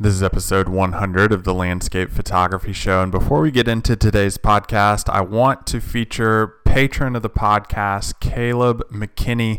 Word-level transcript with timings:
This 0.00 0.14
is 0.14 0.22
episode 0.22 0.68
100 0.68 1.32
of 1.32 1.42
the 1.42 1.52
Landscape 1.52 2.10
Photography 2.10 2.72
Show. 2.72 3.02
And 3.02 3.10
before 3.10 3.40
we 3.40 3.50
get 3.50 3.66
into 3.66 3.96
today's 3.96 4.38
podcast, 4.38 5.12
I 5.12 5.22
want 5.22 5.66
to 5.66 5.80
feature 5.80 6.54
patron 6.64 7.16
of 7.16 7.22
the 7.22 7.28
podcast, 7.28 8.20
Caleb 8.20 8.88
McKinney. 8.92 9.58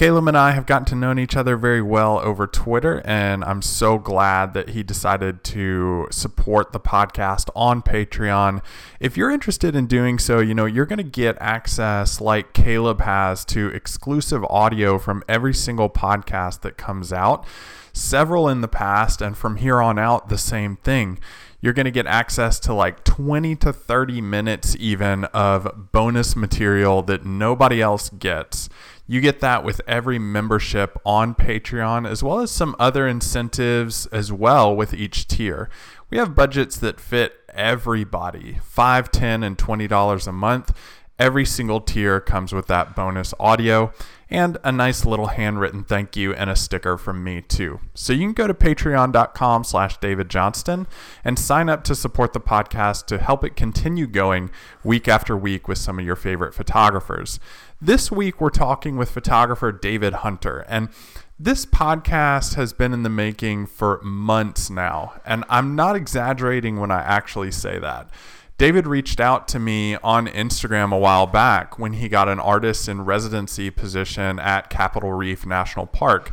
Caleb 0.00 0.28
and 0.28 0.38
I 0.38 0.52
have 0.52 0.64
gotten 0.64 0.86
to 0.86 0.94
know 0.94 1.14
each 1.20 1.36
other 1.36 1.58
very 1.58 1.82
well 1.82 2.20
over 2.20 2.46
Twitter, 2.46 3.02
and 3.04 3.44
I'm 3.44 3.60
so 3.60 3.98
glad 3.98 4.54
that 4.54 4.70
he 4.70 4.82
decided 4.82 5.44
to 5.44 6.08
support 6.10 6.72
the 6.72 6.80
podcast 6.80 7.50
on 7.54 7.82
Patreon. 7.82 8.62
If 8.98 9.18
you're 9.18 9.30
interested 9.30 9.76
in 9.76 9.86
doing 9.86 10.18
so, 10.18 10.38
you 10.40 10.54
know, 10.54 10.64
you're 10.64 10.86
going 10.86 10.96
to 10.96 11.02
get 11.02 11.36
access 11.38 12.18
like 12.18 12.54
Caleb 12.54 13.02
has 13.02 13.44
to 13.44 13.66
exclusive 13.74 14.42
audio 14.44 14.98
from 14.98 15.22
every 15.28 15.52
single 15.52 15.90
podcast 15.90 16.62
that 16.62 16.78
comes 16.78 17.12
out 17.12 17.44
several 17.92 18.48
in 18.48 18.62
the 18.62 18.68
past, 18.68 19.20
and 19.20 19.36
from 19.36 19.56
here 19.56 19.82
on 19.82 19.98
out, 19.98 20.30
the 20.30 20.38
same 20.38 20.76
thing. 20.76 21.18
You're 21.60 21.74
going 21.74 21.84
to 21.84 21.90
get 21.90 22.06
access 22.06 22.58
to 22.60 22.72
like 22.72 23.04
20 23.04 23.54
to 23.56 23.72
30 23.72 24.22
minutes, 24.22 24.74
even 24.80 25.24
of 25.26 25.92
bonus 25.92 26.34
material 26.34 27.02
that 27.02 27.26
nobody 27.26 27.82
else 27.82 28.08
gets. 28.08 28.70
You 29.10 29.20
get 29.20 29.40
that 29.40 29.64
with 29.64 29.80
every 29.88 30.20
membership 30.20 30.96
on 31.04 31.34
Patreon, 31.34 32.08
as 32.08 32.22
well 32.22 32.38
as 32.38 32.52
some 32.52 32.76
other 32.78 33.08
incentives 33.08 34.06
as 34.12 34.32
well 34.32 34.76
with 34.76 34.94
each 34.94 35.26
tier. 35.26 35.68
We 36.10 36.18
have 36.18 36.36
budgets 36.36 36.76
that 36.76 37.00
fit 37.00 37.34
everybody 37.52 38.60
$5, 38.62 39.08
10 39.08 39.42
and 39.42 39.58
$20 39.58 40.26
a 40.28 40.32
month. 40.32 40.72
Every 41.18 41.44
single 41.44 41.80
tier 41.80 42.20
comes 42.20 42.52
with 42.52 42.68
that 42.68 42.94
bonus 42.94 43.34
audio 43.40 43.92
and 44.30 44.58
a 44.62 44.70
nice 44.70 45.04
little 45.04 45.26
handwritten 45.26 45.82
thank 45.82 46.16
you 46.16 46.32
and 46.32 46.48
a 46.48 46.54
sticker 46.54 46.96
from 46.96 47.24
me 47.24 47.42
too. 47.42 47.80
So 47.94 48.12
you 48.12 48.20
can 48.20 48.32
go 48.32 48.46
to 48.46 48.54
patreon.com 48.54 49.64
slash 49.64 49.98
David 49.98 50.30
Johnston 50.30 50.86
and 51.24 51.38
sign 51.38 51.68
up 51.68 51.82
to 51.84 51.96
support 51.96 52.32
the 52.32 52.40
podcast 52.40 53.06
to 53.06 53.18
help 53.18 53.44
it 53.44 53.56
continue 53.56 54.06
going 54.06 54.50
week 54.84 55.08
after 55.08 55.36
week 55.36 55.66
with 55.66 55.78
some 55.78 55.98
of 55.98 56.06
your 56.06 56.16
favorite 56.16 56.54
photographers. 56.54 57.40
This 57.82 58.12
week 58.12 58.42
we're 58.42 58.50
talking 58.50 58.98
with 58.98 59.10
photographer 59.10 59.72
David 59.72 60.12
Hunter 60.12 60.66
and 60.68 60.90
this 61.38 61.64
podcast 61.64 62.54
has 62.56 62.74
been 62.74 62.92
in 62.92 63.04
the 63.04 63.08
making 63.08 63.68
for 63.68 64.02
months 64.02 64.68
now, 64.68 65.14
and 65.24 65.44
I'm 65.48 65.74
not 65.74 65.96
exaggerating 65.96 66.78
when 66.78 66.90
I 66.90 67.00
actually 67.00 67.50
say 67.50 67.78
that. 67.78 68.10
David 68.58 68.86
reached 68.86 69.18
out 69.18 69.48
to 69.48 69.58
me 69.58 69.96
on 69.96 70.26
Instagram 70.26 70.92
a 70.92 70.98
while 70.98 71.26
back 71.26 71.78
when 71.78 71.94
he 71.94 72.10
got 72.10 72.28
an 72.28 72.38
artist 72.38 72.86
in 72.86 73.06
residency 73.06 73.70
position 73.70 74.38
at 74.38 74.68
Capitol 74.68 75.14
Reef 75.14 75.46
National 75.46 75.86
Park 75.86 76.32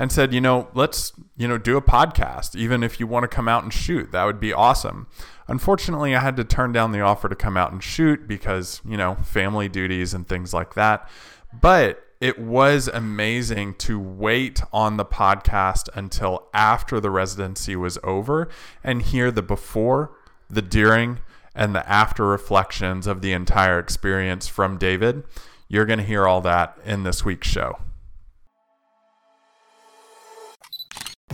and 0.00 0.10
said, 0.10 0.32
you 0.32 0.40
know, 0.40 0.66
let's, 0.72 1.12
you 1.36 1.46
know, 1.46 1.58
do 1.58 1.76
a 1.76 1.82
podcast. 1.82 2.56
Even 2.56 2.82
if 2.82 2.98
you 2.98 3.06
want 3.06 3.22
to 3.22 3.28
come 3.28 3.48
out 3.48 3.62
and 3.62 3.70
shoot, 3.70 4.10
that 4.12 4.24
would 4.24 4.40
be 4.40 4.50
awesome. 4.50 5.06
Unfortunately, 5.46 6.16
I 6.16 6.20
had 6.20 6.36
to 6.38 6.44
turn 6.44 6.72
down 6.72 6.92
the 6.92 7.02
offer 7.02 7.28
to 7.28 7.36
come 7.36 7.58
out 7.58 7.70
and 7.70 7.84
shoot 7.84 8.26
because, 8.26 8.80
you 8.88 8.96
know, 8.96 9.16
family 9.16 9.68
duties 9.68 10.14
and 10.14 10.26
things 10.26 10.54
like 10.54 10.72
that. 10.72 11.06
But 11.52 12.02
it 12.18 12.38
was 12.38 12.88
amazing 12.88 13.74
to 13.74 14.00
wait 14.00 14.62
on 14.72 14.96
the 14.96 15.04
podcast 15.04 15.90
until 15.94 16.48
after 16.54 16.98
the 16.98 17.10
residency 17.10 17.76
was 17.76 17.98
over 18.02 18.48
and 18.82 19.02
hear 19.02 19.30
the 19.30 19.42
before, 19.42 20.16
the 20.48 20.62
during, 20.62 21.18
and 21.54 21.74
the 21.74 21.86
after 21.86 22.24
reflections 22.24 23.06
of 23.06 23.20
the 23.20 23.32
entire 23.32 23.78
experience 23.78 24.48
from 24.48 24.78
David. 24.78 25.24
You're 25.68 25.84
going 25.84 25.98
to 25.98 26.04
hear 26.06 26.26
all 26.26 26.40
that 26.40 26.78
in 26.86 27.02
this 27.02 27.22
week's 27.22 27.48
show. 27.48 27.76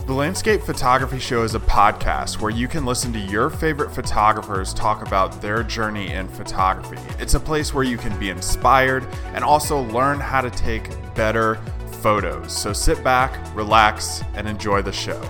The 0.07 0.13
Landscape 0.13 0.61
Photography 0.61 1.19
Show 1.19 1.43
is 1.43 1.53
a 1.53 1.59
podcast 1.59 2.39
where 2.39 2.49
you 2.49 2.69
can 2.69 2.85
listen 2.85 3.11
to 3.11 3.19
your 3.19 3.49
favorite 3.49 3.91
photographers 3.91 4.73
talk 4.73 5.05
about 5.05 5.41
their 5.41 5.63
journey 5.63 6.13
in 6.13 6.29
photography. 6.29 6.97
It's 7.19 7.33
a 7.33 7.39
place 7.41 7.73
where 7.73 7.83
you 7.83 7.97
can 7.97 8.17
be 8.17 8.29
inspired 8.29 9.05
and 9.33 9.43
also 9.43 9.81
learn 9.81 10.21
how 10.21 10.39
to 10.39 10.49
take 10.49 10.89
better 11.13 11.55
photos. 11.99 12.57
So 12.57 12.71
sit 12.71 13.03
back, 13.03 13.53
relax, 13.53 14.23
and 14.35 14.47
enjoy 14.47 14.81
the 14.81 14.93
show. 14.93 15.21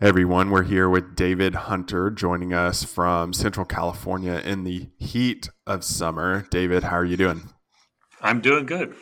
Hey 0.00 0.08
everyone, 0.08 0.48
we're 0.48 0.62
here 0.62 0.88
with 0.88 1.16
David 1.16 1.54
Hunter 1.54 2.08
joining 2.10 2.54
us 2.54 2.82
from 2.82 3.34
Central 3.34 3.66
California 3.66 4.40
in 4.42 4.64
the 4.64 4.88
heat 4.96 5.50
of 5.66 5.84
summer. 5.84 6.46
David, 6.50 6.84
how 6.84 6.96
are 6.96 7.04
you 7.04 7.18
doing? 7.18 7.50
I'm 8.22 8.40
doing 8.40 8.64
good. 8.64 8.96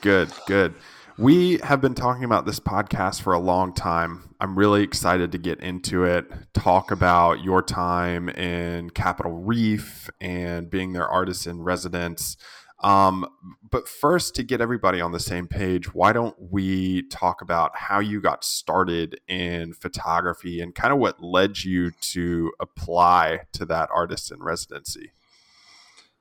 Good, 0.00 0.32
good. 0.46 0.72
We 1.18 1.58
have 1.62 1.80
been 1.80 1.94
talking 1.94 2.24
about 2.24 2.44
this 2.44 2.60
podcast 2.60 3.22
for 3.22 3.32
a 3.32 3.38
long 3.38 3.72
time. 3.72 4.34
I'm 4.38 4.58
really 4.58 4.82
excited 4.82 5.32
to 5.32 5.38
get 5.38 5.60
into 5.60 6.04
it, 6.04 6.30
talk 6.52 6.90
about 6.90 7.42
your 7.42 7.62
time 7.62 8.28
in 8.28 8.90
Capitol 8.90 9.32
Reef 9.32 10.10
and 10.20 10.68
being 10.68 10.92
their 10.92 11.08
artist 11.08 11.46
in 11.46 11.62
residence. 11.62 12.36
Um, 12.80 13.26
but 13.70 13.88
first, 13.88 14.34
to 14.34 14.42
get 14.42 14.60
everybody 14.60 15.00
on 15.00 15.12
the 15.12 15.20
same 15.20 15.48
page, 15.48 15.94
why 15.94 16.12
don't 16.12 16.36
we 16.38 17.08
talk 17.08 17.40
about 17.40 17.74
how 17.74 17.98
you 17.98 18.20
got 18.20 18.44
started 18.44 19.18
in 19.26 19.72
photography 19.72 20.60
and 20.60 20.74
kind 20.74 20.92
of 20.92 20.98
what 20.98 21.22
led 21.22 21.64
you 21.64 21.92
to 22.12 22.52
apply 22.60 23.40
to 23.52 23.64
that 23.64 23.88
artist 23.90 24.30
in 24.30 24.42
residency? 24.42 25.12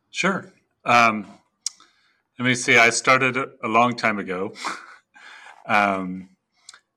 Sure. 0.10 0.54
Um, 0.86 1.28
let 2.38 2.46
me 2.46 2.56
see. 2.56 2.78
I 2.78 2.90
started 2.90 3.38
a 3.38 3.68
long 3.68 3.96
time 3.96 4.20
ago. 4.20 4.54
um, 5.66 6.30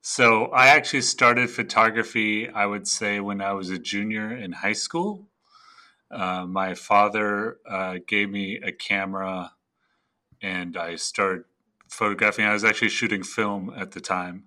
so 0.01 0.45
I 0.47 0.67
actually 0.67 1.01
started 1.01 1.49
photography, 1.49 2.49
I 2.49 2.65
would 2.65 2.87
say, 2.87 3.21
when 3.21 3.41
I 3.41 3.53
was 3.53 3.69
a 3.69 3.79
junior 3.79 4.35
in 4.35 4.51
high 4.51 4.73
school. 4.73 5.27
Uh, 6.11 6.45
my 6.45 6.73
father 6.73 7.57
uh, 7.69 7.99
gave 8.05 8.29
me 8.29 8.59
a 8.61 8.71
camera 8.71 9.53
and 10.41 10.75
I 10.75 10.95
started 10.95 11.45
photographing. 11.87 12.45
I 12.45 12.53
was 12.53 12.65
actually 12.65 12.89
shooting 12.89 13.23
film 13.23 13.71
at 13.77 13.91
the 13.91 14.01
time 14.01 14.45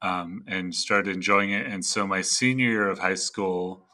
um, 0.00 0.44
and 0.46 0.74
started 0.74 1.14
enjoying 1.14 1.50
it. 1.50 1.66
And 1.66 1.84
so 1.84 2.06
my 2.06 2.22
senior 2.22 2.70
year 2.70 2.88
of 2.88 3.00
high 3.00 3.14
school, 3.14 3.84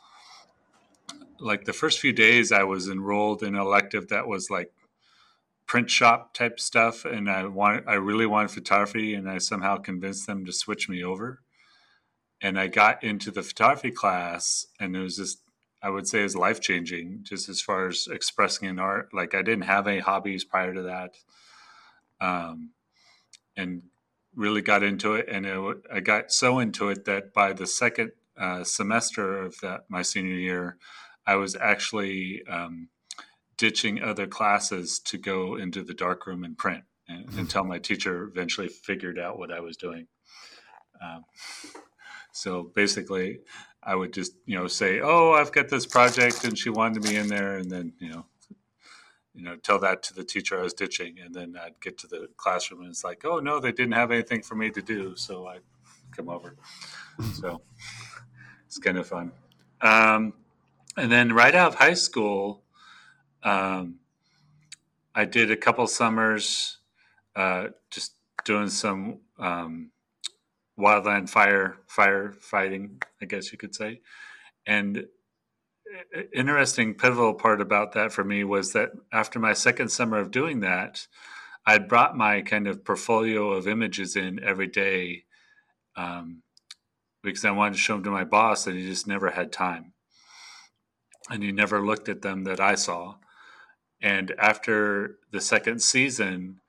like 1.41 1.65
the 1.65 1.73
first 1.73 1.99
few 1.99 2.13
days, 2.13 2.53
I 2.53 2.63
was 2.63 2.89
enrolled 2.89 3.43
in 3.43 3.55
an 3.55 3.61
elective 3.61 4.09
that 4.09 4.29
was 4.29 4.51
like 4.51 4.71
print 5.67 5.91
shop 5.91 6.35
type 6.35 6.61
stuff, 6.61 7.05
and 7.05 7.31
I 7.31 7.47
wanted, 7.47 7.85
I 7.87 7.95
really 7.95 8.27
wanted 8.27 8.51
photography, 8.51 9.15
and 9.15 9.29
I 9.29 9.39
somehow 9.39 9.77
convinced 9.77 10.27
them 10.27 10.45
to 10.45 10.53
switch 10.53 10.89
me 10.89 11.03
over. 11.03 11.43
And 12.41 12.59
I 12.59 12.67
got 12.69 13.03
into 13.03 13.31
the 13.31 13.43
photography 13.43 13.91
class, 13.91 14.67
and 14.79 14.95
it 14.95 15.01
was 15.01 15.17
just 15.17 15.41
I 15.83 15.91
would 15.91 16.09
say 16.09 16.21
is 16.23 16.35
life 16.35 16.61
changing, 16.61 17.21
just 17.23 17.49
as 17.49 17.61
far 17.61 17.87
as 17.89 18.09
expressing 18.11 18.69
an 18.69 18.79
art. 18.79 19.13
Like 19.13 19.35
I 19.35 19.43
didn't 19.43 19.65
have 19.65 19.87
any 19.87 20.01
hobbies 20.01 20.45
prior 20.45 20.75
to 20.75 20.83
that, 20.83 21.15
um, 22.21 22.71
and 23.57 23.83
really 24.35 24.63
got 24.63 24.83
into 24.83 25.15
it. 25.15 25.29
And 25.29 25.47
it, 25.47 25.77
I 25.93 26.01
got 26.01 26.33
so 26.33 26.59
into 26.59 26.89
it 26.89 27.05
that 27.05 27.33
by 27.33 27.53
the 27.53 27.67
second 27.67 28.13
uh, 28.39 28.65
semester 28.65 29.39
of 29.39 29.61
that 29.61 29.85
my 29.89 30.03
senior 30.03 30.35
year, 30.35 30.77
I 31.27 31.37
was 31.37 31.57
actually 31.57 32.43
um, 32.49 32.89
ditching 33.57 34.03
other 34.03 34.27
classes 34.27 34.99
to 35.01 35.19
go 35.19 35.57
into 35.57 35.83
the 35.83 35.95
darkroom 35.95 36.45
and 36.45 36.57
print, 36.57 36.85
and, 37.09 37.27
mm-hmm. 37.27 37.39
until 37.39 37.65
my 37.65 37.79
teacher 37.79 38.25
eventually 38.25 38.69
figured 38.69 39.19
out 39.19 39.39
what 39.39 39.53
I 39.53 39.61
was 39.61 39.77
doing. 39.77 40.07
Um, 41.03 41.25
so 42.33 42.71
basically, 42.75 43.41
I 43.83 43.95
would 43.95 44.13
just, 44.13 44.33
you 44.47 44.59
know, 44.59 44.67
say, 44.67 45.01
"Oh, 45.01 45.33
I've 45.33 45.53
got 45.53 45.69
this 45.69 45.87
project," 45.87 46.45
and 46.45 46.59
she 46.59 46.71
wanted 46.71 47.05
me 47.05 47.17
in 47.17 47.29
there, 47.29 47.57
and 47.57 47.71
then, 47.71 47.93
you 47.99 48.11
know, 48.11 48.27
you 49.35 49.43
know, 49.43 49.57
tell 49.57 49.79
that 49.81 50.03
to 50.05 50.15
the 50.15 50.25
teacher 50.25 50.59
I 50.59 50.63
was 50.63 50.73
ditching, 50.73 51.19
and 51.25 51.35
then 51.35 51.57
I'd 51.63 51.81
get 51.81 51.99
to 51.99 52.07
the 52.07 52.29
classroom, 52.37 52.81
and 52.81 52.91
it's 52.91 53.05
like, 53.05 53.25
"Oh 53.25 53.39
no, 53.39 53.61
they 53.61 53.73
didn't 53.73 53.93
have 53.93 54.11
anything 54.11 54.43
for 54.43 54.55
me 54.55 54.71
to 54.71 54.83
do," 54.83 55.15
so 55.17 55.47
I 55.47 55.59
come 56.15 56.29
over. 56.29 56.57
so 57.35 57.61
it's 58.67 58.79
kind 58.79 58.99
of 58.99 59.07
fun. 59.07 59.33
Um, 59.81 60.33
and 60.97 61.13
then 61.13 61.33
right 61.33 61.55
out 61.55 61.69
of 61.69 61.75
high 61.75 61.95
school, 61.95 62.63
um, 63.47 64.01
I 65.15 65.25
did 65.25 65.51
a 65.51 65.57
couple 65.57 65.87
summers 65.87 66.79
uh, 67.37 67.69
just 67.91 68.15
doing 68.45 68.69
some 68.69 69.21
um, 69.39 69.93
wildland 70.79 71.31
fire 71.31 71.77
firefighting, 71.89 73.03
I 73.23 73.25
guess 73.27 73.53
you 73.53 73.59
could 73.59 73.75
say. 73.75 74.01
And 74.67 75.07
interesting 76.35 76.95
pivotal 76.95 77.35
part 77.35 77.61
about 77.61 77.93
that 77.93 78.13
for 78.13 78.25
me 78.25 78.43
was 78.43 78.73
that 78.73 78.91
after 79.13 79.39
my 79.39 79.53
second 79.53 79.91
summer 79.91 80.19
of 80.19 80.33
doing 80.33 80.61
that, 80.61 81.07
I'd 81.65 81.89
brought 81.89 82.17
my 82.17 82.43
kind 82.43 82.67
of 82.67 82.85
portfolio 82.85 83.53
of 83.53 83.69
images 83.69 84.17
in 84.17 84.43
every 84.43 84.67
day 84.67 85.25
um, 85.97 86.43
because 87.23 87.45
I 87.45 87.53
wanted 87.53 87.75
to 87.75 87.81
show 87.81 87.95
them 87.95 88.05
to 88.05 88.11
my 88.11 88.25
boss, 88.25 88.67
and 88.67 88.77
he 88.77 88.87
just 88.87 89.07
never 89.07 89.31
had 89.31 89.53
time, 89.53 89.93
and 91.31 91.43
he 91.45 91.53
never 91.53 91.85
looked 91.85 92.09
at 92.09 92.23
them 92.23 92.43
that 92.45 92.61
I 92.61 92.75
saw. 92.75 93.15
And 94.01 94.33
after 94.39 95.17
the 95.31 95.41
second 95.41 95.83
season, 95.83 96.61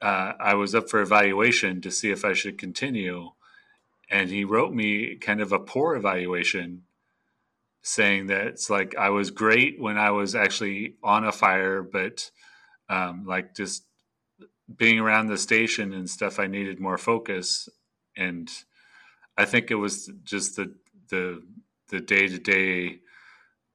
uh, 0.00 0.32
I 0.38 0.54
was 0.54 0.74
up 0.74 0.88
for 0.88 1.00
evaluation 1.00 1.80
to 1.82 1.90
see 1.90 2.10
if 2.10 2.24
I 2.24 2.32
should 2.32 2.58
continue. 2.58 3.30
And 4.10 4.30
he 4.30 4.44
wrote 4.44 4.72
me 4.72 5.16
kind 5.16 5.40
of 5.40 5.52
a 5.52 5.58
poor 5.58 5.94
evaluation 5.94 6.82
saying 7.82 8.26
that 8.26 8.46
it's 8.46 8.68
like 8.68 8.96
I 8.96 9.10
was 9.10 9.30
great 9.30 9.80
when 9.80 9.96
I 9.98 10.10
was 10.10 10.34
actually 10.34 10.94
on 11.02 11.24
a 11.24 11.32
fire, 11.32 11.82
but 11.82 12.30
um, 12.88 13.24
like 13.26 13.54
just 13.54 13.84
being 14.76 14.98
around 14.98 15.26
the 15.26 15.38
station 15.38 15.92
and 15.92 16.08
stuff, 16.08 16.38
I 16.38 16.46
needed 16.46 16.80
more 16.80 16.98
focus. 16.98 17.68
And 18.16 18.50
I 19.36 19.44
think 19.44 19.70
it 19.70 19.76
was 19.76 20.10
just 20.24 20.56
the 20.56 20.74
the 21.08 21.42
the 21.88 22.00
day 22.00 22.28
to 22.28 22.38
day 22.38 22.98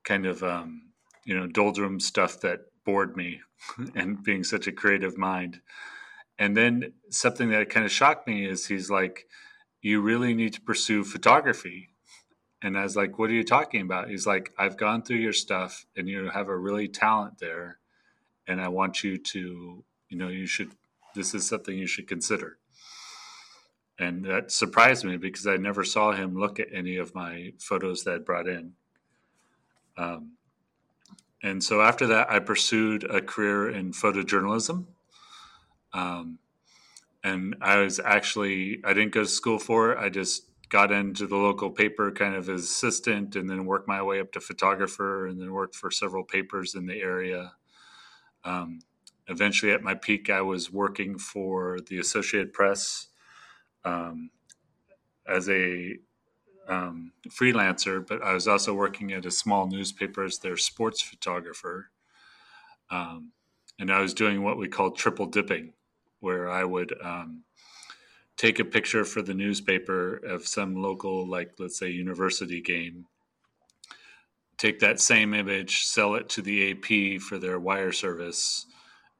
kind 0.03 0.25
of 0.25 0.43
um, 0.43 0.82
you 1.25 1.37
know 1.37 1.47
doldrum 1.47 1.99
stuff 1.99 2.39
that 2.41 2.61
bored 2.85 3.15
me, 3.15 3.41
and 3.95 4.23
being 4.23 4.43
such 4.43 4.67
a 4.67 4.71
creative 4.71 5.17
mind. 5.17 5.61
And 6.39 6.57
then 6.57 6.93
something 7.09 7.49
that 7.49 7.69
kind 7.69 7.85
of 7.85 7.91
shocked 7.91 8.27
me 8.27 8.45
is 8.45 8.67
he's 8.67 8.89
like, 8.89 9.27
"You 9.81 10.01
really 10.01 10.33
need 10.33 10.53
to 10.53 10.61
pursue 10.61 11.03
photography." 11.03 11.89
And 12.61 12.77
I 12.77 12.83
was 12.83 12.95
like, 12.95 13.19
"What 13.19 13.29
are 13.29 13.33
you 13.33 13.43
talking 13.43 13.81
about?" 13.81 14.09
He's 14.09 14.27
like, 14.27 14.53
"I've 14.57 14.77
gone 14.77 15.03
through 15.03 15.17
your 15.17 15.33
stuff, 15.33 15.85
and 15.95 16.07
you 16.09 16.29
have 16.29 16.49
a 16.49 16.57
really 16.57 16.87
talent 16.87 17.39
there, 17.39 17.79
and 18.47 18.61
I 18.61 18.69
want 18.69 19.03
you 19.03 19.17
to, 19.17 19.83
you 20.09 20.17
know, 20.17 20.29
you 20.29 20.45
should. 20.47 20.71
This 21.15 21.33
is 21.35 21.47
something 21.47 21.77
you 21.77 21.87
should 21.87 22.07
consider." 22.07 22.57
And 23.99 24.25
that 24.25 24.51
surprised 24.51 25.05
me 25.05 25.17
because 25.17 25.45
I 25.45 25.57
never 25.57 25.83
saw 25.83 26.13
him 26.13 26.35
look 26.35 26.59
at 26.59 26.73
any 26.73 26.97
of 26.97 27.13
my 27.13 27.53
photos 27.59 28.03
that 28.03 28.15
I 28.15 28.17
brought 28.17 28.47
in. 28.47 28.73
Um, 29.97 30.31
and 31.43 31.61
so 31.61 31.81
after 31.81 32.07
that, 32.07 32.31
I 32.31 32.39
pursued 32.39 33.03
a 33.03 33.21
career 33.21 33.69
in 33.69 33.91
photojournalism. 33.91 34.85
Um, 35.91 36.39
and 37.21 37.55
I 37.61 37.77
was 37.77 37.99
actually, 37.99 38.81
I 38.85 38.93
didn't 38.93 39.13
go 39.13 39.23
to 39.23 39.27
school 39.27 39.59
for 39.59 39.91
it. 39.91 39.99
I 39.99 40.07
just 40.07 40.47
got 40.69 40.91
into 40.91 41.27
the 41.27 41.35
local 41.35 41.69
paper 41.69 42.11
kind 42.11 42.33
of 42.33 42.49
as 42.49 42.61
assistant 42.61 43.35
and 43.35 43.49
then 43.49 43.65
worked 43.65 43.87
my 43.87 44.01
way 44.01 44.21
up 44.21 44.31
to 44.31 44.39
photographer 44.39 45.27
and 45.27 45.39
then 45.39 45.51
worked 45.51 45.75
for 45.75 45.91
several 45.91 46.23
papers 46.23 46.75
in 46.75 46.85
the 46.85 46.99
area. 46.99 47.51
Um, 48.45 48.79
eventually, 49.27 49.73
at 49.73 49.83
my 49.83 49.95
peak, 49.95 50.29
I 50.29 50.41
was 50.41 50.71
working 50.71 51.17
for 51.17 51.79
the 51.89 51.99
Associated 51.99 52.53
Press 52.53 53.07
um, 53.83 54.31
as 55.27 55.49
a 55.49 55.97
um, 56.67 57.11
freelancer, 57.29 58.05
but 58.05 58.21
I 58.21 58.33
was 58.33 58.47
also 58.47 58.73
working 58.73 59.11
at 59.13 59.25
a 59.25 59.31
small 59.31 59.67
newspaper 59.67 60.23
as 60.23 60.39
their 60.39 60.57
sports 60.57 61.01
photographer. 61.01 61.89
Um, 62.89 63.31
and 63.79 63.91
I 63.91 64.01
was 64.01 64.13
doing 64.13 64.43
what 64.43 64.57
we 64.57 64.67
call 64.67 64.91
triple 64.91 65.25
dipping, 65.25 65.73
where 66.19 66.49
I 66.49 66.63
would 66.63 66.93
um, 67.03 67.43
take 68.37 68.59
a 68.59 68.65
picture 68.65 69.05
for 69.05 69.21
the 69.21 69.33
newspaper 69.33 70.17
of 70.17 70.47
some 70.47 70.75
local, 70.75 71.27
like 71.27 71.53
let's 71.59 71.77
say, 71.77 71.89
university 71.89 72.61
game, 72.61 73.05
take 74.57 74.79
that 74.79 74.99
same 74.99 75.33
image, 75.33 75.83
sell 75.83 76.15
it 76.15 76.29
to 76.29 76.41
the 76.41 76.71
AP 76.71 77.21
for 77.21 77.37
their 77.37 77.59
wire 77.59 77.91
service, 77.91 78.65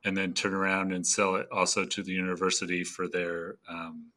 and 0.05 0.15
then 0.15 0.33
turn 0.33 0.53
around 0.53 0.93
and 0.93 1.05
sell 1.05 1.35
it 1.35 1.47
also 1.51 1.85
to 1.85 2.03
the 2.03 2.11
university 2.11 2.83
for 2.83 3.07
their 3.07 3.55
um, 3.69 4.11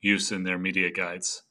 use 0.00 0.32
in 0.32 0.44
their 0.44 0.58
media 0.58 0.90
guides. 0.90 1.42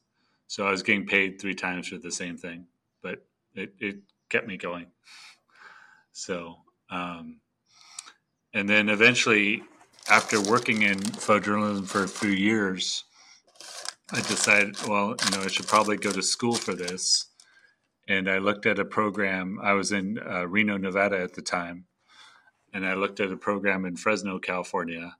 So 0.48 0.66
I 0.66 0.70
was 0.70 0.82
getting 0.82 1.06
paid 1.06 1.40
three 1.40 1.54
times 1.54 1.88
for 1.88 1.98
the 1.98 2.10
same 2.10 2.36
thing, 2.36 2.66
but 3.02 3.24
it, 3.54 3.74
it 3.80 3.96
kept 4.28 4.46
me 4.46 4.56
going. 4.56 4.86
So, 6.12 6.56
um, 6.90 7.40
and 8.54 8.68
then 8.68 8.88
eventually, 8.88 9.62
after 10.08 10.40
working 10.40 10.82
in 10.82 10.98
photojournalism 10.98 11.86
for 11.86 12.04
a 12.04 12.08
few 12.08 12.30
years, 12.30 13.04
I 14.12 14.20
decided, 14.20 14.76
well, 14.86 15.16
you 15.24 15.30
know, 15.36 15.42
I 15.42 15.48
should 15.48 15.66
probably 15.66 15.96
go 15.96 16.12
to 16.12 16.22
school 16.22 16.54
for 16.54 16.74
this. 16.74 17.26
And 18.08 18.30
I 18.30 18.38
looked 18.38 18.66
at 18.66 18.78
a 18.78 18.84
program. 18.84 19.58
I 19.60 19.72
was 19.72 19.90
in 19.90 20.18
uh, 20.18 20.46
Reno, 20.46 20.76
Nevada 20.76 21.20
at 21.20 21.34
the 21.34 21.42
time, 21.42 21.86
and 22.72 22.86
I 22.86 22.94
looked 22.94 23.18
at 23.18 23.32
a 23.32 23.36
program 23.36 23.84
in 23.84 23.96
Fresno, 23.96 24.38
California, 24.38 25.16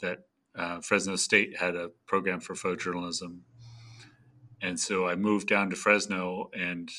that 0.00 0.20
uh, 0.54 0.80
Fresno 0.80 1.16
State 1.16 1.56
had 1.56 1.74
a 1.74 1.90
program 2.06 2.38
for 2.38 2.54
photojournalism 2.54 3.40
and 4.62 4.78
so 4.78 5.06
I 5.06 5.14
moved 5.14 5.48
down 5.48 5.70
to 5.70 5.76
Fresno 5.76 6.50
and 6.52 6.90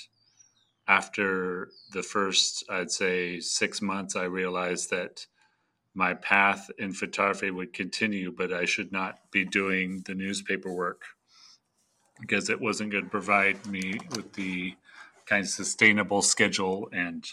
after 0.87 1.69
the 1.93 2.03
first 2.03 2.63
I'd 2.69 2.91
say 2.91 3.39
6 3.39 3.81
months 3.81 4.15
I 4.15 4.23
realized 4.25 4.89
that 4.91 5.25
my 5.93 6.13
path 6.13 6.69
in 6.77 6.93
photography 6.93 7.51
would 7.51 7.73
continue 7.73 8.31
but 8.31 8.53
I 8.53 8.65
should 8.65 8.91
not 8.91 9.31
be 9.31 9.45
doing 9.45 10.03
the 10.05 10.15
newspaper 10.15 10.71
work 10.73 11.03
because 12.19 12.49
it 12.49 12.59
wasn't 12.59 12.91
going 12.91 13.05
to 13.05 13.09
provide 13.09 13.65
me 13.65 13.99
with 14.15 14.33
the 14.33 14.75
kind 15.25 15.43
of 15.43 15.49
sustainable 15.49 16.21
schedule 16.21 16.89
and 16.91 17.25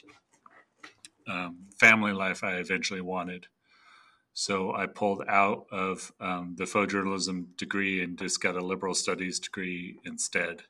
um, 1.29 1.67
family 1.79 2.13
life 2.13 2.45
I 2.45 2.57
eventually 2.57 3.01
wanted. 3.01 3.47
So 4.39 4.75
I 4.75 4.85
pulled 4.85 5.23
out 5.29 5.65
of 5.73 6.13
um, 6.21 6.57
the 6.59 6.65
photojournalism 6.65 7.57
degree 7.57 8.03
and 8.03 8.19
just 8.19 8.43
got 8.43 8.55
a 8.55 8.61
liberal 8.61 8.93
studies 8.93 9.41
degree 9.41 9.97
instead, 10.05 10.65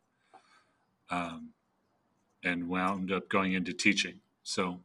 um, 1.11 1.49
and 2.45 2.69
wound 2.69 3.11
up 3.11 3.29
going 3.29 3.55
into 3.55 3.73
teaching. 3.73 4.21
So 4.45 4.83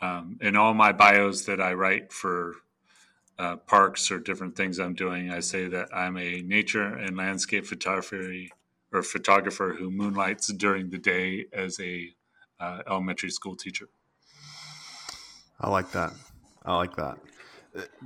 um, 0.00 0.38
in 0.40 0.56
all 0.56 0.72
my 0.72 0.92
bios 0.92 1.44
that 1.44 1.60
I 1.60 1.74
write 1.74 2.10
for 2.10 2.54
uh, 3.38 3.56
parks 3.56 4.10
or 4.10 4.18
different 4.18 4.56
things 4.56 4.78
I'm 4.78 4.94
doing, 4.94 5.30
I 5.30 5.40
say 5.40 5.68
that 5.68 5.94
I'm 5.94 6.16
a 6.16 6.40
nature 6.40 6.86
and 6.86 7.18
landscape 7.18 7.66
photography 7.66 8.50
or 8.94 9.02
photographer 9.02 9.76
who 9.78 9.90
moonlights 9.90 10.46
during 10.54 10.88
the 10.88 10.96
day 10.96 11.44
as 11.52 11.78
a 11.80 12.14
uh, 12.60 12.80
elementary 12.88 13.30
school 13.30 13.56
teacher. 13.56 13.90
I 15.60 15.68
like 15.68 15.92
that. 15.92 16.14
I 16.64 16.76
like 16.76 16.96
that 16.96 17.18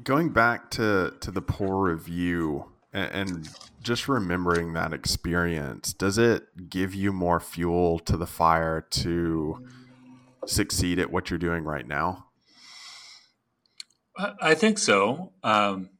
going 0.02 0.30
back 0.30 0.70
to 0.72 1.14
to 1.20 1.30
the 1.30 1.42
poor 1.42 1.90
review 1.90 2.66
and, 2.92 3.12
and 3.12 3.48
just 3.82 4.08
remembering 4.08 4.72
that 4.74 4.92
experience, 4.92 5.92
does 5.92 6.18
it 6.18 6.68
give 6.68 6.94
you 6.94 7.12
more 7.12 7.40
fuel 7.40 7.98
to 8.00 8.16
the 8.16 8.26
fire 8.26 8.80
to 8.90 9.66
succeed 10.46 10.98
at 10.98 11.10
what 11.10 11.30
you're 11.30 11.38
doing 11.38 11.64
right 11.64 11.86
now? 11.86 12.26
I 14.40 14.54
think 14.54 14.78
so. 14.78 15.32
Um, 15.42 15.90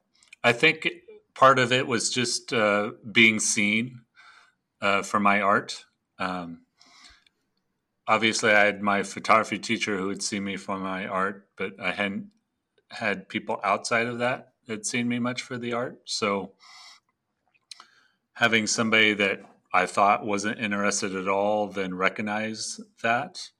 I 0.44 0.52
think 0.52 0.88
part 1.34 1.58
of 1.58 1.72
it 1.72 1.86
was 1.86 2.10
just 2.10 2.52
uh, 2.52 2.90
being 3.10 3.40
seen 3.40 4.02
uh, 4.82 5.02
for 5.02 5.20
my 5.20 5.40
art. 5.40 5.84
Um, 6.18 6.62
obviously, 8.06 8.50
I 8.50 8.64
had 8.64 8.82
my 8.82 9.02
photography 9.02 9.58
teacher 9.58 9.96
who 9.96 10.08
would 10.08 10.22
see 10.22 10.40
me 10.40 10.56
for 10.56 10.78
my 10.78 11.06
art, 11.06 11.48
but 11.56 11.80
I 11.80 11.92
hadn't 11.92 12.26
had 12.90 13.28
people 13.28 13.60
outside 13.62 14.06
of 14.06 14.18
that 14.18 14.52
that 14.66 14.86
seen 14.86 15.08
me 15.08 15.18
much 15.18 15.42
for 15.42 15.58
the 15.58 15.72
art. 15.72 16.00
So 16.04 16.52
having 18.34 18.66
somebody 18.66 19.14
that 19.14 19.40
I 19.72 19.86
thought 19.86 20.26
wasn't 20.26 20.58
interested 20.58 21.14
at 21.14 21.28
all 21.28 21.68
then 21.68 21.94
recognize 21.94 22.80
that, 23.02 23.50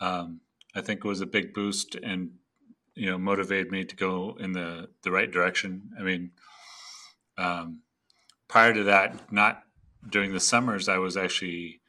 um, 0.00 0.40
I 0.74 0.80
think 0.80 1.04
was 1.04 1.20
a 1.20 1.26
big 1.26 1.54
boost 1.54 1.94
and 1.94 2.30
you 2.94 3.06
know 3.06 3.18
motivated 3.18 3.70
me 3.70 3.84
to 3.84 3.96
go 3.96 4.36
in 4.38 4.52
the 4.52 4.88
the 5.02 5.10
right 5.10 5.30
direction. 5.30 5.90
I 5.98 6.02
mean, 6.02 6.32
um, 7.36 7.82
prior 8.48 8.74
to 8.74 8.84
that, 8.84 9.32
not 9.32 9.62
during 10.08 10.32
the 10.32 10.40
summers, 10.40 10.88
I 10.88 10.98
was 10.98 11.16
actually 11.16 11.80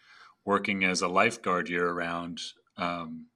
working 0.45 0.83
as 0.83 1.01
a 1.01 1.07
lifeguard 1.07 1.69
year 1.69 1.91
round. 1.91 2.39
Um, 2.77 3.27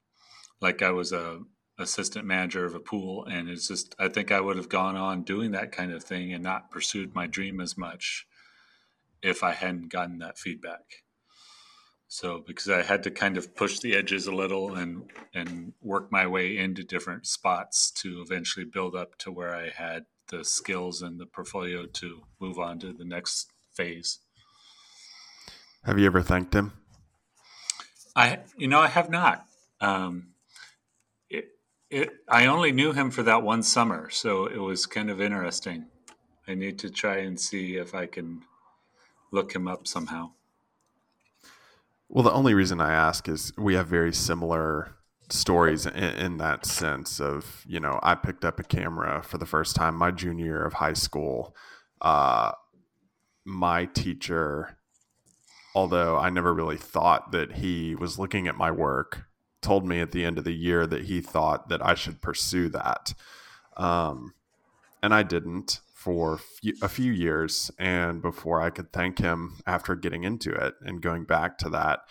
like 0.62 0.82
I 0.82 0.92
was 0.92 1.12
a 1.12 1.42
assistant 1.80 2.26
manager 2.26 2.66
of 2.66 2.76
a 2.76 2.80
pool 2.80 3.26
and 3.26 3.50
it's 3.50 3.68
just 3.68 3.96
i 3.98 4.08
think 4.08 4.32
i 4.32 4.40
would 4.40 4.58
have 4.58 4.70
gone 4.70 4.96
on 4.96 5.24
doing 5.24 5.52
that 5.52 5.72
kind 5.72 5.92
of 5.92 6.04
thing 6.04 6.32
and 6.32 6.44
not 6.44 6.70
pursued 6.70 7.16
my 7.16 7.26
dream 7.26 7.60
as 7.60 7.78
much 7.78 8.28
if 9.24 9.44
i 9.44 9.52
hadn't 9.52 9.90
gotten 9.90 10.20
that 10.20 10.38
feedback. 10.38 11.04
So 12.08 12.44
because 12.46 12.70
i 12.70 12.84
had 12.84 13.02
to 13.04 13.12
kind 13.12 13.38
of 13.38 13.56
push 13.56 13.80
the 13.80 13.96
edges 13.96 14.28
a 14.28 14.36
little 14.36 14.76
and 14.76 15.10
and 15.34 15.74
work 15.82 16.12
my 16.12 16.28
way 16.28 16.58
into 16.58 16.84
different 16.84 17.26
spots 17.26 17.90
to 18.02 18.22
eventually 18.22 18.66
build 18.66 18.96
up 18.96 19.18
to 19.20 19.32
where 19.32 19.56
i 19.56 19.70
had 19.70 20.06
the 20.28 20.46
skills 20.46 21.02
and 21.02 21.20
the 21.20 21.26
portfolio 21.26 21.86
to 21.86 22.22
move 22.40 22.60
on 22.60 22.80
to 22.80 22.94
the 22.94 23.06
next 23.06 23.52
phase. 23.74 24.20
Have 25.84 26.00
you 26.00 26.06
ever 26.06 26.22
thanked 26.22 26.54
him? 26.54 26.74
I 28.16 28.40
you 28.58 28.68
know 28.68 28.80
i 28.80 28.88
have 28.88 29.10
not. 29.10 29.46
Um, 29.82 30.33
it, 31.94 32.14
I 32.28 32.48
only 32.48 32.72
knew 32.72 32.92
him 32.92 33.12
for 33.12 33.22
that 33.24 33.44
one 33.44 33.62
summer, 33.62 34.10
so 34.10 34.48
it 34.48 34.58
was 34.58 34.88
kind 34.88 35.12
of 35.12 35.22
interesting. 35.22 35.86
I 36.48 36.56
need 36.56 36.80
to 36.80 36.90
try 36.90 37.18
and 37.18 37.40
see 37.40 37.78
if 37.78 37.94
I 37.94 38.08
can 38.08 38.42
look 39.32 39.54
him 39.54 39.68
up 39.68 39.88
somehow. 39.88 40.32
Well, 42.10 42.24
the 42.24 42.32
only 42.32 42.56
reason 42.56 42.82
I 42.82 42.94
ask 42.94 43.30
is 43.30 43.54
we 43.58 43.76
have 43.76 43.88
very 43.88 44.12
similar 44.12 44.96
stories 45.30 45.86
in, 45.86 45.94
in, 45.94 46.38
that 46.38 46.66
sense 46.66 47.20
of 47.20 47.64
you 47.68 47.80
know 47.80 48.00
I 48.04 48.14
picked 48.14 48.44
up 48.44 48.60
a 48.60 48.64
camera 48.64 49.24
for 49.24 49.38
the 49.38 49.46
first 49.46 49.76
time 49.76 49.96
my 49.96 50.12
junior 50.12 50.46
year 50.46 50.66
of 50.66 50.74
high 50.74 50.94
school. 50.94 51.56
Uh, 52.02 52.52
my 53.46 53.86
teacher, 53.86 54.78
although 55.76 56.18
I 56.18 56.30
never 56.30 56.54
really 56.54 56.78
thought 56.78 57.32
that 57.32 57.54
he 57.54 57.96
was 57.96 58.20
looking 58.20 58.48
at 58.48 58.58
my 58.58 58.72
work, 58.72 59.26
told 59.64 59.88
me 59.88 60.00
at 60.00 60.12
the 60.12 60.26
end 60.26 60.38
of 60.38 60.44
the 60.44 60.54
year 60.54 60.86
that 60.86 61.06
he 61.06 61.22
thought 61.22 61.70
that 61.70 61.84
I 61.84 61.96
should 61.96 62.22
pursue 62.22 62.70
that, 62.70 63.14
um, 63.78 64.34
and 65.02 65.14
I 65.14 65.24
didn't 65.24 65.80
for 66.04 66.40
a 66.82 66.90
few 66.90 67.14
years. 67.14 67.72
And 67.80 68.22
before 68.22 68.62
I 68.62 68.70
could 68.70 68.92
thank 68.92 69.20
him 69.20 69.62
after 69.66 69.96
getting 69.96 70.26
into 70.26 70.52
it 70.52 70.76
and 70.82 71.02
going 71.02 71.24
back 71.24 71.58
to 71.60 71.70
that, 71.70 72.02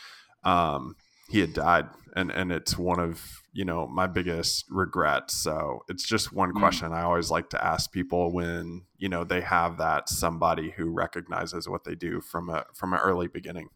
um, 0.44 0.96
he 1.28 1.40
had 1.40 1.52
died. 1.52 1.88
And 2.16 2.30
and 2.30 2.52
it's 2.52 2.76
one 2.76 2.98
of 2.98 3.42
you 3.52 3.64
know 3.64 3.86
my 3.86 4.06
biggest 4.06 4.64
regrets. 4.70 5.34
So 5.34 5.80
it's 5.88 6.06
just 6.06 6.32
one 6.32 6.52
mm. 6.52 6.58
question 6.58 6.92
i 6.92 7.02
always 7.02 7.30
like 7.30 7.48
to 7.50 7.64
ask 7.64 7.90
people 7.90 8.32
when 8.32 8.82
you 8.98 9.08
know 9.08 9.24
they 9.24 9.40
have 9.40 9.78
that 9.78 10.10
somebody 10.10 10.70
who 10.70 10.90
recognizes 10.90 11.68
what 11.68 11.84
they 11.84 11.94
do 11.94 12.20
from 12.20 12.50
a 12.50 12.66
from 12.74 12.92
an 12.92 13.00
early 13.00 13.28
beginning. 13.28 13.68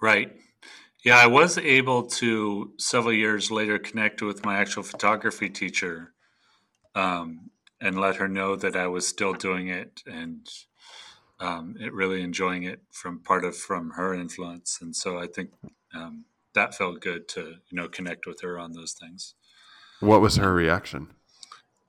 Right 0.00 0.30
yeah 1.04 1.18
i 1.18 1.26
was 1.26 1.58
able 1.58 2.02
to 2.02 2.72
several 2.78 3.12
years 3.12 3.50
later 3.50 3.78
connect 3.78 4.22
with 4.22 4.44
my 4.44 4.56
actual 4.58 4.82
photography 4.82 5.48
teacher 5.48 6.12
um, 6.94 7.50
and 7.80 8.00
let 8.00 8.16
her 8.16 8.28
know 8.28 8.56
that 8.56 8.76
i 8.76 8.86
was 8.86 9.06
still 9.06 9.32
doing 9.32 9.68
it 9.68 10.02
and 10.06 10.48
um, 11.38 11.76
it 11.78 11.92
really 11.92 12.22
enjoying 12.22 12.62
it 12.62 12.80
from 12.90 13.20
part 13.20 13.44
of 13.44 13.56
from 13.56 13.90
her 13.90 14.14
influence 14.14 14.78
and 14.80 14.94
so 14.96 15.18
i 15.18 15.26
think 15.26 15.50
um, 15.94 16.24
that 16.56 16.74
felt 16.74 17.00
good 17.00 17.28
to 17.28 17.40
you 17.40 17.76
know 17.76 17.86
connect 17.86 18.26
with 18.26 18.40
her 18.40 18.58
on 18.58 18.72
those 18.72 18.92
things. 18.92 19.34
What 20.00 20.20
was 20.20 20.36
her 20.36 20.52
reaction? 20.52 21.08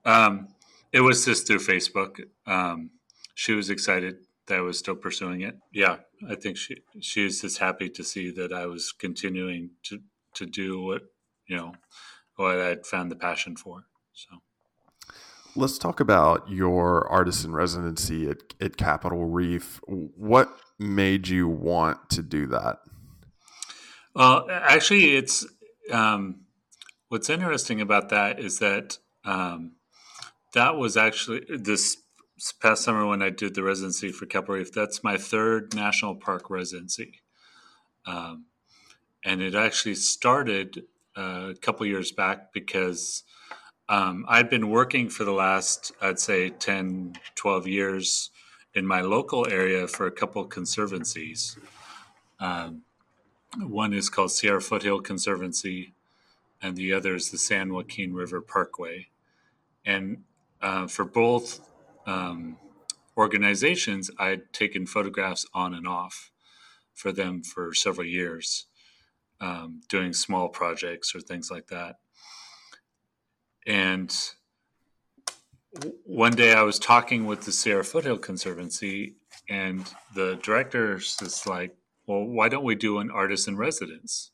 Um, 0.06 0.50
it 0.94 1.02
was 1.02 1.26
just 1.26 1.48
through 1.48 1.60
Facebook. 1.60 2.22
Um, 2.46 2.92
she 3.34 3.54
was 3.54 3.70
excited 3.70 4.18
that 4.48 4.58
I 4.58 4.62
was 4.62 4.80
still 4.80 4.96
pursuing 4.96 5.42
it. 5.42 5.58
Yeah, 5.72 5.98
I 6.28 6.36
think 6.36 6.58
she 6.58 6.78
she 7.00 7.26
was 7.26 7.42
just 7.42 7.60
happy 7.60 7.90
to 7.90 8.04
see 8.04 8.32
that 8.32 8.52
I 8.52 8.66
was 8.66 8.92
continuing 8.92 9.72
to 9.84 10.00
to 10.36 10.46
do 10.46 10.82
what 10.82 11.04
you 11.48 11.58
know 11.58 11.74
what 12.36 12.60
I'd 12.60 12.86
found 12.86 13.12
the 13.12 13.16
passion 13.16 13.56
for. 13.56 13.86
So. 14.14 14.38
Let's 15.56 15.80
talk 15.80 16.00
about 16.00 16.48
your 16.52 17.08
artist 17.08 17.44
in 17.44 17.52
residency 17.52 18.30
at, 18.30 18.38
at 18.62 18.78
Capitol 18.78 19.26
Reef. 19.26 19.82
What 19.88 20.56
made 20.78 21.28
you 21.28 21.48
want 21.48 22.12
to 22.12 22.22
do 22.22 22.46
that? 22.48 22.78
Well, 24.14 24.46
actually, 24.52 25.16
it's 25.16 25.48
um, 25.92 26.42
what's 27.10 27.30
interesting 27.30 27.82
about 27.82 28.10
that 28.10 28.40
is 28.40 28.60
that 28.60 29.00
um, 29.26 29.78
that 30.54 30.76
was 30.76 30.96
actually 30.96 31.46
this 31.50 31.98
past 32.60 32.84
summer 32.84 33.06
when 33.06 33.22
I 33.22 33.30
did 33.30 33.56
the 33.56 33.64
residency 33.64 34.12
for 34.12 34.26
Capitol 34.26 34.56
Reef. 34.56 34.72
That's 34.72 35.04
my 35.04 35.18
third 35.18 35.74
national 35.76 36.16
park 36.16 36.50
residency, 36.50 37.22
um, 38.06 38.46
and 39.24 39.42
it 39.42 39.56
actually 39.56 39.96
started 39.96 40.84
uh, 41.18 41.50
a 41.52 41.56
couple 41.56 41.86
years 41.86 42.12
back 42.12 42.54
because 42.54 43.24
um, 43.90 44.26
I'd 44.28 44.50
been 44.50 44.70
working 44.70 45.10
for 45.10 45.24
the 45.24 45.32
last, 45.32 45.92
I'd 46.02 46.20
say, 46.20 46.50
10, 46.50 47.16
12 47.36 47.68
years 47.68 48.30
in 48.74 48.86
my 48.86 49.02
local 49.02 49.48
area 49.48 49.88
for 49.88 50.06
a 50.06 50.12
couple 50.12 50.44
conservancies. 50.46 51.58
Um, 52.40 52.84
one 53.58 53.94
is 53.94 54.10
called 54.10 54.32
Sierra 54.32 54.62
Foothill 54.62 55.00
Conservancy, 55.00 55.94
and 56.62 56.76
the 56.76 56.94
other 56.94 57.16
is 57.16 57.32
the 57.32 57.38
San 57.38 57.74
Joaquin 57.74 58.14
River 58.14 58.42
Parkway. 58.42 59.08
And 59.86 60.24
uh, 60.62 60.88
for 60.88 61.06
both 61.06 61.67
um, 62.08 62.58
organizations, 63.16 64.10
I'd 64.18 64.54
taken 64.54 64.88
photographs 64.88 65.46
on 65.54 65.74
and 65.74 65.88
off 65.88 66.32
for 66.94 67.12
them 67.12 67.44
for 67.44 67.74
several 67.74 68.08
years, 68.08 68.66
um, 69.40 69.82
doing 69.90 70.14
small 70.14 70.50
projects 70.50 71.14
or 71.14 71.20
things 71.20 71.52
like 71.52 71.68
that. 71.68 71.98
And 73.68 74.16
one 76.06 76.34
day 76.34 76.54
I 76.54 76.64
was 76.64 76.80
talking 76.80 77.26
with 77.26 77.42
the 77.42 77.52
Sierra 77.52 77.84
Foothill 77.84 78.18
Conservancy, 78.18 79.16
and 79.50 79.86
the 80.16 80.40
director 80.42 80.96
is 80.96 81.44
like, 81.46 81.76
well, 82.08 82.24
why 82.24 82.50
don't 82.50 82.64
we 82.64 82.76
do 82.76 83.00
an 83.00 83.12
artist 83.12 83.48
in 83.48 83.58
residence? 83.58 84.32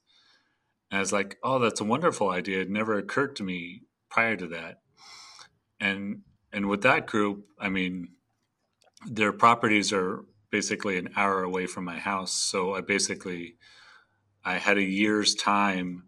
And 0.91 0.97
I 0.97 1.01
was 1.01 1.11
like, 1.11 1.37
oh, 1.43 1.57
that's 1.59 1.81
a 1.81 1.85
wonderful 1.85 2.29
idea. 2.29 2.61
It 2.61 2.69
never 2.69 2.97
occurred 2.97 3.35
to 3.37 3.43
me 3.43 3.81
prior 4.09 4.35
to 4.37 4.47
that. 4.47 4.81
And 5.79 6.21
and 6.53 6.69
with 6.69 6.83
that 6.83 7.07
group, 7.07 7.45
I 7.59 7.69
mean, 7.69 8.09
their 9.05 9.33
properties 9.33 9.91
are 9.91 10.23
basically 10.51 10.97
an 10.97 11.09
hour 11.15 11.43
away 11.43 11.65
from 11.65 11.83
my 11.83 11.97
house. 11.97 12.31
So 12.31 12.75
I 12.75 12.81
basically 12.81 13.55
I 14.45 14.59
had 14.59 14.77
a 14.77 14.83
year's 14.83 15.35
time 15.35 16.03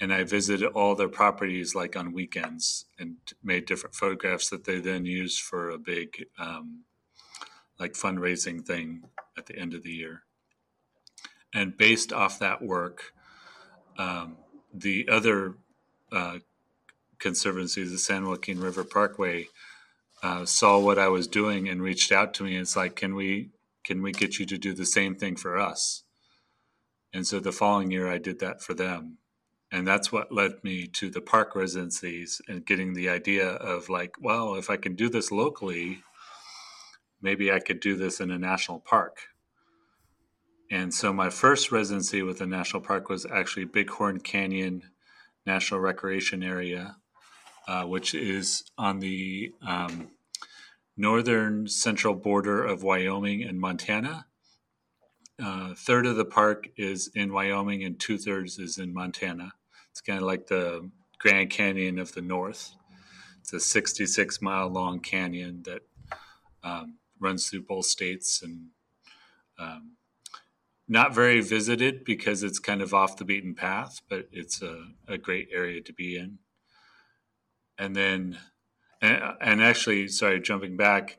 and 0.00 0.12
I 0.12 0.24
visited 0.24 0.66
all 0.72 0.94
their 0.94 1.08
properties 1.08 1.74
like 1.74 1.96
on 1.96 2.12
weekends 2.12 2.84
and 2.98 3.16
made 3.42 3.66
different 3.66 3.94
photographs 3.94 4.50
that 4.50 4.64
they 4.64 4.80
then 4.80 5.06
used 5.06 5.40
for 5.40 5.70
a 5.70 5.78
big 5.78 6.26
um, 6.38 6.84
like 7.78 7.94
fundraising 7.94 8.64
thing 8.64 9.04
at 9.36 9.46
the 9.46 9.56
end 9.56 9.74
of 9.74 9.82
the 9.82 9.92
year 9.92 10.22
and 11.52 11.76
based 11.76 12.12
off 12.12 12.38
that 12.38 12.62
work, 12.62 13.12
um, 13.98 14.36
the 14.72 15.08
other 15.08 15.54
uh, 16.12 16.38
conservancy, 17.18 17.84
the 17.84 17.98
San 17.98 18.26
Joaquin 18.26 18.60
River 18.60 18.84
Parkway, 18.84 19.48
uh, 20.22 20.44
saw 20.44 20.78
what 20.78 20.98
I 20.98 21.08
was 21.08 21.26
doing 21.26 21.68
and 21.68 21.82
reached 21.82 22.12
out 22.12 22.34
to 22.34 22.44
me. 22.44 22.56
It's 22.56 22.76
like, 22.76 22.96
can 22.96 23.14
we 23.14 23.50
can 23.84 24.02
we 24.02 24.12
get 24.12 24.38
you 24.38 24.46
to 24.46 24.58
do 24.58 24.74
the 24.74 24.86
same 24.86 25.14
thing 25.14 25.36
for 25.36 25.58
us? 25.58 26.02
And 27.12 27.26
so 27.26 27.40
the 27.40 27.52
following 27.52 27.90
year, 27.90 28.08
I 28.08 28.18
did 28.18 28.38
that 28.40 28.62
for 28.62 28.74
them, 28.74 29.18
and 29.72 29.86
that's 29.86 30.12
what 30.12 30.32
led 30.32 30.62
me 30.62 30.86
to 30.88 31.10
the 31.10 31.20
park 31.20 31.56
residencies 31.56 32.40
and 32.48 32.66
getting 32.66 32.94
the 32.94 33.08
idea 33.08 33.48
of 33.48 33.88
like, 33.88 34.14
well, 34.20 34.54
if 34.54 34.70
I 34.70 34.76
can 34.76 34.94
do 34.94 35.08
this 35.08 35.32
locally, 35.32 36.02
maybe 37.20 37.50
I 37.50 37.58
could 37.58 37.80
do 37.80 37.96
this 37.96 38.20
in 38.20 38.30
a 38.30 38.38
national 38.38 38.80
park 38.80 39.18
and 40.70 40.94
so 40.94 41.12
my 41.12 41.30
first 41.30 41.72
residency 41.72 42.22
with 42.22 42.38
the 42.38 42.46
national 42.46 42.82
park 42.82 43.08
was 43.08 43.26
actually 43.26 43.64
Bighorn 43.64 44.20
Canyon 44.20 44.82
National 45.44 45.80
Recreation 45.80 46.44
Area, 46.44 46.96
uh, 47.68 47.84
which 47.84 48.14
is 48.14 48.64
on 48.76 49.00
the 49.00 49.52
um, 49.66 50.08
northern 50.96 51.66
central 51.66 52.14
border 52.14 52.64
of 52.64 52.82
Wyoming 52.82 53.42
and 53.42 53.60
Montana. 53.60 54.26
Uh, 55.42 55.74
third 55.74 56.06
of 56.06 56.16
the 56.16 56.24
park 56.24 56.68
is 56.76 57.10
in 57.14 57.32
Wyoming 57.32 57.82
and 57.82 57.98
two 57.98 58.18
thirds 58.18 58.58
is 58.58 58.76
in 58.76 58.92
Montana. 58.92 59.52
It's 59.90 60.00
kind 60.00 60.18
of 60.18 60.26
like 60.26 60.46
the 60.48 60.90
Grand 61.18 61.50
Canyon 61.50 61.98
of 61.98 62.12
the 62.12 62.22
North. 62.22 62.72
It's 63.40 63.52
a 63.52 63.60
66 63.60 64.42
mile 64.42 64.68
long 64.68 65.00
canyon 65.00 65.62
that 65.64 65.82
um, 66.62 66.98
runs 67.18 67.48
through 67.48 67.62
both 67.62 67.86
states 67.86 68.42
and 68.42 68.68
um, 69.58 69.96
not 70.88 71.14
very 71.14 71.40
visited 71.40 72.04
because 72.04 72.42
it's 72.42 72.58
kind 72.58 72.82
of 72.82 72.92
off 72.92 73.16
the 73.16 73.24
beaten 73.24 73.54
path, 73.54 74.00
but 74.08 74.28
it's 74.32 74.60
a, 74.60 74.84
a 75.06 75.16
great 75.16 75.48
area 75.52 75.80
to 75.80 75.92
be 75.92 76.16
in. 76.16 76.38
And 77.80 77.96
then, 77.96 78.38
and, 79.00 79.22
and 79.40 79.62
actually, 79.62 80.08
sorry, 80.08 80.38
jumping 80.38 80.76
back, 80.76 81.16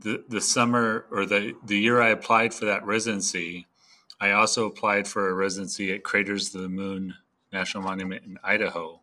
the, 0.00 0.24
the 0.28 0.40
summer 0.40 1.06
or 1.12 1.24
the, 1.24 1.54
the 1.64 1.78
year 1.78 2.02
I 2.02 2.08
applied 2.08 2.52
for 2.52 2.64
that 2.64 2.84
residency, 2.84 3.68
I 4.20 4.32
also 4.32 4.66
applied 4.66 5.06
for 5.06 5.28
a 5.28 5.32
residency 5.32 5.92
at 5.92 6.02
Craters 6.02 6.52
of 6.52 6.62
the 6.62 6.68
Moon 6.68 7.14
National 7.52 7.84
Monument 7.84 8.24
in 8.24 8.36
Idaho. 8.42 9.00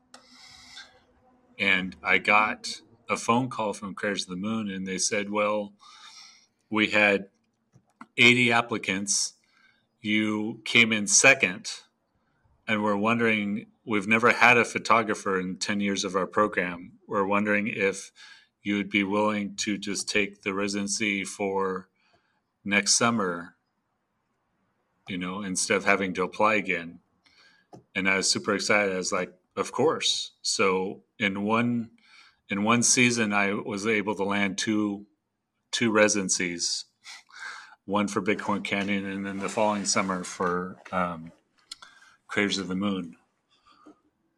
And 1.58 1.96
I 2.04 2.18
got 2.18 2.82
a 3.10 3.16
phone 3.16 3.50
call 3.50 3.72
from 3.72 3.96
Craters 3.96 4.24
of 4.24 4.30
the 4.32 4.36
Moon, 4.36 4.70
and 4.70 4.86
they 4.86 4.98
said, 4.98 5.30
Well, 5.30 5.72
we 6.70 6.88
had 6.88 7.28
80 8.18 8.52
applicants 8.52 9.36
you 10.02 10.60
came 10.66 10.92
in 10.92 11.08
second 11.08 11.70
and 12.70 12.84
we're 12.84 12.96
wondering 12.96 13.66
we've 13.84 14.08
never 14.08 14.32
had 14.32 14.56
a 14.56 14.64
photographer 14.64 15.40
in 15.40 15.58
10 15.58 15.80
years 15.82 16.06
of 16.06 16.16
our 16.16 16.28
program. 16.28 16.92
We're 17.08 17.26
wondering 17.26 17.68
if 17.68 18.12
you 18.62 18.78
would 18.78 18.92
be 18.92 19.04
willing 19.04 19.56
to 19.58 19.80
just 19.80 20.08
take 20.08 20.44
the 20.44 20.54
residency 20.54 21.26
for 21.26 21.90
next 22.64 22.96
summer 22.96 23.56
you 25.08 25.18
know 25.18 25.42
instead 25.42 25.78
of 25.78 25.86
having 25.86 26.14
to 26.14 26.24
apply 26.24 26.54
again. 26.56 27.00
And 27.96 28.08
i 28.08 28.16
was 28.18 28.30
super 28.30 28.54
excited. 28.54 28.94
I 28.94 28.98
was 28.98 29.12
like 29.12 29.34
of 29.58 29.72
course. 29.72 30.32
So 30.44 31.02
in 31.18 31.44
one 31.44 31.90
in 32.50 32.64
one 32.64 32.84
season 32.84 33.34
i 33.34 33.52
was 33.54 33.88
able 33.88 34.14
to 34.16 34.24
land 34.24 34.60
two 34.60 35.08
two 35.72 35.92
residencies 35.92 36.86
one 37.86 38.08
for 38.08 38.22
Bighorn 38.22 38.62
Canyon, 38.62 39.04
and 39.08 39.26
then 39.26 39.40
the 39.40 39.50
following 39.50 39.84
summer 39.84 40.24
for 40.24 40.78
um, 40.92 41.32
Craters 42.30 42.60
of 42.60 42.70
the 42.70 42.76
Moon. 42.76 43.18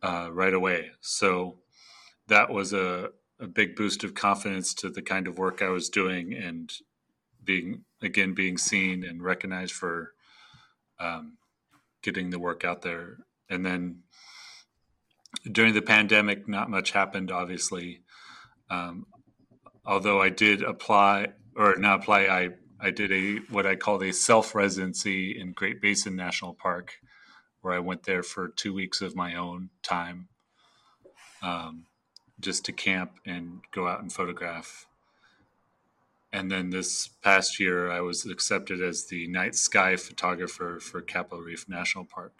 uh, 0.03 0.29
right 0.31 0.53
away. 0.53 0.91
So 1.01 1.59
that 2.27 2.49
was 2.51 2.73
a, 2.73 3.11
a 3.39 3.47
big 3.47 3.75
boost 3.75 4.03
of 4.03 4.13
confidence 4.13 4.73
to 4.75 4.89
the 4.89 5.01
kind 5.01 5.27
of 5.27 5.37
work 5.37 5.61
I 5.61 5.69
was 5.69 5.89
doing 5.89 6.33
and 6.33 6.71
being 7.43 7.83
again 8.01 8.33
being 8.33 8.57
seen 8.57 9.03
and 9.03 9.23
recognized 9.23 9.73
for 9.73 10.13
um, 10.99 11.37
getting 12.03 12.29
the 12.29 12.39
work 12.39 12.65
out 12.65 12.81
there. 12.81 13.17
And 13.49 13.65
then 13.65 14.01
during 15.51 15.73
the 15.73 15.81
pandemic, 15.81 16.47
not 16.47 16.69
much 16.69 16.91
happened, 16.91 17.31
obviously. 17.31 18.01
Um, 18.69 19.07
although 19.85 20.21
I 20.21 20.29
did 20.29 20.63
apply, 20.63 21.29
or 21.55 21.75
not 21.77 22.01
apply, 22.01 22.21
I, 22.25 22.49
I 22.79 22.91
did 22.91 23.11
a 23.11 23.37
what 23.51 23.67
I 23.67 23.75
called 23.75 24.03
a 24.03 24.13
self 24.13 24.55
residency 24.55 25.39
in 25.39 25.53
Great 25.53 25.81
Basin 25.81 26.15
National 26.15 26.53
Park, 26.53 26.93
where 27.61 27.73
I 27.73 27.79
went 27.79 28.03
there 28.03 28.23
for 28.23 28.47
two 28.47 28.73
weeks 28.73 29.01
of 29.01 29.15
my 29.15 29.35
own 29.35 29.69
time, 29.83 30.27
um, 31.41 31.85
just 32.39 32.65
to 32.65 32.71
camp 32.71 33.19
and 33.25 33.61
go 33.71 33.87
out 33.87 34.01
and 34.01 34.11
photograph. 34.11 34.87
And 36.33 36.49
then 36.49 36.69
this 36.69 37.07
past 37.07 37.59
year, 37.59 37.91
I 37.91 38.01
was 38.01 38.25
accepted 38.25 38.81
as 38.81 39.05
the 39.05 39.27
night 39.27 39.55
sky 39.55 39.95
photographer 39.95 40.79
for 40.79 41.01
Capitol 41.01 41.41
Reef 41.41 41.67
National 41.67 42.05
Park. 42.05 42.33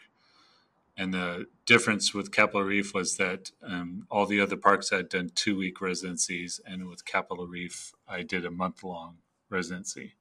And 0.98 1.14
the 1.14 1.48
difference 1.66 2.14
with 2.14 2.32
Capitol 2.32 2.64
Reef 2.64 2.94
was 2.94 3.18
that 3.18 3.52
um, 3.64 4.06
all 4.10 4.26
the 4.26 4.40
other 4.40 4.58
parks 4.58 4.90
had 4.92 5.10
done 5.10 5.32
two 5.34 5.58
week 5.58 5.82
residencies, 5.82 6.60
and 6.66 6.88
with 6.88 7.06
Capitol 7.06 7.48
Reef, 7.48 7.94
I 8.08 8.24
did 8.24 8.46
a 8.46 8.52
month 8.52 8.84
long 8.84 9.18
residency. 9.50 10.14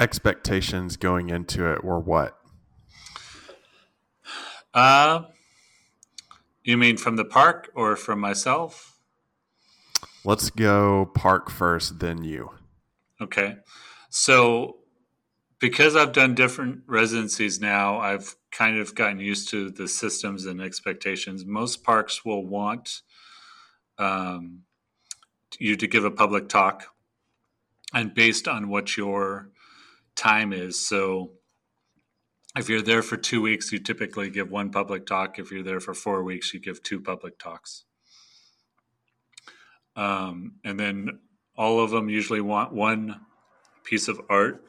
Expectations 0.00 0.96
going 0.96 1.28
into 1.28 1.70
it 1.70 1.84
were 1.84 2.00
what? 2.00 2.38
Uh, 4.72 5.24
you 6.64 6.78
mean 6.78 6.96
from 6.96 7.16
the 7.16 7.24
park 7.24 7.70
or 7.74 7.96
from 7.96 8.18
myself? 8.18 8.98
Let's 10.24 10.48
go 10.48 11.04
park 11.14 11.50
first, 11.50 11.98
then 11.98 12.24
you. 12.24 12.50
Okay. 13.20 13.56
So 14.08 14.78
because 15.58 15.94
I've 15.94 16.12
done 16.12 16.34
different 16.34 16.80
residencies 16.86 17.60
now, 17.60 17.98
I've 17.98 18.34
kind 18.50 18.78
of 18.78 18.94
gotten 18.94 19.20
used 19.20 19.50
to 19.50 19.70
the 19.70 19.86
systems 19.86 20.46
and 20.46 20.62
expectations. 20.62 21.44
Most 21.44 21.84
parks 21.84 22.24
will 22.24 22.46
want 22.46 23.02
um, 23.98 24.62
you 25.58 25.76
to 25.76 25.86
give 25.86 26.06
a 26.06 26.10
public 26.10 26.48
talk, 26.48 26.86
and 27.92 28.14
based 28.14 28.48
on 28.48 28.70
what 28.70 28.96
your 28.96 29.50
time 30.20 30.52
is. 30.52 30.78
So, 30.86 31.32
if 32.56 32.68
you're 32.68 32.82
there 32.82 33.02
for 33.02 33.16
two 33.16 33.40
weeks, 33.40 33.72
you 33.72 33.78
typically 33.78 34.28
give 34.28 34.50
one 34.50 34.70
public 34.70 35.06
talk. 35.06 35.38
If 35.38 35.50
you're 35.50 35.62
there 35.62 35.80
for 35.80 35.94
four 35.94 36.22
weeks, 36.22 36.52
you 36.52 36.60
give 36.60 36.82
two 36.82 37.00
public 37.00 37.38
talks. 37.38 37.84
Um, 39.96 40.54
and 40.64 40.78
then 40.78 41.20
all 41.56 41.80
of 41.80 41.90
them 41.90 42.08
usually 42.08 42.40
want 42.40 42.72
one 42.72 43.20
piece 43.84 44.08
of 44.08 44.20
art 44.28 44.64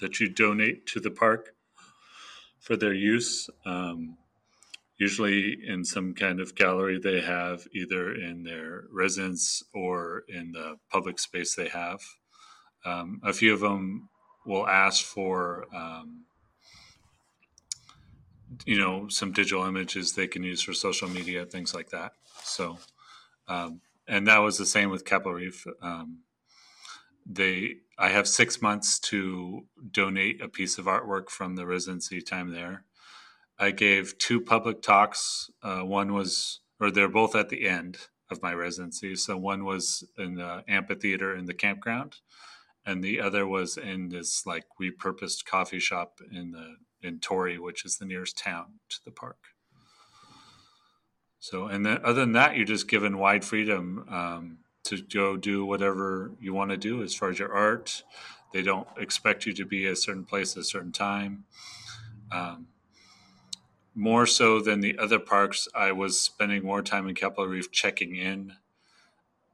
that 0.00 0.20
you 0.20 0.28
donate 0.28 0.86
to 0.86 1.00
the 1.00 1.10
park 1.10 1.54
for 2.58 2.76
their 2.76 2.94
use. 2.94 3.48
Um, 3.64 4.16
usually 4.98 5.56
in 5.66 5.84
some 5.84 6.14
kind 6.14 6.40
of 6.40 6.54
gallery 6.54 6.98
they 6.98 7.20
have, 7.22 7.66
either 7.72 8.12
in 8.12 8.42
their 8.44 8.84
residence 8.92 9.62
or 9.72 10.24
in 10.28 10.52
the 10.52 10.76
public 10.90 11.18
space 11.18 11.54
they 11.54 11.68
have. 11.68 12.00
Um, 12.84 13.20
a 13.24 13.32
few 13.32 13.54
of 13.54 13.60
them 13.60 14.10
will 14.44 14.66
ask 14.66 15.04
for, 15.04 15.66
um, 15.74 16.24
you 18.64 18.78
know, 18.78 19.08
some 19.08 19.32
digital 19.32 19.64
images 19.64 20.12
they 20.12 20.26
can 20.26 20.42
use 20.42 20.62
for 20.62 20.72
social 20.72 21.08
media, 21.08 21.44
things 21.46 21.74
like 21.74 21.90
that. 21.90 22.12
So, 22.42 22.78
um, 23.48 23.80
and 24.08 24.26
that 24.26 24.38
was 24.38 24.58
the 24.58 24.66
same 24.66 24.90
with 24.90 25.04
Capitol 25.04 25.34
Reef. 25.34 25.66
Um, 25.82 26.20
they 27.26 27.76
I 27.98 28.08
have 28.08 28.26
six 28.26 28.62
months 28.62 28.98
to 29.00 29.66
donate 29.90 30.40
a 30.40 30.48
piece 30.48 30.78
of 30.78 30.86
artwork 30.86 31.28
from 31.28 31.54
the 31.54 31.66
residency 31.66 32.22
time 32.22 32.50
there. 32.50 32.84
I 33.58 33.72
gave 33.72 34.16
two 34.16 34.40
public 34.40 34.80
talks. 34.80 35.50
Uh, 35.62 35.80
one 35.80 36.14
was, 36.14 36.60
or 36.80 36.90
they're 36.90 37.10
both 37.10 37.36
at 37.36 37.50
the 37.50 37.68
end 37.68 37.98
of 38.30 38.42
my 38.42 38.54
residency. 38.54 39.16
So 39.16 39.36
one 39.36 39.66
was 39.66 40.02
in 40.16 40.36
the 40.36 40.64
amphitheater 40.66 41.36
in 41.36 41.44
the 41.44 41.52
campground, 41.52 42.16
and 42.90 43.04
the 43.04 43.20
other 43.20 43.46
was 43.46 43.76
in 43.76 44.08
this 44.08 44.44
like 44.46 44.64
repurposed 44.80 45.44
coffee 45.44 45.80
shop 45.80 46.20
in 46.30 46.52
the 46.52 46.76
in 47.02 47.18
Torrey, 47.18 47.58
which 47.58 47.84
is 47.84 47.96
the 47.96 48.04
nearest 48.04 48.36
town 48.36 48.80
to 48.90 48.98
the 49.04 49.10
park. 49.10 49.38
So, 51.38 51.66
and 51.66 51.86
then 51.86 52.00
other 52.04 52.20
than 52.20 52.32
that, 52.32 52.56
you're 52.56 52.66
just 52.66 52.88
given 52.88 53.16
wide 53.16 53.44
freedom. 53.44 54.04
Um, 54.08 54.58
to 54.84 55.02
go 55.02 55.36
do 55.36 55.64
whatever 55.64 56.32
you 56.40 56.54
want 56.54 56.70
to 56.70 56.76
do 56.76 57.02
as 57.02 57.14
far 57.14 57.30
as 57.30 57.38
your 57.38 57.52
art. 57.52 58.02
They 58.52 58.62
don't 58.62 58.88
expect 58.96 59.46
you 59.46 59.52
to 59.54 59.64
be 59.64 59.86
a 59.86 59.96
certain 59.96 60.24
place 60.24 60.56
at 60.56 60.62
a 60.62 60.64
certain 60.64 60.92
time. 60.92 61.44
Um, 62.32 62.68
more 63.94 64.26
so 64.26 64.60
than 64.60 64.80
the 64.80 64.98
other 64.98 65.18
parks, 65.18 65.68
I 65.74 65.92
was 65.92 66.18
spending 66.18 66.64
more 66.64 66.82
time 66.82 67.08
in 67.08 67.14
Capitol 67.14 67.46
Reef 67.46 67.70
checking 67.70 68.16
in 68.16 68.54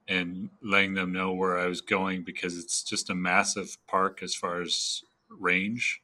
and 0.09 0.51
letting 0.63 0.95
them 0.95 1.13
know 1.13 1.33
where 1.33 1.59
I 1.59 1.67
was 1.67 1.81
going 1.81 2.23
because 2.23 2.57
it's 2.57 2.83
just 2.83 3.11
a 3.11 3.15
massive 3.15 3.77
park 3.87 4.23
as 4.23 4.35
far 4.35 4.61
as 4.61 5.03
range. 5.29 6.01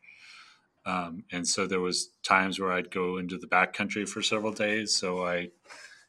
Um, 0.84 1.24
and 1.30 1.46
so 1.46 1.66
there 1.66 1.80
was 1.80 2.10
times 2.24 2.58
where 2.58 2.72
I'd 2.72 2.90
go 2.90 3.18
into 3.18 3.38
the 3.38 3.46
backcountry 3.46 4.08
for 4.08 4.20
several 4.20 4.52
days. 4.52 4.94
So 4.94 5.24
I 5.24 5.50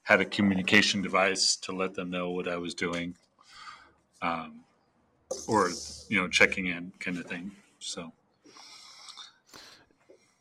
had 0.04 0.20
a 0.20 0.26
communication 0.26 1.02
device 1.02 1.56
to 1.58 1.72
let 1.72 1.94
them 1.94 2.10
know 2.10 2.32
what 2.32 2.48
I 2.48 2.58
was 2.58 2.74
doing, 2.74 3.16
um, 4.22 4.62
or 5.48 5.70
you 6.10 6.20
know, 6.20 6.28
checking 6.28 6.68
in 6.68 6.92
kind 7.00 7.18
of 7.18 7.26
thing. 7.26 7.52
So, 7.80 8.12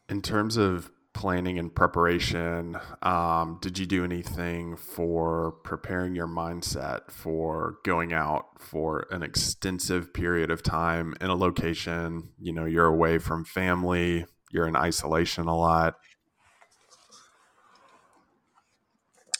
in 0.09 0.21
terms 0.21 0.57
of 0.57 0.91
planning 1.23 1.57
and 1.57 1.73
preparation, 1.73 2.77
um, 3.01 3.57
did 3.63 3.79
you 3.79 3.87
do 3.87 4.03
anything 4.03 4.75
for 4.75 5.53
preparing 5.63 6.17
your 6.17 6.27
mindset 6.27 7.13
for 7.13 7.77
going 7.85 8.13
out 8.13 8.61
for 8.61 9.07
an 9.13 9.23
extensive 9.23 10.13
period 10.13 10.51
of 10.51 10.65
time 10.65 11.15
in 11.21 11.31
a 11.31 11.35
location? 11.37 12.31
You 12.41 12.53
know, 12.53 12.65
you're 12.65 12.87
away 12.87 13.19
from 13.19 13.45
family, 13.45 14.27
you're 14.51 14.67
in 14.67 14.75
isolation 14.75 15.47
a 15.47 15.57
lot. 15.57 15.95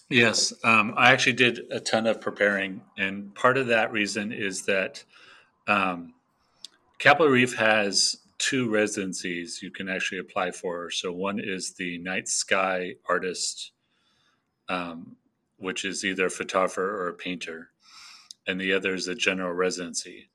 Yes, 0.09 0.53
um, 0.63 0.95
I 0.97 1.11
actually 1.11 1.33
did 1.33 1.63
a 1.73 1.81
ton 1.81 2.07
of 2.07 2.21
preparing, 2.21 2.83
and 2.97 3.35
part 3.35 3.57
of 3.57 3.67
that 3.67 3.91
reason 3.91 4.31
is 4.31 4.67
that 4.67 5.03
um, 5.67 6.15
Capitol 7.01 7.33
Reef 7.33 7.57
has 7.57 8.19
two 8.43 8.69
residencies 8.69 9.61
you 9.63 9.71
can 9.71 9.89
actually 9.89 10.19
apply 10.19 10.51
for. 10.51 10.91
So 10.91 11.13
one 11.13 11.39
is 11.39 11.75
the 11.75 11.99
night 11.99 12.27
sky 12.27 12.95
artist, 13.09 13.71
um, 14.69 15.17
which 15.59 15.85
is 15.85 16.05
either 16.05 16.27
a 16.27 16.31
photographer 16.31 17.03
or 17.03 17.09
a 17.09 17.15
painter, 17.15 17.69
and 18.49 18.61
the 18.61 18.73
other 18.73 18.95
is 18.95 19.07
a 19.07 19.15
general 19.15 19.53
residency. 19.53 20.29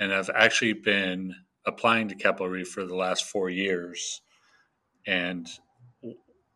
And 0.00 0.12
I've 0.12 0.30
actually 0.34 0.72
been 0.72 1.36
applying 1.64 2.08
to 2.08 2.48
Reef 2.48 2.68
for 2.68 2.84
the 2.84 2.96
last 2.96 3.24
four 3.26 3.48
years, 3.48 4.22
and 5.06 5.46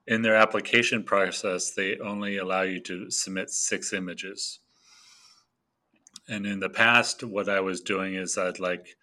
in 0.09 0.22
their 0.22 0.35
application 0.35 1.05
process, 1.05 1.70
they 1.70 1.98
only 1.98 2.38
allow 2.38 2.62
you 2.62 2.81
to 2.81 3.12
submit 3.12 3.50
six 3.50 3.92
images. 3.92 4.59
And 6.29 6.46
in 6.46 6.59
the 6.59 6.68
past, 6.68 7.22
what 7.22 7.48
I 7.48 7.61
was 7.61 7.81
doing 7.81 8.16
is 8.16 8.37
I'd 8.37 8.59
like, 8.59 8.96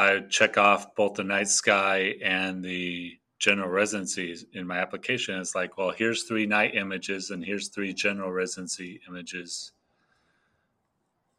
I'd 0.00 0.30
check 0.30 0.56
off 0.56 0.94
both 0.94 1.14
the 1.14 1.24
night 1.24 1.48
sky 1.48 2.14
and 2.22 2.64
the 2.64 3.18
general 3.38 3.68
residencies 3.68 4.46
in 4.54 4.66
my 4.66 4.78
application. 4.78 5.38
It's 5.38 5.54
like, 5.54 5.76
well, 5.76 5.90
here's 5.90 6.22
three 6.22 6.46
night 6.46 6.74
images 6.74 7.28
and 7.28 7.44
here's 7.44 7.68
three 7.68 7.92
general 7.92 8.32
residency 8.32 9.02
images 9.06 9.72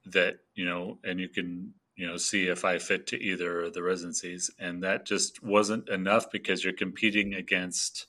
that, 0.06 0.36
you 0.54 0.65
know, 0.65 1.00
and 1.04 1.19
you 1.19 1.28
can, 1.28 1.74
you 1.95 2.06
know, 2.06 2.17
see 2.17 2.50
if 2.50 2.63
I 2.63 2.78
fit 2.78 3.08
to 3.08 3.19
either 3.19 3.62
of 3.62 3.74
the 3.74 3.82
residencies. 3.82 4.52
And 4.60 4.84
that 4.84 5.08
just 5.08 5.41
wasn't 5.41 5.89
enough 5.89 6.30
because 6.32 6.63
you're 6.63 6.74
competing 6.74 7.34
against 7.34 8.06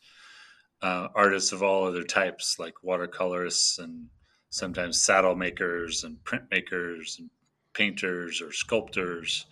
uh, 0.82 1.08
artists 1.14 1.52
of 1.52 1.62
all 1.62 1.86
other 1.86 2.04
types, 2.04 2.58
like 2.58 2.74
watercolorists 2.84 3.78
and 3.78 4.08
sometimes 4.50 5.00
saddle 5.00 5.34
makers 5.34 6.04
and 6.04 6.18
printmakers 6.24 7.18
and 7.18 7.30
painters 7.72 8.42
or 8.42 8.52
sculptors. 8.52 9.46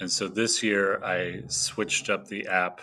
And 0.00 0.10
so 0.10 0.28
this 0.28 0.62
year 0.62 1.02
I 1.04 1.42
switched 1.48 2.10
up 2.10 2.26
the 2.26 2.46
app 2.48 2.80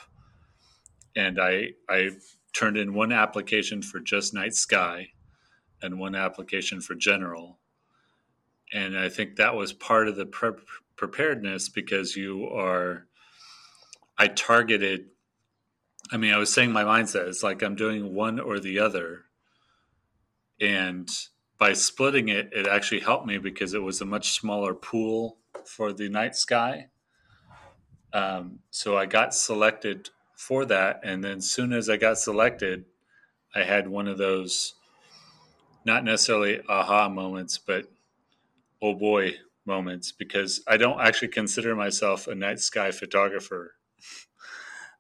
and 1.15 1.39
I, 1.39 1.69
I 1.89 2.11
turned 2.53 2.77
in 2.77 2.93
one 2.93 3.11
application 3.11 3.81
for 3.81 3.99
just 3.99 4.33
night 4.33 4.53
sky 4.53 5.09
and 5.81 5.99
one 5.99 6.15
application 6.15 6.79
for 6.79 6.95
general. 6.95 7.59
And 8.71 8.97
I 8.97 9.09
think 9.09 9.35
that 9.35 9.55
was 9.55 9.73
part 9.73 10.07
of 10.07 10.15
the 10.15 10.25
pre- 10.25 10.51
preparedness 10.95 11.69
because 11.69 12.15
you 12.15 12.45
are, 12.45 13.07
I 14.17 14.27
targeted 14.27 15.07
I 16.11 16.17
mean, 16.17 16.33
I 16.33 16.37
was 16.37 16.53
saying 16.53 16.71
my 16.71 16.83
mindset. 16.83 17.27
is 17.27 17.43
like 17.43 17.61
I'm 17.61 17.75
doing 17.75 18.13
one 18.13 18.39
or 18.39 18.59
the 18.59 18.79
other, 18.79 19.25
and 20.59 21.09
by 21.57 21.73
splitting 21.73 22.29
it, 22.29 22.49
it 22.53 22.67
actually 22.67 23.01
helped 23.01 23.25
me 23.25 23.37
because 23.37 23.73
it 23.73 23.81
was 23.81 23.99
a 23.99 24.05
much 24.05 24.31
smaller 24.31 24.73
pool 24.73 25.37
for 25.65 25.91
the 25.91 26.07
night 26.07 26.35
sky. 26.35 26.87
Um, 28.13 28.59
so 28.69 28.97
I 28.97 29.05
got 29.05 29.33
selected 29.33 30.09
for 30.35 30.65
that, 30.65 31.01
and 31.03 31.23
then 31.23 31.41
soon 31.41 31.73
as 31.73 31.89
I 31.89 31.97
got 31.97 32.17
selected, 32.17 32.85
I 33.55 33.63
had 33.63 33.87
one 33.87 34.07
of 34.07 34.17
those, 34.17 34.75
not 35.85 36.03
necessarily 36.03 36.61
aha 36.69 37.09
moments, 37.09 37.57
but 37.57 37.85
oh 38.81 38.93
boy 38.93 39.35
moments 39.65 40.11
because 40.11 40.61
I 40.67 40.77
don't 40.77 40.99
actually 41.01 41.27
consider 41.29 41.75
myself 41.75 42.27
a 42.27 42.35
night 42.35 42.59
sky 42.59 42.91
photographer. 42.91 43.75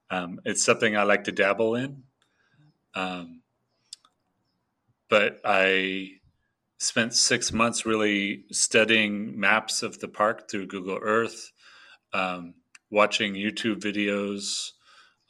Um, 0.09 0.39
it's 0.45 0.63
something 0.63 0.95
I 0.95 1.03
like 1.03 1.23
to 1.25 1.31
dabble 1.31 1.75
in. 1.75 2.03
Um, 2.93 3.41
but 5.09 5.39
I 5.45 6.11
spent 6.79 7.13
six 7.13 7.51
months 7.51 7.85
really 7.85 8.43
studying 8.51 9.39
maps 9.39 9.83
of 9.83 9.99
the 9.99 10.07
park 10.07 10.49
through 10.49 10.67
Google 10.67 10.99
Earth, 11.01 11.51
um, 12.13 12.53
watching 12.89 13.33
YouTube 13.33 13.79
videos 13.79 14.71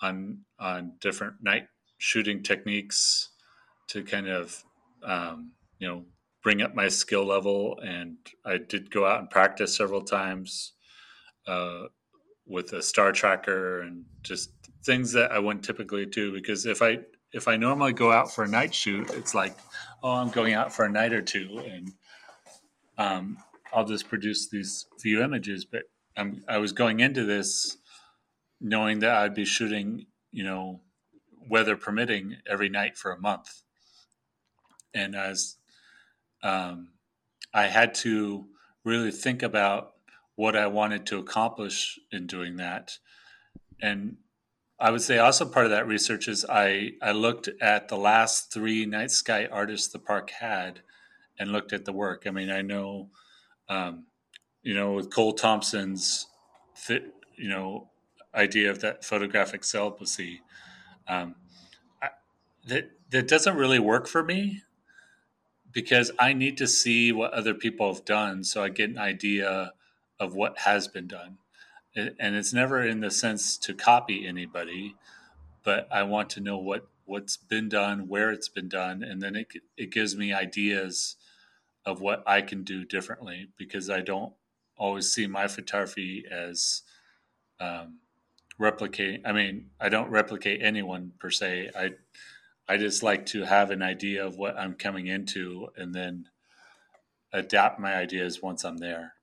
on 0.02 0.40
on 0.60 0.94
different 1.02 1.36
night 1.42 1.68
shooting 1.98 2.44
techniques 2.44 3.30
to 3.88 4.04
kind 4.04 4.28
of 4.28 4.64
um, 5.04 5.52
you 5.80 5.88
know 5.88 6.06
bring 6.44 6.62
up 6.62 6.76
my 6.76 6.88
skill 6.88 7.26
level. 7.26 7.80
And 7.84 8.18
I 8.46 8.58
did 8.58 8.92
go 8.92 9.06
out 9.06 9.20
and 9.20 9.30
practice 9.30 9.76
several 9.76 10.02
times 10.02 10.74
uh, 11.48 11.84
with 12.46 12.74
a 12.74 12.82
star 12.82 13.12
tracker 13.12 13.82
and 13.82 14.06
just 14.22 14.52
things 14.86 15.12
that 15.14 15.32
I 15.32 15.40
wouldn't 15.40 15.66
typically 15.66 16.06
do 16.06 16.32
because 16.32 16.66
if 16.66 16.82
I 16.82 17.00
if 17.34 17.48
I 17.48 17.58
normally 17.58 17.94
go 17.94 18.12
out 18.12 18.34
for 18.34 18.46
a 18.46 18.48
night 18.48 18.74
shoot, 18.74 19.10
it's 19.12 19.36
like, 19.36 19.56
oh, 20.02 20.12
I'm 20.12 20.30
going 20.30 20.54
out 20.54 20.72
for 20.72 20.86
a 20.86 20.90
night 20.90 21.12
or 21.12 21.22
two, 21.22 21.62
and 21.70 21.92
um, 22.98 23.38
I'll 23.74 23.86
just 23.86 24.08
produce 24.08 24.50
these 24.50 24.86
few 25.00 25.22
images. 25.22 25.66
But 25.66 25.84
I'm, 26.18 26.44
I 26.48 26.58
was 26.58 26.72
going 26.72 27.00
into 27.00 27.24
this 27.24 27.78
knowing 28.60 29.00
that 29.00 29.16
I'd 29.16 29.36
be 29.36 29.46
shooting, 29.46 30.08
you 30.32 30.44
know, 30.44 30.82
weather 31.50 31.78
permitting, 31.78 32.38
every 32.50 32.70
night 32.70 32.98
for 32.98 33.12
a 33.12 33.20
month, 33.20 33.62
and 34.94 35.16
as 35.16 35.56
um, 36.44 36.90
I 37.54 37.68
had 37.68 37.94
to 37.96 38.48
really 38.84 39.12
think 39.12 39.44
about 39.44 39.94
what 40.36 40.56
I 40.56 40.68
wanted 40.68 41.06
to 41.08 41.20
accomplish 41.20 42.00
in 42.12 42.28
doing 42.28 42.58
that, 42.58 42.98
and 43.82 44.18
I 44.80 44.92
would 44.92 45.02
say 45.02 45.18
also 45.18 45.46
part 45.46 45.66
of 45.66 45.72
that 45.72 45.88
research 45.88 46.28
is 46.28 46.46
I, 46.48 46.92
I 47.02 47.12
looked 47.12 47.50
at 47.62 47.88
the 47.88 47.98
last 47.98 48.54
three 48.54 48.86
night 48.86 49.10
sky 49.10 49.48
artists 49.52 49.88
the 49.88 50.00
park 50.00 50.30
had 50.30 50.82
and 51.40 51.52
looked 51.52 51.74
at 51.74 51.86
the 51.86 51.94
work. 51.94 52.24
I 52.28 52.32
mean, 52.32 52.52
I 52.52 52.62
know, 52.62 53.10
um, 53.70 54.06
you 54.68 54.74
know, 54.74 54.92
with 54.92 55.10
Cole 55.10 55.32
Thompson's, 55.32 56.28
fit, 56.74 57.14
you 57.38 57.48
know, 57.48 57.88
idea 58.36 58.70
of 58.70 58.82
that 58.82 59.06
photographic 59.06 59.64
celibacy, 59.64 60.42
um, 61.08 61.36
I, 62.02 62.10
that 62.68 62.92
that 63.12 63.30
doesn't 63.30 63.56
really 63.56 63.80
work 63.80 64.08
for 64.08 64.22
me 64.22 64.64
because 65.72 66.12
I 66.20 66.34
need 66.34 66.58
to 66.58 66.68
see 66.68 67.14
what 67.14 67.32
other 67.32 67.54
people 67.54 67.94
have 67.94 68.04
done 68.04 68.44
so 68.44 68.62
I 68.62 68.68
get 68.68 68.90
an 68.90 68.98
idea 68.98 69.72
of 70.20 70.36
what 70.36 70.58
has 70.60 70.90
been 70.90 71.08
done. 71.08 71.38
And 71.96 72.36
it's 72.36 72.52
never 72.52 72.84
in 72.84 73.00
the 73.00 73.10
sense 73.10 73.58
to 73.60 73.74
copy 73.74 74.28
anybody, 74.28 74.96
but 75.64 75.88
I 75.90 76.04
want 76.04 76.30
to 76.32 76.42
know 76.42 76.58
what 76.58 76.90
what's 77.06 77.38
been 77.38 77.70
done, 77.70 78.10
where 78.10 78.32
it's 78.32 78.50
been 78.50 78.68
done, 78.68 79.02
and 79.02 79.22
then 79.22 79.38
it 79.38 79.48
it 79.78 79.92
gives 79.92 80.18
me 80.18 80.34
ideas 80.34 81.16
of 81.86 82.02
what 82.02 82.22
I 82.28 82.42
can 82.42 82.64
do 82.64 82.84
differently 82.84 83.48
because 83.58 83.90
I 83.90 84.02
don't 84.02 84.34
always 84.78 85.12
see 85.12 85.28
my 85.28 85.48
photography 85.48 86.26
as 86.30 86.84
um, 87.60 88.00
replicate. 88.60 89.22
I 89.26 89.32
mean, 89.32 89.72
I 89.80 89.90
don't 89.90 90.10
replicate 90.10 90.62
anyone 90.62 91.14
per 91.20 91.30
se. 91.30 91.72
I 91.76 91.92
I 92.70 92.78
just 92.78 93.02
like 93.02 93.26
to 93.28 93.44
have 93.44 93.72
an 93.72 93.82
idea 93.82 94.26
of 94.26 94.38
what 94.38 94.58
I'm 94.58 94.74
coming 94.74 95.08
into, 95.08 95.70
and 95.78 95.94
then 95.96 96.26
adapt 97.32 97.80
my 97.80 97.96
ideas 97.96 98.42
once 98.42 98.64
I'm 98.64 98.78
there. 98.78 99.14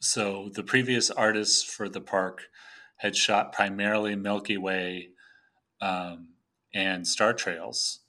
So 0.00 0.50
the 0.54 0.62
previous 0.62 1.10
artists 1.10 1.62
for 1.62 1.88
the 1.88 2.00
park 2.00 2.48
had 2.96 3.16
shot 3.16 3.52
primarily 3.52 4.14
Milky 4.14 4.56
Way 4.56 5.10
um, 5.80 6.28
and 6.74 7.06
star 7.06 7.32
trails. 7.32 8.00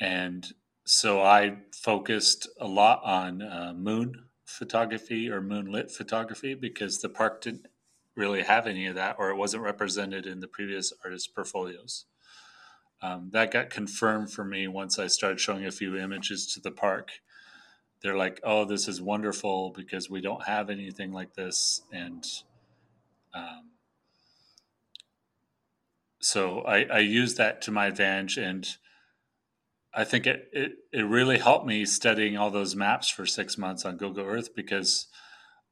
And 0.00 0.46
so 0.84 1.22
I 1.22 1.58
focused 1.72 2.48
a 2.60 2.66
lot 2.66 3.00
on 3.04 3.42
uh, 3.42 3.72
moon 3.74 4.25
photography 4.46 5.28
or 5.28 5.40
moonlit 5.40 5.90
photography 5.90 6.54
because 6.54 7.00
the 7.00 7.08
park 7.08 7.42
didn't 7.42 7.66
really 8.14 8.42
have 8.42 8.66
any 8.66 8.86
of 8.86 8.94
that 8.94 9.16
or 9.18 9.30
it 9.30 9.36
wasn't 9.36 9.62
represented 9.62 10.24
in 10.24 10.40
the 10.40 10.48
previous 10.48 10.92
artists' 11.04 11.28
portfolios. 11.28 12.06
Um, 13.02 13.28
that 13.32 13.50
got 13.50 13.68
confirmed 13.68 14.32
for 14.32 14.44
me 14.44 14.66
once 14.66 14.98
I 14.98 15.08
started 15.08 15.38
showing 15.38 15.66
a 15.66 15.70
few 15.70 15.96
images 15.96 16.46
to 16.54 16.60
the 16.60 16.70
park 16.70 17.20
they're 18.00 18.16
like, 18.16 18.40
"Oh, 18.44 18.64
this 18.64 18.88
is 18.88 19.00
wonderful 19.00 19.70
because 19.70 20.10
we 20.10 20.20
don't 20.20 20.44
have 20.44 20.70
anything 20.70 21.12
like 21.12 21.34
this," 21.34 21.82
and 21.92 22.24
um, 23.34 23.70
so 26.20 26.60
I, 26.60 26.84
I 26.84 26.98
use 27.00 27.34
that 27.36 27.62
to 27.62 27.70
my 27.70 27.86
advantage, 27.86 28.36
and 28.36 28.66
I 29.96 30.04
think 30.04 30.26
it, 30.26 30.50
it 30.52 30.72
it 30.92 31.02
really 31.02 31.38
helped 31.38 31.66
me 31.66 31.86
studying 31.86 32.36
all 32.36 32.50
those 32.50 32.76
maps 32.76 33.08
for 33.08 33.24
six 33.24 33.56
months 33.56 33.86
on 33.86 33.96
Google 33.96 34.26
Earth 34.26 34.54
because 34.54 35.08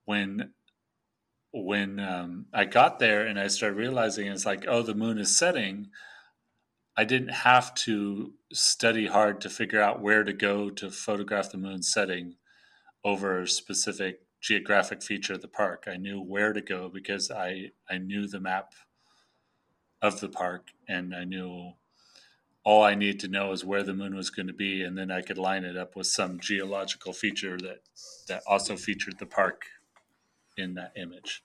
when 0.07 0.55
when 1.53 2.01
um, 2.01 2.47
I 2.53 2.65
got 2.65 2.99
there 2.99 3.27
and 3.27 3.39
I 3.39 3.49
started 3.49 3.77
realizing 3.77 4.27
it's 4.27 4.47
like, 4.47 4.65
oh, 4.67 4.83
the 4.83 4.95
moon 4.95 5.19
is 5.19 5.37
setting. 5.37 5.89
I 6.97 7.05
didn't 7.05 7.29
have 7.29 7.75
to 7.77 8.33
study 8.53 9.07
hard 9.07 9.41
to 9.43 9.51
figure 9.51 9.81
out 9.81 10.01
where 10.01 10.25
to 10.25 10.33
go 10.33 10.71
to 10.71 10.91
photograph 10.91 11.53
the 11.53 11.59
moon 11.59 11.83
setting 11.83 12.37
over 13.05 13.43
a 13.43 13.49
specific 13.49 14.21
geographic 14.41 15.03
feature 15.03 15.35
of 15.35 15.43
the 15.43 15.49
park. 15.49 15.85
I 15.87 15.97
knew 15.97 16.21
where 16.21 16.53
to 16.53 16.61
go 16.61 16.89
because 16.89 17.31
I, 17.31 17.73
I 17.91 17.99
knew 17.99 18.27
the 18.27 18.41
map 18.41 18.73
of 20.01 20.21
the 20.21 20.29
park 20.29 20.69
and 20.89 21.15
I 21.15 21.25
knew 21.25 21.73
all 22.64 22.83
I 22.83 22.94
need 22.94 23.20
to 23.20 23.29
know 23.29 23.53
is 23.53 23.64
where 23.64 23.83
the 23.83 23.92
moon 23.92 24.16
was 24.16 24.31
going 24.31 24.46
to 24.46 24.55
be, 24.55 24.83
and 24.83 24.96
then 24.96 25.11
I 25.11 25.20
could 25.20 25.38
line 25.38 25.64
it 25.64 25.77
up 25.77 25.94
with 25.94 26.07
some 26.07 26.40
geological 26.40 27.12
feature 27.12 27.59
that 27.59 27.83
that 28.27 28.42
also 28.46 28.77
featured 28.77 29.18
the 29.18 29.27
park 29.27 29.66
in 30.57 30.74
that 30.74 30.92
image. 30.96 31.44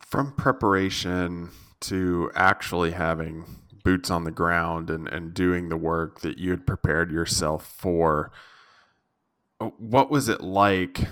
From 0.00 0.32
preparation 0.32 1.50
to 1.80 2.30
actually 2.34 2.92
having 2.92 3.44
boots 3.84 4.10
on 4.10 4.24
the 4.24 4.30
ground 4.32 4.90
and, 4.90 5.06
and 5.06 5.32
doing 5.32 5.68
the 5.68 5.76
work 5.76 6.20
that 6.20 6.38
you 6.38 6.50
had 6.50 6.66
prepared 6.66 7.12
yourself 7.12 7.64
for, 7.66 8.32
uh, 9.60 9.66
what 9.78 10.10
was 10.10 10.28
it 10.28 10.40
like 10.40 11.06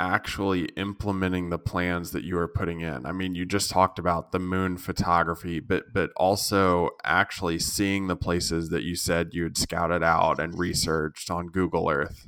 actually 0.00 0.64
implementing 0.76 1.50
the 1.50 1.58
plans 1.58 2.12
that 2.12 2.24
you 2.24 2.34
were 2.34 2.48
putting 2.48 2.80
in? 2.80 3.04
I 3.04 3.12
mean, 3.12 3.34
you 3.34 3.44
just 3.44 3.70
talked 3.70 3.98
about 3.98 4.32
the 4.32 4.38
moon 4.38 4.78
photography, 4.78 5.60
but 5.60 5.92
but 5.92 6.10
also 6.16 6.90
actually 7.04 7.58
seeing 7.58 8.06
the 8.06 8.16
places 8.16 8.70
that 8.70 8.82
you 8.82 8.96
said 8.96 9.34
you 9.34 9.44
had 9.44 9.58
scouted 9.58 10.02
out 10.02 10.40
and 10.40 10.58
researched 10.58 11.30
on 11.30 11.48
Google 11.48 11.90
Earth. 11.90 12.26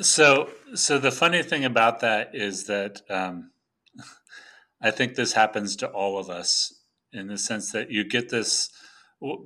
So, 0.00 0.50
so 0.74 0.98
the 0.98 1.12
funny 1.12 1.42
thing 1.42 1.64
about 1.64 2.00
that 2.00 2.34
is 2.34 2.64
that 2.64 3.02
um, 3.10 3.50
I 4.80 4.92
think 4.92 5.14
this 5.14 5.32
happens 5.32 5.76
to 5.76 5.88
all 5.88 6.18
of 6.18 6.30
us 6.30 6.72
in 7.12 7.26
the 7.26 7.38
sense 7.38 7.72
that 7.72 7.90
you 7.90 8.04
get 8.04 8.28
this 8.28 8.70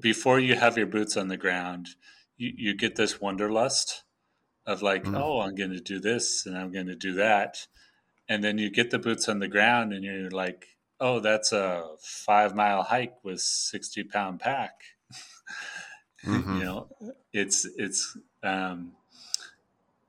before 0.00 0.40
you 0.40 0.56
have 0.56 0.76
your 0.76 0.86
boots 0.86 1.16
on 1.16 1.28
the 1.28 1.36
ground, 1.36 1.88
you, 2.36 2.52
you 2.56 2.74
get 2.74 2.96
this 2.96 3.20
wanderlust 3.20 4.04
of 4.68 4.82
like, 4.82 5.04
mm. 5.04 5.18
oh, 5.18 5.40
I'm 5.40 5.54
going 5.54 5.72
to 5.72 5.80
do 5.80 5.98
this 5.98 6.44
and 6.44 6.56
I'm 6.56 6.70
going 6.70 6.88
to 6.88 6.94
do 6.94 7.14
that. 7.14 7.66
And 8.28 8.44
then 8.44 8.58
you 8.58 8.70
get 8.70 8.90
the 8.90 8.98
boots 8.98 9.26
on 9.26 9.38
the 9.38 9.48
ground 9.48 9.94
and 9.94 10.04
you're 10.04 10.30
like, 10.30 10.66
oh, 11.00 11.20
that's 11.20 11.52
a 11.52 11.84
five 11.98 12.54
mile 12.54 12.82
hike 12.82 13.14
with 13.24 13.40
60 13.40 14.04
pound 14.04 14.40
pack. 14.40 14.72
mm-hmm. 16.24 16.58
You 16.58 16.64
know, 16.64 16.88
it's, 17.32 17.66
it's, 17.78 18.14
um, 18.42 18.92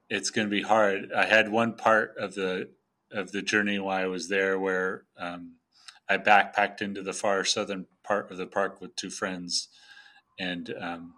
it's 0.09 0.29
going 0.29 0.47
to 0.47 0.51
be 0.51 0.63
hard. 0.63 1.13
I 1.15 1.25
had 1.25 1.49
one 1.49 1.73
part 1.73 2.15
of 2.17 2.35
the 2.35 2.69
of 3.11 3.31
the 3.31 3.41
journey 3.41 3.79
while 3.79 4.03
I 4.03 4.05
was 4.05 4.29
there 4.29 4.59
where 4.59 5.03
um, 5.17 5.55
I 6.07 6.17
backpacked 6.17 6.81
into 6.81 7.01
the 7.01 7.13
far 7.13 7.43
southern 7.43 7.87
part 8.03 8.29
of 8.29 8.37
the 8.37 8.45
park 8.45 8.81
with 8.81 8.95
two 8.95 9.09
friends, 9.09 9.69
and 10.37 10.73
um, 10.79 11.13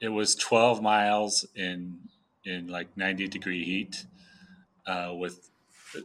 it 0.00 0.08
was 0.08 0.34
12 0.34 0.82
miles 0.82 1.46
in 1.54 2.00
in 2.44 2.68
like 2.68 2.96
90 2.96 3.28
degree 3.28 3.64
heat 3.64 4.06
uh, 4.86 5.12
with 5.14 5.50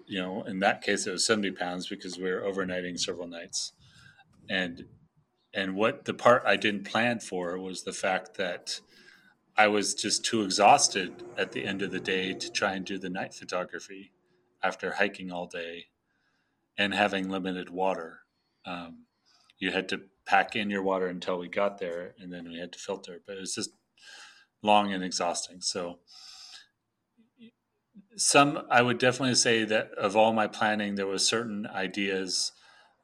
you 0.05 0.21
know, 0.21 0.43
in 0.43 0.59
that 0.59 0.81
case, 0.81 1.07
it 1.07 1.11
was 1.11 1.25
70 1.25 1.51
pounds 1.51 1.87
because 1.87 2.17
we 2.17 2.31
were 2.31 2.41
overnighting 2.41 2.99
several 2.99 3.27
nights. 3.27 3.73
And, 4.49 4.85
and 5.53 5.75
what 5.75 6.05
the 6.05 6.13
part 6.13 6.43
I 6.45 6.55
didn't 6.55 6.83
plan 6.83 7.19
for 7.19 7.57
was 7.57 7.83
the 7.83 7.93
fact 7.93 8.37
that 8.37 8.79
I 9.55 9.67
was 9.67 9.93
just 9.93 10.23
too 10.25 10.43
exhausted 10.43 11.23
at 11.37 11.51
the 11.51 11.65
end 11.65 11.81
of 11.81 11.91
the 11.91 11.99
day 11.99 12.33
to 12.33 12.51
try 12.51 12.73
and 12.73 12.85
do 12.85 12.97
the 12.97 13.09
night 13.09 13.33
photography 13.33 14.11
after 14.61 14.91
hiking 14.91 15.31
all 15.31 15.47
day 15.47 15.85
and 16.77 16.93
having 16.93 17.29
limited 17.29 17.69
water. 17.69 18.19
Um, 18.65 19.05
you 19.57 19.71
had 19.71 19.89
to 19.89 20.01
pack 20.25 20.55
in 20.55 20.69
your 20.69 20.83
water 20.83 21.07
until 21.07 21.39
we 21.39 21.47
got 21.47 21.79
there, 21.79 22.13
and 22.19 22.31
then 22.31 22.49
we 22.49 22.59
had 22.59 22.71
to 22.73 22.79
filter. 22.79 23.21
But 23.25 23.37
it 23.37 23.39
was 23.39 23.55
just 23.55 23.71
long 24.61 24.93
and 24.93 25.03
exhausting. 25.03 25.61
So, 25.61 25.99
some 28.17 28.65
I 28.69 28.81
would 28.81 28.97
definitely 28.97 29.35
say 29.35 29.63
that 29.65 29.91
of 29.91 30.15
all 30.15 30.33
my 30.33 30.47
planning, 30.47 30.95
there 30.95 31.07
was 31.07 31.27
certain 31.27 31.67
ideas 31.67 32.51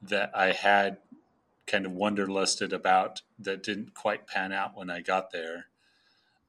that 0.01 0.31
I 0.35 0.51
had 0.51 0.97
kind 1.65 1.85
of 1.85 1.93
wonderlisted 1.93 2.73
about 2.73 3.21
that 3.39 3.63
didn't 3.63 3.93
quite 3.93 4.27
pan 4.27 4.51
out 4.51 4.75
when 4.75 4.89
I 4.89 5.01
got 5.01 5.31
there, 5.31 5.67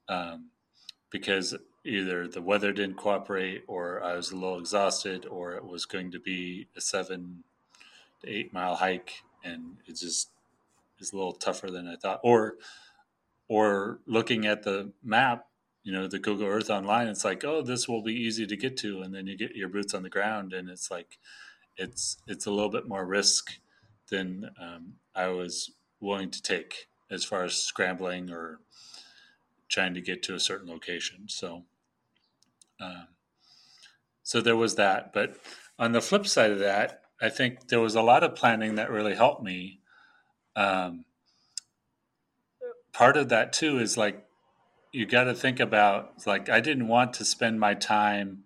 um, 0.08 0.50
because 1.10 1.54
either 1.84 2.26
the 2.26 2.42
weather 2.42 2.72
didn't 2.72 2.96
cooperate, 2.96 3.62
or 3.68 4.02
I 4.02 4.16
was 4.16 4.30
a 4.30 4.36
little 4.36 4.58
exhausted, 4.58 5.26
or 5.26 5.52
it 5.52 5.64
was 5.64 5.84
going 5.84 6.10
to 6.12 6.18
be 6.18 6.66
a 6.74 6.80
seven 6.80 7.44
to 8.22 8.30
eight 8.30 8.52
mile 8.52 8.76
hike, 8.76 9.22
and 9.44 9.76
it 9.86 9.96
just 9.96 10.30
is 10.98 11.12
a 11.12 11.16
little 11.16 11.34
tougher 11.34 11.70
than 11.70 11.86
I 11.86 11.96
thought. 11.96 12.20
Or, 12.24 12.54
or 13.46 14.00
looking 14.06 14.46
at 14.46 14.62
the 14.62 14.92
map, 15.02 15.46
you 15.84 15.92
know, 15.92 16.08
the 16.08 16.18
Google 16.18 16.46
Earth 16.46 16.70
online, 16.70 17.08
it's 17.08 17.24
like, 17.24 17.44
oh, 17.44 17.62
this 17.62 17.88
will 17.88 18.02
be 18.02 18.14
easy 18.14 18.46
to 18.46 18.56
get 18.56 18.76
to, 18.78 19.02
and 19.02 19.14
then 19.14 19.26
you 19.26 19.36
get 19.36 19.54
your 19.54 19.68
boots 19.68 19.94
on 19.94 20.02
the 20.02 20.10
ground, 20.10 20.52
and 20.52 20.68
it's 20.68 20.90
like, 20.90 21.18
it's 21.76 22.16
it's 22.26 22.46
a 22.46 22.50
little 22.50 22.70
bit 22.70 22.88
more 22.88 23.04
risk 23.04 23.58
than 24.10 24.50
um, 24.60 24.94
I 25.14 25.28
was 25.28 25.72
willing 26.00 26.30
to 26.30 26.42
take 26.42 26.88
as 27.10 27.24
far 27.24 27.44
as 27.44 27.54
scrambling 27.54 28.30
or 28.30 28.60
trying 29.68 29.94
to 29.94 30.00
get 30.00 30.22
to 30.24 30.34
a 30.34 30.40
certain 30.40 30.68
location. 30.68 31.28
So, 31.28 31.64
um, 32.80 33.08
so 34.22 34.40
there 34.40 34.56
was 34.56 34.76
that. 34.76 35.12
But 35.12 35.36
on 35.78 35.92
the 35.92 36.00
flip 36.00 36.26
side 36.26 36.50
of 36.50 36.58
that, 36.60 37.02
I 37.20 37.28
think 37.28 37.68
there 37.68 37.80
was 37.80 37.94
a 37.94 38.02
lot 38.02 38.24
of 38.24 38.34
planning 38.34 38.76
that 38.76 38.90
really 38.90 39.14
helped 39.14 39.42
me 39.42 39.80
um, 40.56 41.04
part 42.92 43.16
of 43.16 43.28
that 43.28 43.52
too 43.52 43.78
is 43.78 43.96
like 43.96 44.24
you 44.94 45.06
got 45.06 45.24
to 45.24 45.34
think 45.34 45.58
about 45.58 46.24
like 46.24 46.48
I 46.48 46.60
didn't 46.60 46.86
want 46.86 47.14
to 47.14 47.24
spend 47.24 47.58
my 47.58 47.74
time 47.74 48.44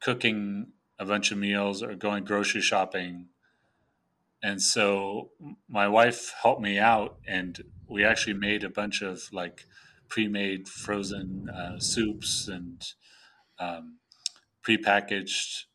cooking 0.00 0.72
a 0.98 1.04
bunch 1.04 1.30
of 1.30 1.38
meals 1.38 1.84
or 1.84 1.94
going 1.94 2.24
grocery 2.24 2.60
shopping. 2.60 3.26
And 4.42 4.60
so 4.60 5.30
my 5.68 5.86
wife 5.86 6.34
helped 6.42 6.60
me 6.60 6.80
out 6.80 7.18
and 7.28 7.62
we 7.88 8.04
actually 8.04 8.34
made 8.34 8.64
a 8.64 8.68
bunch 8.68 9.02
of 9.02 9.22
like 9.32 9.66
pre-made 10.08 10.66
frozen 10.66 11.48
uh, 11.48 11.78
soups 11.78 12.48
and 12.48 12.84
um, 13.60 13.98
pre-packaged 14.62 15.66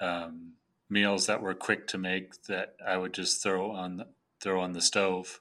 um, 0.00 0.54
meals 0.90 1.26
that 1.26 1.42
were 1.42 1.54
quick 1.54 1.86
to 1.88 1.98
make 1.98 2.42
that 2.48 2.74
I 2.84 2.96
would 2.96 3.14
just 3.14 3.40
throw 3.40 3.70
on 3.70 3.98
the, 3.98 4.08
throw 4.40 4.60
on 4.60 4.72
the 4.72 4.80
stove 4.80 5.38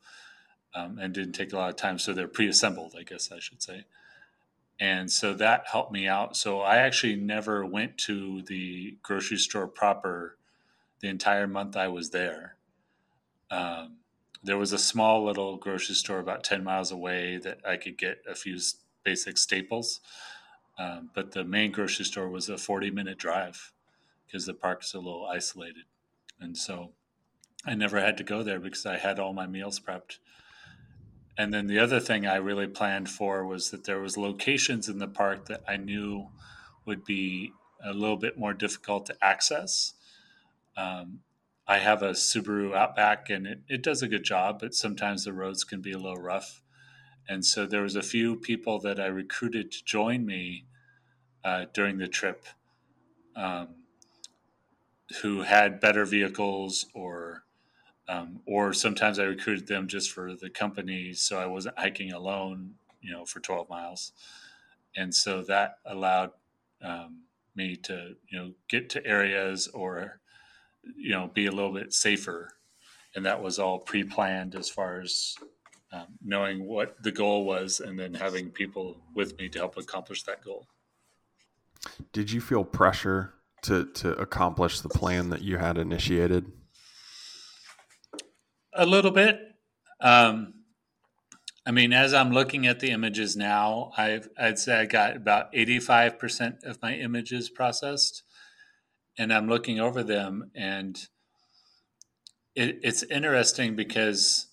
um, 0.75 0.99
and 0.99 1.15
didn't 1.15 1.33
take 1.33 1.51
a 1.51 1.55
lot 1.55 1.71
of 1.71 1.77
time. 1.77 1.97
So 1.97 2.13
they're 2.13 2.27
pre-assembled, 2.27 2.93
I 2.97 3.01
guess 3.01 3.31
I 3.31 3.39
should 3.39 3.63
say. 3.63 3.85
And 4.83 5.09
so 5.09 5.33
that 5.35 5.67
helped 5.71 5.93
me 5.93 6.09
out. 6.09 6.35
So 6.35 6.59
I 6.59 6.75
actually 6.75 7.15
never 7.15 7.65
went 7.65 7.97
to 7.99 8.41
the 8.41 8.97
grocery 9.01 9.37
store 9.37 9.65
proper 9.65 10.35
the 10.99 11.07
entire 11.07 11.47
month 11.47 11.77
I 11.77 11.87
was 11.87 12.09
there. 12.09 12.57
Um, 13.49 13.99
there 14.43 14.57
was 14.57 14.73
a 14.73 14.77
small 14.77 15.23
little 15.23 15.55
grocery 15.55 15.95
store 15.95 16.19
about 16.19 16.43
10 16.43 16.65
miles 16.65 16.91
away 16.91 17.37
that 17.37 17.59
I 17.65 17.77
could 17.77 17.97
get 17.97 18.23
a 18.29 18.35
few 18.35 18.59
basic 19.05 19.37
staples. 19.37 20.01
Um, 20.77 21.11
but 21.15 21.31
the 21.31 21.45
main 21.45 21.71
grocery 21.71 22.03
store 22.03 22.27
was 22.27 22.49
a 22.49 22.57
40 22.57 22.91
minute 22.91 23.17
drive 23.17 23.71
because 24.25 24.45
the 24.45 24.53
park's 24.53 24.93
a 24.93 24.97
little 24.97 25.25
isolated. 25.25 25.85
And 26.41 26.57
so 26.57 26.91
I 27.65 27.73
never 27.73 28.01
had 28.01 28.17
to 28.17 28.23
go 28.25 28.43
there 28.43 28.59
because 28.59 28.85
I 28.85 28.97
had 28.97 29.17
all 29.17 29.31
my 29.31 29.47
meals 29.47 29.79
prepped. 29.79 30.17
And 31.37 31.53
then 31.53 31.67
the 31.67 31.79
other 31.79 31.99
thing 31.99 32.27
I 32.27 32.35
really 32.35 32.67
planned 32.67 33.09
for 33.09 33.45
was 33.45 33.71
that 33.71 33.85
there 33.85 33.99
was 33.99 34.17
locations 34.17 34.87
in 34.87 34.99
the 34.99 35.07
park 35.07 35.47
that 35.47 35.63
I 35.67 35.77
knew 35.77 36.29
would 36.85 37.03
be 37.03 37.53
a 37.83 37.93
little 37.93 38.17
bit 38.17 38.37
more 38.37 38.53
difficult 38.53 39.07
to 39.07 39.17
access. 39.21 39.93
Um, 40.77 41.21
I 41.67 41.79
have 41.79 42.03
a 42.03 42.11
Subaru 42.11 42.75
Outback 42.75 43.29
and 43.29 43.47
it, 43.47 43.61
it 43.67 43.81
does 43.81 44.01
a 44.01 44.07
good 44.07 44.23
job, 44.23 44.59
but 44.59 44.75
sometimes 44.75 45.23
the 45.23 45.33
roads 45.33 45.63
can 45.63 45.81
be 45.81 45.91
a 45.91 45.97
little 45.97 46.21
rough. 46.21 46.61
And 47.27 47.45
so 47.45 47.65
there 47.65 47.81
was 47.81 47.95
a 47.95 48.01
few 48.01 48.35
people 48.35 48.79
that 48.79 48.99
I 48.99 49.05
recruited 49.07 49.71
to 49.71 49.83
join 49.83 50.25
me 50.25 50.65
uh, 51.43 51.65
during 51.73 51.97
the 51.97 52.07
trip 52.07 52.45
um, 53.35 53.69
who 55.21 55.41
had 55.41 55.79
better 55.79 56.05
vehicles 56.05 56.85
or 56.93 57.43
um, 58.07 58.41
or 58.45 58.73
sometimes 58.73 59.19
I 59.19 59.23
recruited 59.23 59.67
them 59.67 59.87
just 59.87 60.11
for 60.11 60.35
the 60.35 60.49
company, 60.49 61.13
so 61.13 61.39
I 61.39 61.45
wasn't 61.45 61.79
hiking 61.79 62.11
alone, 62.11 62.75
you 63.01 63.11
know, 63.11 63.25
for 63.25 63.39
12 63.39 63.69
miles, 63.69 64.11
and 64.95 65.13
so 65.13 65.41
that 65.43 65.77
allowed 65.85 66.31
um, 66.81 67.21
me 67.55 67.75
to, 67.77 68.15
you 68.27 68.39
know, 68.39 68.51
get 68.67 68.89
to 68.91 69.05
areas 69.05 69.67
or, 69.67 70.19
you 70.95 71.11
know, 71.11 71.29
be 71.33 71.45
a 71.45 71.51
little 71.51 71.73
bit 71.73 71.93
safer, 71.93 72.51
and 73.15 73.25
that 73.25 73.41
was 73.41 73.59
all 73.59 73.79
pre-planned 73.79 74.55
as 74.55 74.69
far 74.69 74.99
as 74.99 75.35
um, 75.93 76.07
knowing 76.23 76.65
what 76.65 77.01
the 77.03 77.11
goal 77.11 77.45
was, 77.45 77.79
and 77.79 77.97
then 77.97 78.13
having 78.13 78.49
people 78.49 78.97
with 79.15 79.37
me 79.37 79.47
to 79.49 79.59
help 79.59 79.77
accomplish 79.77 80.23
that 80.23 80.43
goal. 80.43 80.67
Did 82.11 82.31
you 82.31 82.41
feel 82.41 82.63
pressure 82.63 83.33
to 83.63 83.85
to 83.85 84.11
accomplish 84.13 84.81
the 84.81 84.89
plan 84.89 85.29
that 85.29 85.41
you 85.41 85.57
had 85.57 85.77
initiated? 85.77 86.51
A 88.75 88.85
little 88.85 89.11
bit. 89.11 89.39
Um, 90.01 90.53
I 91.65 91.71
mean, 91.71 91.93
as 91.93 92.13
I'm 92.13 92.31
looking 92.31 92.67
at 92.67 92.79
the 92.79 92.91
images 92.91 93.37
now, 93.37 93.91
I've, 93.97 94.27
I'd 94.37 94.59
say 94.59 94.79
I 94.81 94.85
got 94.85 95.15
about 95.15 95.53
85% 95.53 96.63
of 96.63 96.81
my 96.81 96.93
images 96.95 97.49
processed. 97.49 98.23
And 99.17 99.31
I'm 99.31 99.47
looking 99.47 99.79
over 99.79 100.01
them, 100.03 100.49
and 100.55 100.97
it, 102.55 102.79
it's 102.81 103.03
interesting 103.03 103.75
because 103.75 104.47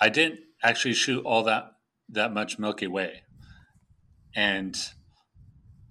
I 0.00 0.08
didn't 0.08 0.40
actually 0.64 0.94
shoot 0.94 1.24
all 1.24 1.44
that 1.44 1.70
that 2.08 2.32
much 2.34 2.58
Milky 2.58 2.88
Way, 2.88 3.22
and 4.34 4.76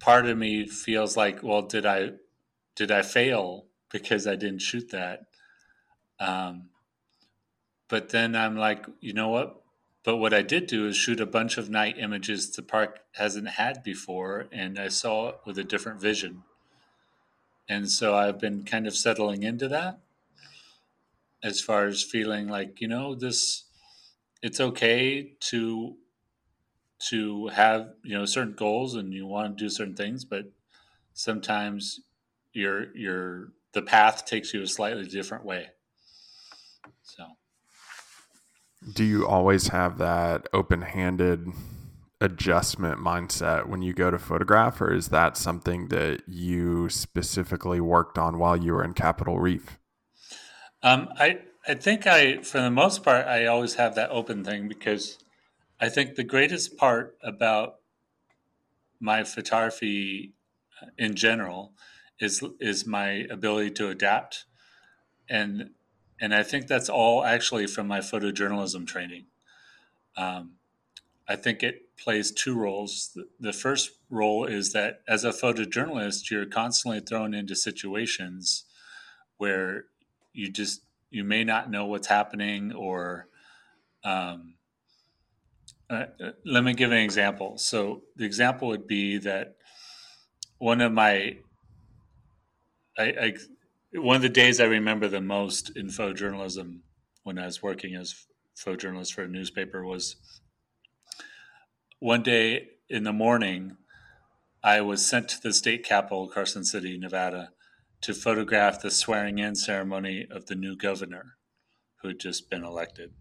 part 0.00 0.26
of 0.26 0.36
me 0.36 0.66
feels 0.66 1.16
like, 1.16 1.42
well, 1.42 1.62
did 1.62 1.86
I 1.86 2.10
did 2.76 2.90
I 2.90 3.00
fail 3.00 3.68
because 3.90 4.26
I 4.26 4.36
didn't 4.36 4.60
shoot 4.60 4.90
that? 4.90 5.20
Um, 6.20 6.68
but 7.88 8.10
then 8.10 8.34
I'm 8.34 8.56
like, 8.56 8.86
you 9.00 9.12
know 9.12 9.28
what? 9.28 9.62
But 10.04 10.16
what 10.18 10.34
I 10.34 10.42
did 10.42 10.66
do 10.66 10.86
is 10.86 10.96
shoot 10.96 11.20
a 11.20 11.26
bunch 11.26 11.56
of 11.56 11.70
night 11.70 11.96
images 11.98 12.50
the 12.50 12.62
park 12.62 13.00
hasn't 13.12 13.48
had 13.48 13.82
before, 13.82 14.46
and 14.52 14.78
I 14.78 14.88
saw 14.88 15.28
it 15.30 15.38
with 15.46 15.58
a 15.58 15.64
different 15.64 16.00
vision. 16.00 16.42
And 17.68 17.90
so 17.90 18.14
I've 18.14 18.38
been 18.38 18.64
kind 18.64 18.86
of 18.86 18.94
settling 18.94 19.42
into 19.42 19.68
that 19.68 20.00
as 21.42 21.60
far 21.60 21.86
as 21.86 22.02
feeling 22.02 22.48
like, 22.48 22.80
you 22.80 22.88
know, 22.88 23.14
this 23.14 23.64
it's 24.42 24.60
okay 24.60 25.32
to 25.40 25.96
to 27.08 27.48
have, 27.48 27.94
you 28.02 28.16
know, 28.16 28.24
certain 28.24 28.54
goals 28.54 28.94
and 28.94 29.12
you 29.12 29.26
want 29.26 29.56
to 29.56 29.64
do 29.64 29.68
certain 29.70 29.94
things, 29.94 30.24
but 30.24 30.46
sometimes 31.12 32.00
your 32.52 32.94
your 32.96 33.52
the 33.72 33.82
path 33.82 34.24
takes 34.24 34.54
you 34.54 34.62
a 34.62 34.66
slightly 34.66 35.06
different 35.06 35.44
way. 35.44 35.70
So 37.02 37.24
do 38.92 39.04
you 39.04 39.26
always 39.26 39.68
have 39.68 39.98
that 39.98 40.48
open-handed 40.52 41.48
adjustment 42.20 42.98
mindset 42.98 43.66
when 43.66 43.82
you 43.82 43.92
go 43.92 44.10
to 44.10 44.18
photograph 44.18 44.80
or 44.80 44.92
is 44.92 45.08
that 45.08 45.36
something 45.36 45.88
that 45.88 46.22
you 46.26 46.88
specifically 46.88 47.80
worked 47.80 48.18
on 48.18 48.38
while 48.38 48.56
you 48.56 48.72
were 48.72 48.84
in 48.84 48.94
capitol 48.94 49.38
reef? 49.38 49.78
Um, 50.82 51.08
I, 51.18 51.40
I 51.66 51.74
think 51.74 52.06
i 52.06 52.38
for 52.42 52.60
the 52.60 52.70
most 52.70 53.02
part 53.02 53.26
i 53.26 53.46
always 53.46 53.74
have 53.74 53.94
that 53.94 54.10
open 54.10 54.44
thing 54.44 54.68
because 54.68 55.18
i 55.80 55.88
think 55.88 56.14
the 56.14 56.24
greatest 56.24 56.76
part 56.76 57.16
about 57.22 57.76
my 59.00 59.24
photography 59.24 60.34
in 60.98 61.14
general 61.14 61.72
is 62.20 62.42
is 62.60 62.86
my 62.86 63.26
ability 63.30 63.70
to 63.72 63.88
adapt. 63.88 64.44
And 65.28 65.70
and 66.20 66.34
I 66.34 66.42
think 66.42 66.66
that's 66.66 66.88
all 66.88 67.24
actually 67.24 67.66
from 67.66 67.86
my 67.86 68.00
photojournalism 68.00 68.86
training. 68.86 69.26
Um, 70.16 70.52
I 71.28 71.36
think 71.36 71.62
it 71.62 71.96
plays 71.96 72.30
two 72.30 72.56
roles. 72.56 73.16
The 73.40 73.52
first 73.52 73.92
role 74.10 74.44
is 74.44 74.72
that 74.72 75.00
as 75.08 75.24
a 75.24 75.30
photojournalist, 75.30 76.30
you're 76.30 76.46
constantly 76.46 77.00
thrown 77.00 77.34
into 77.34 77.56
situations 77.56 78.64
where 79.38 79.86
you 80.32 80.50
just 80.50 80.82
you 81.10 81.24
may 81.24 81.44
not 81.44 81.70
know 81.70 81.86
what's 81.86 82.08
happening 82.08 82.72
or 82.72 83.28
um, 84.04 84.54
uh, 85.88 86.06
uh 86.22 86.30
let 86.44 86.64
me 86.64 86.74
give 86.74 86.92
an 86.92 86.98
example. 86.98 87.56
So 87.58 88.02
the 88.16 88.24
example 88.24 88.68
would 88.68 88.86
be 88.86 89.18
that 89.18 89.56
one 90.58 90.80
of 90.80 90.92
my 90.92 91.38
I, 92.98 93.04
I 93.04 93.34
one 93.94 94.16
of 94.16 94.22
the 94.22 94.28
days 94.28 94.60
I 94.60 94.64
remember 94.64 95.06
the 95.06 95.20
most 95.20 95.76
in 95.76 95.86
photojournalism 95.86 96.80
when 97.22 97.38
I 97.38 97.46
was 97.46 97.62
working 97.62 97.94
as 97.94 98.26
photojournalist 98.56 99.14
for 99.14 99.22
a 99.22 99.28
newspaper 99.28 99.84
was 99.84 100.16
one 102.00 102.22
day 102.22 102.68
in 102.88 103.04
the 103.04 103.12
morning, 103.12 103.76
I 104.62 104.80
was 104.80 105.06
sent 105.06 105.28
to 105.30 105.40
the 105.40 105.52
state 105.52 105.84
capitol, 105.84 106.28
Carson 106.28 106.64
City, 106.64 106.98
Nevada, 106.98 107.50
to 108.00 108.14
photograph 108.14 108.82
the 108.82 108.90
swearing 108.90 109.38
in 109.38 109.54
ceremony 109.54 110.26
of 110.30 110.46
the 110.46 110.54
new 110.54 110.76
governor 110.76 111.36
who 112.02 112.08
had 112.08 112.18
just 112.18 112.50
been 112.50 112.64
elected. 112.64 113.12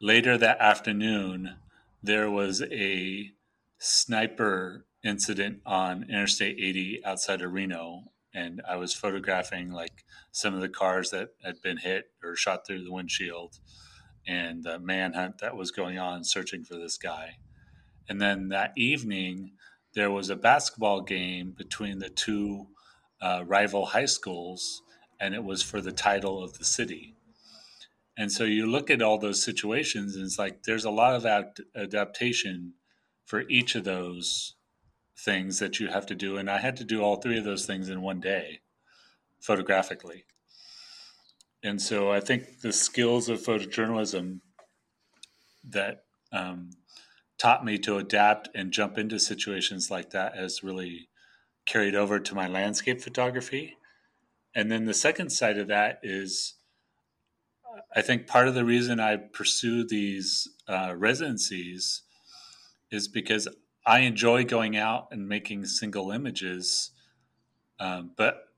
Later 0.00 0.38
that 0.38 0.60
afternoon, 0.60 1.56
there 2.02 2.30
was 2.30 2.62
a 2.62 3.30
sniper 3.78 4.86
incident 5.04 5.60
on 5.66 6.04
Interstate 6.04 6.56
80 6.58 7.02
outside 7.04 7.42
of 7.42 7.52
Reno, 7.52 8.10
and 8.34 8.60
I 8.68 8.76
was 8.76 8.92
photographing 8.92 9.70
like 9.70 10.04
some 10.32 10.54
of 10.54 10.60
the 10.60 10.68
cars 10.68 11.10
that 11.10 11.30
had 11.44 11.62
been 11.62 11.78
hit 11.78 12.06
or 12.22 12.34
shot 12.34 12.66
through 12.66 12.84
the 12.84 12.92
windshield 12.92 13.60
and 14.26 14.64
the 14.64 14.78
manhunt 14.78 15.38
that 15.38 15.56
was 15.56 15.70
going 15.70 15.98
on 15.98 16.24
searching 16.24 16.64
for 16.64 16.74
this 16.74 16.98
guy. 16.98 17.36
And 18.08 18.20
then 18.20 18.48
that 18.48 18.72
evening, 18.76 19.52
there 19.94 20.10
was 20.10 20.30
a 20.30 20.36
basketball 20.36 21.02
game 21.02 21.54
between 21.56 22.00
the 22.00 22.08
two 22.10 22.66
uh, 23.20 23.44
rival 23.46 23.86
high 23.86 24.06
schools, 24.06 24.82
and 25.20 25.34
it 25.34 25.44
was 25.44 25.62
for 25.62 25.80
the 25.80 25.92
title 25.92 26.42
of 26.42 26.58
the 26.58 26.64
city. 26.64 27.14
And 28.16 28.30
so 28.30 28.44
you 28.44 28.66
look 28.66 28.90
at 28.90 29.02
all 29.02 29.18
those 29.18 29.42
situations, 29.42 30.16
and 30.16 30.24
it's 30.24 30.38
like 30.38 30.64
there's 30.64 30.84
a 30.84 30.90
lot 30.90 31.14
of 31.14 31.24
ad- 31.26 31.58
adaptation 31.74 32.74
for 33.24 33.44
each 33.48 33.74
of 33.74 33.84
those 33.84 34.53
things 35.16 35.58
that 35.58 35.80
you 35.80 35.88
have 35.88 36.06
to 36.06 36.14
do. 36.14 36.36
And 36.36 36.50
I 36.50 36.58
had 36.58 36.76
to 36.78 36.84
do 36.84 37.02
all 37.02 37.16
three 37.16 37.38
of 37.38 37.44
those 37.44 37.66
things 37.66 37.88
in 37.88 38.02
one 38.02 38.20
day, 38.20 38.60
photographically. 39.40 40.24
And 41.62 41.80
so 41.80 42.10
I 42.10 42.20
think 42.20 42.60
the 42.60 42.72
skills 42.72 43.28
of 43.28 43.40
photojournalism 43.40 44.40
that 45.66 46.04
um, 46.32 46.70
taught 47.38 47.64
me 47.64 47.78
to 47.78 47.96
adapt 47.96 48.48
and 48.54 48.72
jump 48.72 48.98
into 48.98 49.18
situations 49.18 49.90
like 49.90 50.10
that 50.10 50.36
has 50.36 50.62
really 50.62 51.08
carried 51.66 51.94
over 51.94 52.20
to 52.20 52.34
my 52.34 52.46
landscape 52.46 53.00
photography. 53.00 53.76
And 54.54 54.70
then 54.70 54.84
the 54.84 54.94
second 54.94 55.30
side 55.30 55.58
of 55.58 55.68
that 55.68 56.00
is 56.02 56.54
I 57.94 58.02
think 58.02 58.26
part 58.26 58.48
of 58.48 58.54
the 58.54 58.64
reason 58.64 59.00
I 59.00 59.16
pursue 59.16 59.86
these 59.86 60.48
uh, 60.68 60.94
residencies 60.96 62.02
is 62.90 63.08
because 63.08 63.48
I 63.86 64.00
enjoy 64.00 64.44
going 64.44 64.76
out 64.76 65.08
and 65.10 65.28
making 65.28 65.66
single 65.66 66.10
images. 66.10 66.90
Um, 67.78 68.12
but 68.16 68.48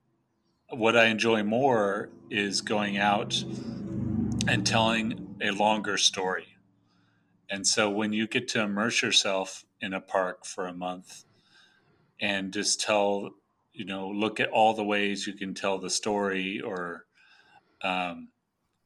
what 0.69 0.95
I 0.95 1.05
enjoy 1.05 1.43
more 1.43 2.09
is 2.29 2.61
going 2.61 2.97
out 2.97 3.43
and 4.47 4.65
telling 4.65 5.35
a 5.41 5.51
longer 5.51 5.97
story. 5.97 6.57
And 7.49 7.67
so 7.67 7.89
when 7.89 8.13
you 8.13 8.27
get 8.27 8.47
to 8.49 8.61
immerse 8.61 9.01
yourself 9.01 9.65
in 9.81 9.93
a 9.93 10.01
park 10.01 10.45
for 10.45 10.65
a 10.65 10.73
month 10.73 11.25
and 12.19 12.53
just 12.53 12.79
tell, 12.79 13.31
you 13.73 13.85
know, 13.85 14.07
look 14.07 14.39
at 14.39 14.49
all 14.49 14.73
the 14.73 14.83
ways 14.83 15.27
you 15.27 15.33
can 15.33 15.53
tell 15.53 15.77
the 15.77 15.89
story 15.89 16.61
or 16.61 17.05
um, 17.81 18.29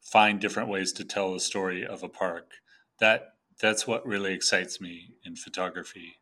find 0.01 0.39
different 0.39 0.69
ways 0.69 0.91
to 0.93 1.06
tell 1.06 1.34
the 1.34 1.39
story 1.39 1.86
of 1.86 2.01
a 2.01 2.10
park, 2.10 2.54
that 2.99 3.36
that's 3.60 3.86
what 3.86 4.06
really 4.06 4.34
excites 4.34 4.82
me 4.82 5.13
in 5.23 5.36
photography 5.36 6.21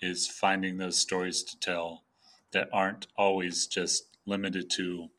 is 0.00 0.28
finding 0.28 0.78
those 0.78 0.98
stories 0.98 1.42
to 1.44 1.58
tell 1.58 2.04
that 2.52 2.68
aren't 2.72 3.06
always 3.16 3.66
just 3.66 4.16
limited 4.26 4.70
to 4.70 5.10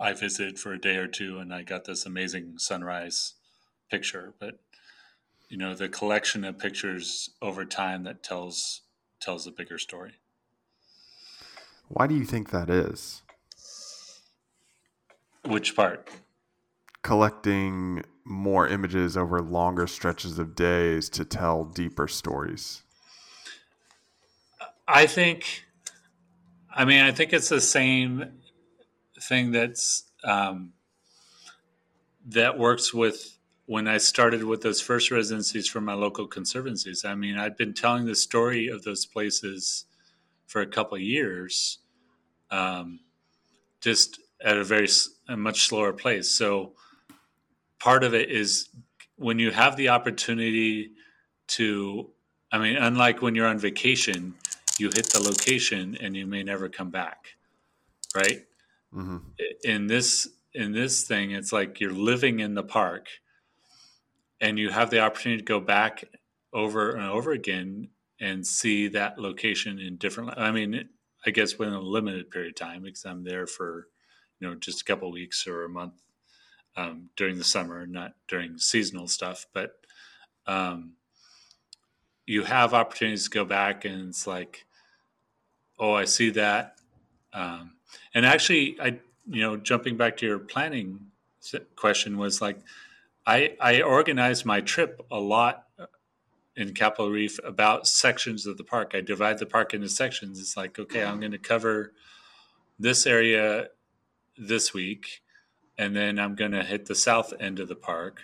I 0.00 0.12
visited 0.12 0.58
for 0.58 0.72
a 0.72 0.80
day 0.80 0.96
or 0.96 1.08
two 1.08 1.38
and 1.38 1.52
I 1.52 1.62
got 1.62 1.84
this 1.84 2.06
amazing 2.06 2.58
sunrise 2.58 3.34
picture, 3.90 4.34
but 4.38 4.60
you 5.48 5.56
know 5.56 5.74
the 5.74 5.88
collection 5.88 6.44
of 6.44 6.58
pictures 6.58 7.30
over 7.42 7.64
time 7.64 8.04
that 8.04 8.22
tells 8.22 8.82
tells 9.20 9.46
a 9.46 9.50
bigger 9.50 9.78
story. 9.78 10.14
Why 11.88 12.06
do 12.06 12.14
you 12.14 12.24
think 12.24 12.50
that 12.50 12.70
is? 12.70 13.22
Which 15.44 15.74
part? 15.74 16.10
Collecting 17.02 18.04
more 18.24 18.68
images 18.68 19.16
over 19.16 19.40
longer 19.40 19.86
stretches 19.86 20.38
of 20.38 20.54
days 20.54 21.08
to 21.10 21.24
tell 21.24 21.64
deeper 21.64 22.06
stories. 22.06 22.82
I 24.90 25.06
think 25.06 25.66
I 26.74 26.84
mean, 26.84 27.02
I 27.02 27.12
think 27.12 27.32
it's 27.32 27.48
the 27.48 27.60
same 27.60 28.24
thing 29.20 29.50
that's 29.50 30.04
um, 30.24 30.72
that 32.26 32.58
works 32.58 32.94
with 32.94 33.36
when 33.66 33.86
I 33.86 33.98
started 33.98 34.44
with 34.44 34.62
those 34.62 34.80
first 34.80 35.10
residencies 35.10 35.68
for 35.68 35.80
my 35.80 35.92
local 35.92 36.26
conservancies. 36.26 37.04
I 37.04 37.14
mean, 37.14 37.36
I'd 37.36 37.56
been 37.56 37.74
telling 37.74 38.06
the 38.06 38.14
story 38.14 38.68
of 38.68 38.84
those 38.84 39.04
places 39.04 39.84
for 40.46 40.62
a 40.62 40.66
couple 40.66 40.94
of 40.94 41.02
years, 41.02 41.78
um, 42.50 43.00
just 43.82 44.20
at 44.40 44.56
a 44.56 44.64
very 44.64 44.88
a 45.28 45.36
much 45.36 45.66
slower 45.66 45.92
pace. 45.92 46.30
So 46.30 46.72
part 47.78 48.04
of 48.04 48.14
it 48.14 48.30
is 48.30 48.70
when 49.16 49.38
you 49.38 49.50
have 49.50 49.76
the 49.76 49.90
opportunity 49.90 50.92
to, 51.48 52.10
I 52.52 52.58
mean, 52.58 52.76
unlike 52.76 53.20
when 53.20 53.34
you're 53.34 53.46
on 53.46 53.58
vacation 53.58 54.34
you 54.78 54.90
hit 54.94 55.10
the 55.10 55.20
location 55.20 55.96
and 56.00 56.16
you 56.16 56.26
may 56.26 56.42
never 56.42 56.68
come 56.68 56.90
back 56.90 57.36
right 58.14 58.46
mm-hmm. 58.94 59.18
in 59.64 59.86
this 59.86 60.28
in 60.54 60.72
this 60.72 61.02
thing 61.04 61.30
it's 61.30 61.52
like 61.52 61.80
you're 61.80 61.92
living 61.92 62.40
in 62.40 62.54
the 62.54 62.62
park 62.62 63.08
and 64.40 64.58
you 64.58 64.70
have 64.70 64.90
the 64.90 65.00
opportunity 65.00 65.40
to 65.40 65.44
go 65.44 65.60
back 65.60 66.04
over 66.52 66.92
and 66.92 67.06
over 67.06 67.32
again 67.32 67.88
and 68.20 68.46
see 68.46 68.88
that 68.88 69.18
location 69.18 69.78
in 69.78 69.96
different 69.96 70.30
i 70.38 70.50
mean 70.50 70.88
i 71.26 71.30
guess 71.30 71.58
within 71.58 71.74
a 71.74 71.80
limited 71.80 72.30
period 72.30 72.50
of 72.50 72.56
time 72.56 72.82
because 72.82 73.04
i'm 73.04 73.24
there 73.24 73.46
for 73.46 73.88
you 74.40 74.48
know 74.48 74.54
just 74.54 74.80
a 74.80 74.84
couple 74.84 75.10
weeks 75.10 75.46
or 75.46 75.64
a 75.64 75.68
month 75.68 75.94
um, 76.76 77.10
during 77.16 77.36
the 77.36 77.44
summer 77.44 77.86
not 77.86 78.12
during 78.28 78.56
seasonal 78.56 79.08
stuff 79.08 79.46
but 79.52 79.72
um, 80.46 80.92
you 82.26 82.44
have 82.44 82.74
opportunities 82.74 83.24
to 83.24 83.30
go 83.30 83.44
back 83.44 83.84
and 83.84 84.10
it's 84.10 84.26
like 84.26 84.66
oh, 85.78 85.94
I 85.94 86.04
see 86.04 86.30
that. 86.30 86.78
Um, 87.32 87.72
and 88.14 88.26
actually, 88.26 88.78
I, 88.80 88.98
you 89.28 89.42
know, 89.42 89.56
jumping 89.56 89.96
back 89.96 90.16
to 90.18 90.26
your 90.26 90.38
planning 90.38 91.06
question 91.76 92.18
was 92.18 92.40
like, 92.40 92.58
I, 93.26 93.56
I 93.60 93.82
organized 93.82 94.44
my 94.44 94.60
trip 94.60 95.04
a 95.10 95.20
lot 95.20 95.66
uh, 95.78 95.86
in 96.56 96.74
Capitol 96.74 97.10
Reef 97.10 97.38
about 97.44 97.86
sections 97.86 98.46
of 98.46 98.56
the 98.56 98.64
park. 98.64 98.92
I 98.94 99.00
divide 99.00 99.38
the 99.38 99.46
park 99.46 99.74
into 99.74 99.88
sections. 99.88 100.40
It's 100.40 100.56
like, 100.56 100.78
okay, 100.78 101.04
I'm 101.04 101.20
going 101.20 101.32
to 101.32 101.38
cover 101.38 101.92
this 102.78 103.06
area 103.06 103.68
this 104.36 104.72
week, 104.72 105.22
and 105.76 105.94
then 105.94 106.18
I'm 106.18 106.34
going 106.34 106.52
to 106.52 106.62
hit 106.62 106.86
the 106.86 106.94
south 106.94 107.34
end 107.38 107.60
of 107.60 107.68
the 107.68 107.76
park, 107.76 108.22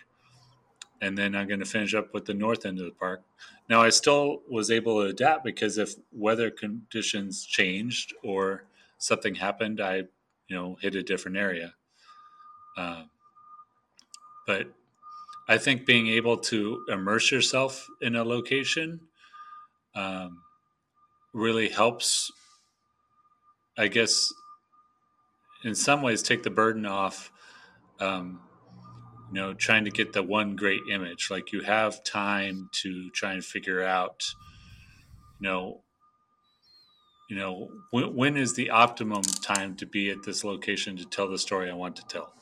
and 1.00 1.18
then 1.18 1.34
I'm 1.34 1.48
going 1.48 1.60
to 1.60 1.66
finish 1.66 1.94
up 1.94 2.14
with 2.14 2.24
the 2.24 2.34
north 2.34 2.64
end 2.64 2.78
of 2.78 2.86
the 2.86 2.92
park. 2.92 3.22
Now, 3.68 3.80
I 3.80 3.88
still 3.88 4.42
was 4.48 4.70
able 4.70 5.02
to 5.02 5.08
adapt 5.08 5.44
because 5.44 5.78
if 5.78 5.94
weather 6.12 6.50
conditions 6.50 7.44
changed 7.44 8.14
or 8.22 8.64
something 8.98 9.36
happened, 9.36 9.80
I, 9.80 9.96
you 10.48 10.56
know, 10.56 10.76
hit 10.80 10.94
a 10.94 11.02
different 11.02 11.38
area. 11.38 11.74
Uh, 12.76 13.04
but 14.46 14.66
I 15.48 15.58
think 15.58 15.86
being 15.86 16.08
able 16.08 16.36
to 16.38 16.84
immerse 16.88 17.30
yourself 17.30 17.86
in 18.00 18.16
a 18.16 18.24
location 18.24 19.00
um, 19.94 20.42
really 21.32 21.68
helps, 21.68 22.30
I 23.78 23.88
guess, 23.88 24.32
in 25.64 25.74
some 25.74 26.02
ways, 26.02 26.22
take 26.22 26.42
the 26.42 26.50
burden 26.50 26.84
off. 26.84 27.32
Um, 27.98 28.40
you 29.34 29.40
know 29.40 29.52
trying 29.52 29.84
to 29.84 29.90
get 29.90 30.12
the 30.12 30.22
one 30.22 30.54
great 30.54 30.80
image 30.90 31.28
like 31.30 31.52
you 31.52 31.62
have 31.62 32.02
time 32.04 32.68
to 32.72 33.10
try 33.10 33.32
and 33.32 33.44
figure 33.44 33.82
out 33.82 34.24
you 35.40 35.48
know 35.48 35.80
you 37.28 37.36
know 37.36 37.68
when, 37.90 38.14
when 38.14 38.36
is 38.36 38.54
the 38.54 38.70
optimum 38.70 39.22
time 39.22 39.74
to 39.74 39.86
be 39.86 40.10
at 40.10 40.22
this 40.22 40.44
location 40.44 40.96
to 40.96 41.04
tell 41.04 41.28
the 41.28 41.38
story 41.38 41.70
i 41.70 41.74
want 41.74 41.96
to 41.96 42.06
tell 42.06 42.32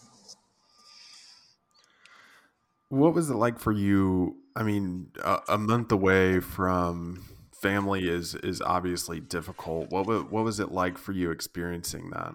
what 2.90 3.14
was 3.14 3.30
it 3.30 3.36
like 3.36 3.59
for 3.59 3.72
you 3.72 4.36
I 4.55 4.62
mean, 4.62 5.09
a, 5.22 5.40
a 5.49 5.59
month 5.59 5.93
away 5.93 6.40
from 6.40 7.24
family 7.53 8.09
is 8.09 8.34
is 8.34 8.61
obviously 8.61 9.20
difficult. 9.20 9.90
What 9.90 10.07
what 10.30 10.45
was 10.45 10.61
it 10.61 10.72
like 10.72 10.99
for 10.99 11.12
you 11.12 11.30
experiencing 11.30 12.11
that? 12.11 12.34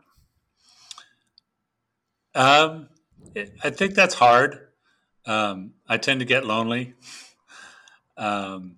Um, 2.34 2.90
I 3.64 3.70
think 3.70 3.96
that's 3.96 4.16
hard. 4.16 4.68
Um, 5.26 5.74
I 5.88 5.98
tend 5.98 6.20
to 6.22 6.26
get 6.26 6.46
lonely. 6.46 6.94
Um, 8.18 8.78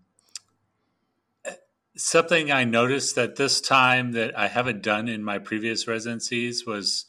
something 1.96 2.52
I 2.52 2.64
noticed 2.64 3.16
that 3.16 3.36
this 3.36 3.62
time 3.62 4.14
that 4.14 4.38
I 4.38 4.48
haven't 4.48 4.82
done 4.82 5.08
in 5.08 5.24
my 5.24 5.38
previous 5.38 5.88
residencies 5.88 6.66
was 6.66 7.06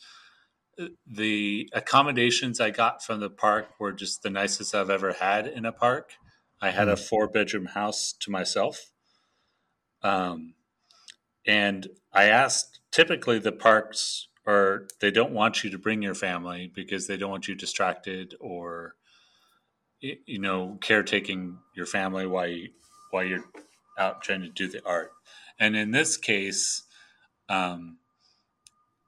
uh, 0.79 0.87
the 1.07 1.71
accommodations 1.73 2.61
I 2.61 2.71
got 2.71 3.03
from 3.03 3.21
the 3.21 3.31
park 3.31 3.69
were 3.79 3.93
just 3.93 4.23
the 4.23 4.31
nicest 4.31 4.75
I've 4.75 4.91
ever 4.91 5.13
had 5.13 5.47
in 5.47 5.65
a 5.65 5.73
park. 5.73 6.13
I 6.61 6.71
had 6.71 6.89
a 6.89 6.97
hmm. 6.97 7.03
four 7.03 7.29
bedroom 7.29 7.67
house 7.67 8.15
to 8.21 8.31
myself. 8.31 8.91
Um, 10.03 10.55
and 11.47 11.89
I 12.13 12.25
asked 12.25 12.81
typically 12.91 13.39
the 13.39 13.53
parks 13.53 14.29
or 14.47 14.87
they 15.01 15.11
don't 15.11 15.33
want 15.33 15.63
you 15.63 15.71
to 15.71 15.79
bring 15.79 16.03
your 16.03 16.15
family 16.15 16.71
because 16.75 17.07
they 17.07 17.17
don't 17.17 17.31
want 17.31 17.49
you 17.49 17.55
distracted 17.55 18.35
or 18.41 18.95
you 20.01 20.39
know 20.39 20.79
caretaking 20.81 21.59
your 21.75 21.87
family 21.87 22.27
while 22.27 22.49
you, 22.49 22.71
while 23.11 23.25
you're 23.25 23.45
out 23.99 24.23
trying 24.23 24.43
to 24.43 24.49
do 24.49 24.69
the 24.69 24.85
art. 24.87 25.13
And 25.59 25.77
in 25.77 25.91
this 25.91 26.17
case, 26.17 26.85
um, 27.49 27.99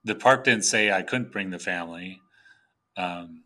the 0.05 0.15
park 0.15 0.45
didn't 0.45 0.65
say 0.65 0.91
I 0.91 1.03
couldn't 1.03 1.33
bring 1.33 1.51
the 1.51 1.59
family, 1.59 2.21
um, 2.97 3.45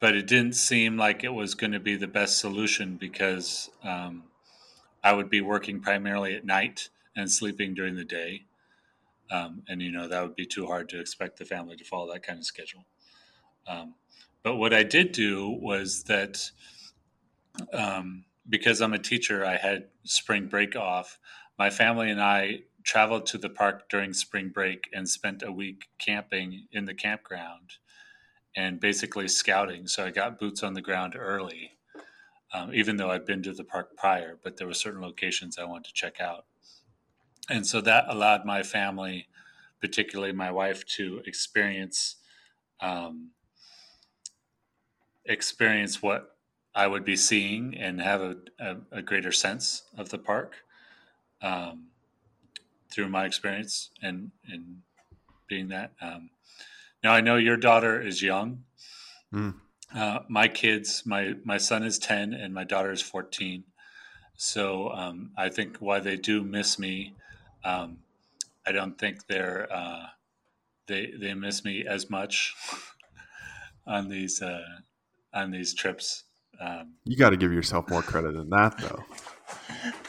but 0.00 0.16
it 0.16 0.26
didn't 0.26 0.54
seem 0.54 0.96
like 0.96 1.22
it 1.22 1.32
was 1.32 1.54
going 1.54 1.72
to 1.72 1.80
be 1.80 1.96
the 1.96 2.08
best 2.08 2.38
solution 2.38 2.96
because 2.96 3.70
um, 3.82 4.24
I 5.02 5.12
would 5.12 5.30
be 5.30 5.40
working 5.40 5.80
primarily 5.80 6.34
at 6.34 6.44
night 6.44 6.88
and 7.14 7.30
sleeping 7.30 7.74
during 7.74 7.96
the 7.96 8.04
day. 8.04 8.42
Um, 9.30 9.62
and 9.68 9.80
you 9.80 9.90
know 9.90 10.06
that 10.08 10.22
would 10.22 10.36
be 10.36 10.46
too 10.46 10.66
hard 10.66 10.88
to 10.90 11.00
expect 11.00 11.38
the 11.38 11.44
family 11.44 11.76
to 11.76 11.84
follow 11.84 12.12
that 12.12 12.22
kind 12.22 12.38
of 12.38 12.44
schedule. 12.44 12.86
Um, 13.66 13.94
but 14.42 14.56
what 14.56 14.74
I 14.74 14.82
did 14.82 15.12
do 15.12 15.48
was 15.48 16.04
that 16.04 16.50
um, 17.72 18.24
because 18.48 18.80
I'm 18.80 18.92
a 18.92 18.98
teacher, 18.98 19.44
I 19.44 19.56
had 19.56 19.88
spring 20.04 20.46
break 20.46 20.76
off. 20.76 21.18
My 21.58 21.70
family 21.70 22.10
and 22.10 22.20
I 22.20 22.60
traveled 22.82 23.26
to 23.26 23.38
the 23.38 23.48
park 23.48 23.88
during 23.88 24.12
spring 24.12 24.50
break 24.50 24.84
and 24.92 25.08
spent 25.08 25.42
a 25.42 25.52
week 25.52 25.86
camping 25.98 26.66
in 26.72 26.84
the 26.84 26.94
campground 26.94 27.78
and 28.56 28.78
basically 28.78 29.28
scouting. 29.28 29.86
So 29.86 30.04
I 30.04 30.10
got 30.10 30.38
boots 30.38 30.62
on 30.62 30.74
the 30.74 30.82
ground 30.82 31.14
early, 31.16 31.72
um, 32.52 32.74
even 32.74 32.96
though 32.96 33.10
I'd 33.10 33.24
been 33.24 33.42
to 33.44 33.52
the 33.52 33.64
park 33.64 33.96
prior, 33.96 34.38
but 34.42 34.56
there 34.56 34.66
were 34.66 34.74
certain 34.74 35.00
locations 35.00 35.58
I 35.58 35.64
wanted 35.64 35.86
to 35.86 35.94
check 35.94 36.20
out. 36.20 36.44
And 37.50 37.66
so 37.66 37.80
that 37.82 38.06
allowed 38.08 38.44
my 38.44 38.62
family, 38.62 39.28
particularly 39.80 40.32
my 40.32 40.50
wife, 40.50 40.84
to 40.96 41.22
experience 41.26 42.16
um, 42.80 43.30
experience 45.26 46.02
what 46.02 46.36
I 46.74 46.86
would 46.86 47.04
be 47.04 47.16
seeing 47.16 47.76
and 47.76 48.00
have 48.00 48.20
a, 48.20 48.36
a, 48.58 48.76
a 48.92 49.02
greater 49.02 49.32
sense 49.32 49.84
of 49.96 50.08
the 50.08 50.18
park 50.18 50.56
um, 51.40 51.86
through 52.92 53.08
my 53.08 53.24
experience 53.24 53.90
and, 54.02 54.32
and 54.50 54.82
being 55.48 55.68
that. 55.68 55.92
Um, 56.00 56.30
now 57.02 57.12
I 57.12 57.20
know 57.20 57.36
your 57.36 57.56
daughter 57.56 58.00
is 58.00 58.22
young. 58.22 58.64
Mm. 59.32 59.54
Uh, 59.94 60.20
my 60.28 60.48
kids, 60.48 61.04
my 61.06 61.34
my 61.44 61.58
son 61.58 61.84
is 61.84 61.98
ten 61.98 62.34
and 62.34 62.52
my 62.52 62.64
daughter 62.64 62.90
is 62.90 63.02
fourteen. 63.02 63.64
So 64.36 64.90
um, 64.90 65.30
I 65.36 65.48
think 65.48 65.76
why 65.78 66.00
they 66.00 66.16
do 66.16 66.42
miss 66.42 66.78
me, 66.78 67.14
um, 67.64 67.98
I 68.66 68.72
don't 68.72 68.98
think 68.98 69.26
they're 69.26 69.68
uh, 69.72 70.06
they 70.86 71.12
they 71.18 71.34
miss 71.34 71.64
me 71.64 71.86
as 71.86 72.10
much 72.10 72.54
on 73.86 74.08
these 74.08 74.42
uh, 74.42 74.80
on 75.32 75.50
these 75.50 75.74
trips 75.74 76.24
um, 76.60 76.94
you 77.04 77.16
got 77.16 77.30
to 77.30 77.36
give 77.36 77.52
yourself 77.52 77.88
more 77.88 78.02
credit 78.02 78.34
than 78.34 78.50
that, 78.50 78.78
though. 78.78 79.04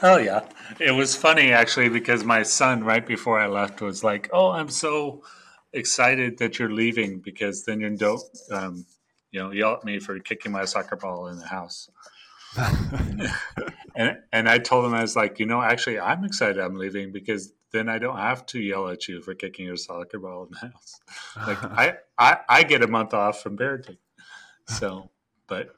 Oh 0.01 0.17
yeah, 0.17 0.47
it 0.79 0.91
was 0.91 1.15
funny 1.15 1.51
actually 1.51 1.89
because 1.89 2.23
my 2.23 2.43
son 2.43 2.83
right 2.83 3.05
before 3.05 3.39
I 3.39 3.47
left 3.47 3.81
was 3.81 4.03
like, 4.03 4.29
"Oh, 4.31 4.51
I'm 4.51 4.69
so 4.69 5.23
excited 5.73 6.37
that 6.37 6.57
you're 6.57 6.71
leaving 6.71 7.19
because 7.19 7.65
then 7.65 7.81
you 7.81 7.89
don't, 7.95 8.21
um, 8.51 8.85
you 9.31 9.39
know, 9.39 9.51
yell 9.51 9.73
at 9.73 9.83
me 9.83 9.99
for 9.99 10.17
kicking 10.19 10.51
my 10.53 10.63
soccer 10.65 10.95
ball 10.95 11.27
in 11.27 11.39
the 11.39 11.47
house." 11.47 11.89
and 13.95 14.17
and 14.31 14.49
I 14.49 14.57
told 14.59 14.85
him 14.85 14.93
I 14.93 15.01
was 15.01 15.15
like, 15.15 15.39
you 15.39 15.45
know, 15.45 15.61
actually, 15.61 15.99
I'm 15.99 16.23
excited 16.23 16.59
I'm 16.59 16.75
leaving 16.75 17.11
because 17.11 17.53
then 17.71 17.89
I 17.89 17.97
don't 17.97 18.17
have 18.17 18.45
to 18.47 18.59
yell 18.59 18.87
at 18.87 19.07
you 19.07 19.21
for 19.21 19.33
kicking 19.33 19.65
your 19.65 19.77
soccer 19.77 20.19
ball 20.19 20.43
in 20.43 20.49
the 20.51 20.57
house. 20.67 20.99
Like 21.47 21.63
I 21.63 21.97
I, 22.17 22.37
I 22.47 22.63
get 22.63 22.81
a 22.81 22.87
month 22.87 23.13
off 23.13 23.41
from 23.41 23.57
parenting, 23.57 23.97
so 24.67 25.09
but 25.47 25.75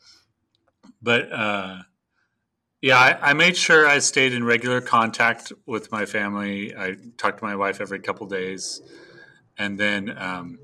but 1.01 1.31
uh, 1.31 1.77
yeah, 2.81 2.97
I, 2.97 3.29
I, 3.31 3.33
made 3.33 3.57
sure 3.57 3.87
I 3.87 3.99
stayed 3.99 4.33
in 4.33 4.43
regular 4.43 4.81
contact 4.81 5.51
with 5.65 5.91
my 5.91 6.05
family. 6.05 6.75
I 6.75 6.95
talked 7.17 7.39
to 7.39 7.43
my 7.43 7.55
wife 7.55 7.81
every 7.81 7.99
couple 7.99 8.27
days, 8.27 8.81
and 9.57 9.79
then 9.79 10.15
um, 10.17 10.59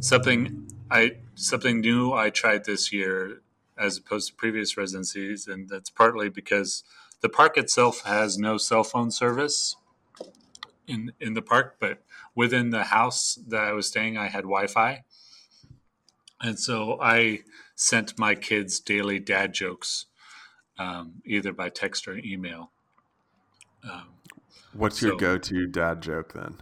something 0.00 0.68
I 0.90 1.18
something 1.34 1.80
new 1.80 2.12
I 2.12 2.30
tried 2.30 2.64
this 2.64 2.92
year 2.92 3.40
as 3.78 3.96
opposed 3.98 4.28
to 4.28 4.34
previous 4.34 4.76
residencies, 4.76 5.46
and 5.46 5.68
that's 5.68 5.90
partly 5.90 6.28
because 6.28 6.84
the 7.20 7.28
park 7.28 7.56
itself 7.56 8.02
has 8.04 8.38
no 8.38 8.56
cell 8.56 8.84
phone 8.84 9.10
service 9.10 9.76
in 10.86 11.12
in 11.20 11.34
the 11.34 11.42
park, 11.42 11.76
but 11.78 12.02
within 12.34 12.70
the 12.70 12.84
house 12.84 13.38
that 13.46 13.62
I 13.62 13.72
was 13.72 13.86
staying, 13.86 14.16
I 14.16 14.28
had 14.28 14.42
Wi-Fi, 14.42 15.04
and 16.40 16.58
so 16.58 16.98
I 17.00 17.40
sent 17.74 18.18
my 18.18 18.34
kids 18.34 18.80
daily 18.80 19.18
dad 19.18 19.52
jokes, 19.54 20.06
um, 20.78 21.22
either 21.24 21.52
by 21.52 21.68
text 21.68 22.08
or 22.08 22.16
email. 22.16 22.72
Um, 23.84 24.08
What's 24.72 25.00
your 25.02 25.16
go-to 25.16 25.66
dad 25.66 26.02
joke 26.02 26.32
then? 26.34 26.58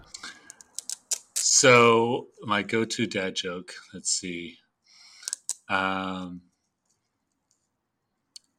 So 1.34 2.28
my 2.42 2.62
go-to 2.62 3.06
dad 3.06 3.34
joke. 3.34 3.72
Let's 3.94 4.10
see. 4.10 4.58
Um, 5.68 6.42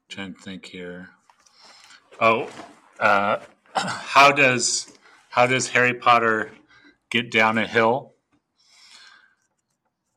trying 0.08 0.34
to 0.34 0.40
think 0.42 0.66
here. 0.66 1.10
Oh, 2.20 2.50
uh, 3.00 3.40
how 3.76 4.32
does 4.32 4.92
how 5.30 5.48
does 5.48 5.70
Harry 5.70 5.94
Potter 5.94 6.52
get 7.12 7.32
down 7.32 7.58
a 7.58 7.68
hill? 7.68 8.14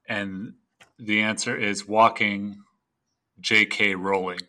And 0.09 0.55
the 0.99 1.21
answer 1.21 1.57
is 1.57 1.87
walking 1.87 2.63
J.K. 3.41 3.95
Rowling. 3.95 4.41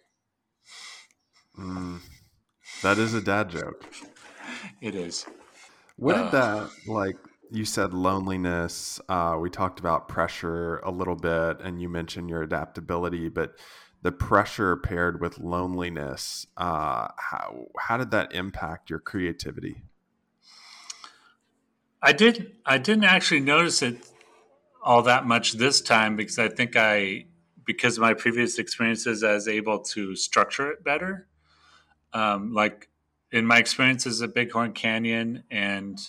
Mm, 1.58 2.00
that 2.82 2.98
is 2.98 3.14
a 3.14 3.22
dad 3.22 3.50
joke. 3.50 3.86
It 4.82 4.96
is. 4.96 5.28
What 5.98 6.16
uh, 6.16 6.24
did 6.24 6.32
that 6.32 6.70
like? 6.88 7.16
You 7.52 7.66
said 7.66 7.94
loneliness. 7.94 9.00
Uh, 9.08 9.38
we 9.40 9.52
talked 9.52 9.80
about 9.80 10.08
pressure 10.08 10.78
a 10.78 10.90
little 10.90 11.16
bit, 11.16 11.60
and 11.62 11.80
you 11.80 11.88
mentioned 11.88 12.30
your 12.30 12.42
adaptability, 12.42 13.30
but 13.30 13.60
the 14.02 14.12
pressure 14.12 14.76
paired 14.76 15.22
with 15.22 15.40
loneliness. 15.40 16.48
Uh, 16.58 17.10
how 17.18 17.68
how 17.78 17.98
did 17.98 18.12
that 18.12 18.34
impact 18.34 18.90
your 18.90 19.00
creativity? 19.00 19.84
I 22.02 22.14
did. 22.14 22.54
I 22.66 22.78
didn't 22.78 23.04
actually 23.04 23.42
notice 23.42 23.82
it 23.82 23.98
all 24.82 25.04
that 25.04 25.26
much 25.26 25.54
this 25.54 25.82
time 25.82 26.16
because 26.16 26.40
I 26.40 26.50
think 26.50 26.76
I, 26.76 27.26
because 27.66 27.98
of 27.98 28.02
my 28.02 28.16
previous 28.16 28.58
experiences, 28.58 29.24
I 29.24 29.34
was 29.34 29.48
able 29.48 29.80
to 29.80 30.16
structure 30.16 30.72
it 30.72 30.84
better. 30.84 31.28
Um, 32.14 32.54
like 32.54 32.90
in 33.32 33.46
my 33.46 33.58
experiences 33.58 34.22
at 34.22 34.34
Bighorn 34.34 34.74
Canyon 34.74 35.44
and 35.52 36.00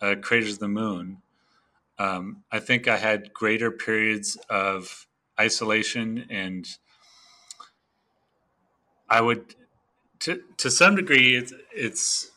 uh, 0.00 0.14
Craters 0.22 0.54
of 0.54 0.58
the 0.60 0.68
Moon, 0.68 1.22
um, 1.98 2.44
I 2.52 2.60
think 2.60 2.86
I 2.86 2.96
had 2.96 3.32
greater 3.32 3.70
periods 3.70 4.38
of 4.48 5.08
isolation 5.40 6.26
and 6.30 6.66
I 9.08 9.20
would, 9.20 9.54
to 10.20 10.42
to 10.58 10.70
some 10.70 10.96
degree, 10.96 11.36
it's 11.36 11.52
it's, 11.72 12.30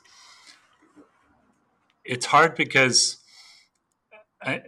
it's 2.04 2.26
hard 2.28 2.56
because 2.56 3.18
I 4.42 4.64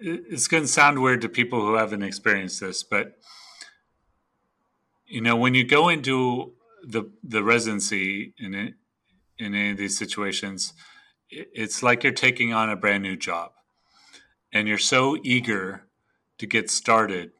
it's 0.00 0.46
going 0.46 0.62
to 0.62 0.68
sound 0.68 1.02
weird 1.02 1.20
to 1.22 1.28
people 1.28 1.60
who 1.60 1.74
haven't 1.74 2.02
experienced 2.02 2.60
this, 2.60 2.82
but 2.82 3.18
you 5.06 5.20
know, 5.20 5.36
when 5.36 5.54
you 5.54 5.64
go 5.64 5.88
into 5.88 6.52
the 6.86 7.04
the 7.22 7.42
residency 7.42 8.34
in 8.38 8.54
it, 8.54 8.74
in 9.38 9.54
any 9.54 9.70
of 9.70 9.76
these 9.78 9.98
situations, 9.98 10.74
it's 11.30 11.82
like 11.82 12.02
you're 12.02 12.12
taking 12.12 12.52
on 12.52 12.70
a 12.70 12.76
brand 12.76 13.02
new 13.02 13.16
job, 13.16 13.52
and 14.52 14.68
you're 14.68 14.78
so 14.78 15.16
eager 15.22 15.86
to 16.38 16.46
get 16.46 16.70
started. 16.70 17.32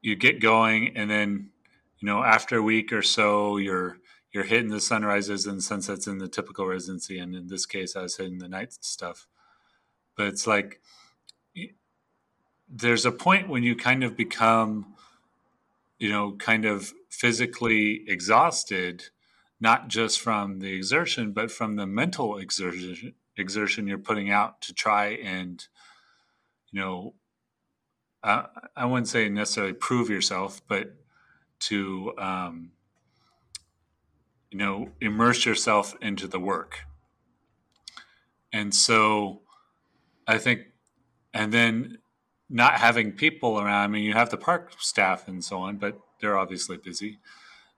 You 0.00 0.14
get 0.14 0.40
going, 0.40 0.96
and 0.96 1.10
then 1.10 1.50
you 1.98 2.06
know, 2.06 2.22
after 2.22 2.56
a 2.56 2.62
week 2.62 2.92
or 2.92 3.02
so, 3.02 3.56
you're 3.56 3.98
you're 4.32 4.44
hitting 4.44 4.68
the 4.68 4.80
sunrises 4.80 5.46
and 5.46 5.62
sunsets 5.62 6.06
in 6.06 6.18
the 6.18 6.28
typical 6.28 6.66
residency, 6.66 7.18
and 7.18 7.34
in 7.34 7.48
this 7.48 7.66
case, 7.66 7.96
I 7.96 8.02
was 8.02 8.16
hitting 8.16 8.38
the 8.38 8.48
night 8.48 8.72
stuff. 8.72 9.26
But 10.16 10.26
it's 10.26 10.46
like 10.46 10.80
there's 12.68 13.06
a 13.06 13.12
point 13.12 13.48
when 13.48 13.62
you 13.62 13.74
kind 13.74 14.04
of 14.04 14.16
become, 14.16 14.94
you 15.98 16.10
know, 16.10 16.32
kind 16.32 16.64
of 16.64 16.92
physically 17.08 18.04
exhausted, 18.08 19.04
not 19.60 19.88
just 19.88 20.20
from 20.20 20.60
the 20.60 20.72
exertion, 20.72 21.32
but 21.32 21.50
from 21.50 21.76
the 21.76 21.86
mental 21.86 22.36
exertion 22.38 23.14
exertion 23.36 23.86
you're 23.86 23.98
putting 23.98 24.30
out 24.30 24.60
to 24.60 24.74
try 24.74 25.10
and, 25.22 25.68
you 26.72 26.80
know, 26.80 27.14
uh, 28.24 28.42
I 28.76 28.84
wouldn't 28.84 29.08
say 29.08 29.28
necessarily 29.28 29.74
prove 29.74 30.10
yourself, 30.10 30.60
but 30.66 30.96
to 31.60 32.12
um, 32.18 32.72
you 34.50 34.58
know 34.58 34.90
immerse 35.00 35.44
yourself 35.44 35.96
into 36.00 36.26
the 36.26 36.40
work. 36.40 36.80
And 38.52 38.74
so 38.74 39.42
i 40.26 40.38
think 40.38 40.60
and 41.32 41.52
then 41.52 41.98
not 42.50 42.74
having 42.74 43.12
people 43.12 43.58
around 43.58 43.82
i 43.82 43.86
mean 43.86 44.04
you 44.04 44.12
have 44.12 44.30
the 44.30 44.36
park 44.36 44.72
staff 44.78 45.26
and 45.26 45.42
so 45.42 45.58
on 45.58 45.76
but 45.76 45.98
they're 46.20 46.38
obviously 46.38 46.76
busy. 46.76 47.18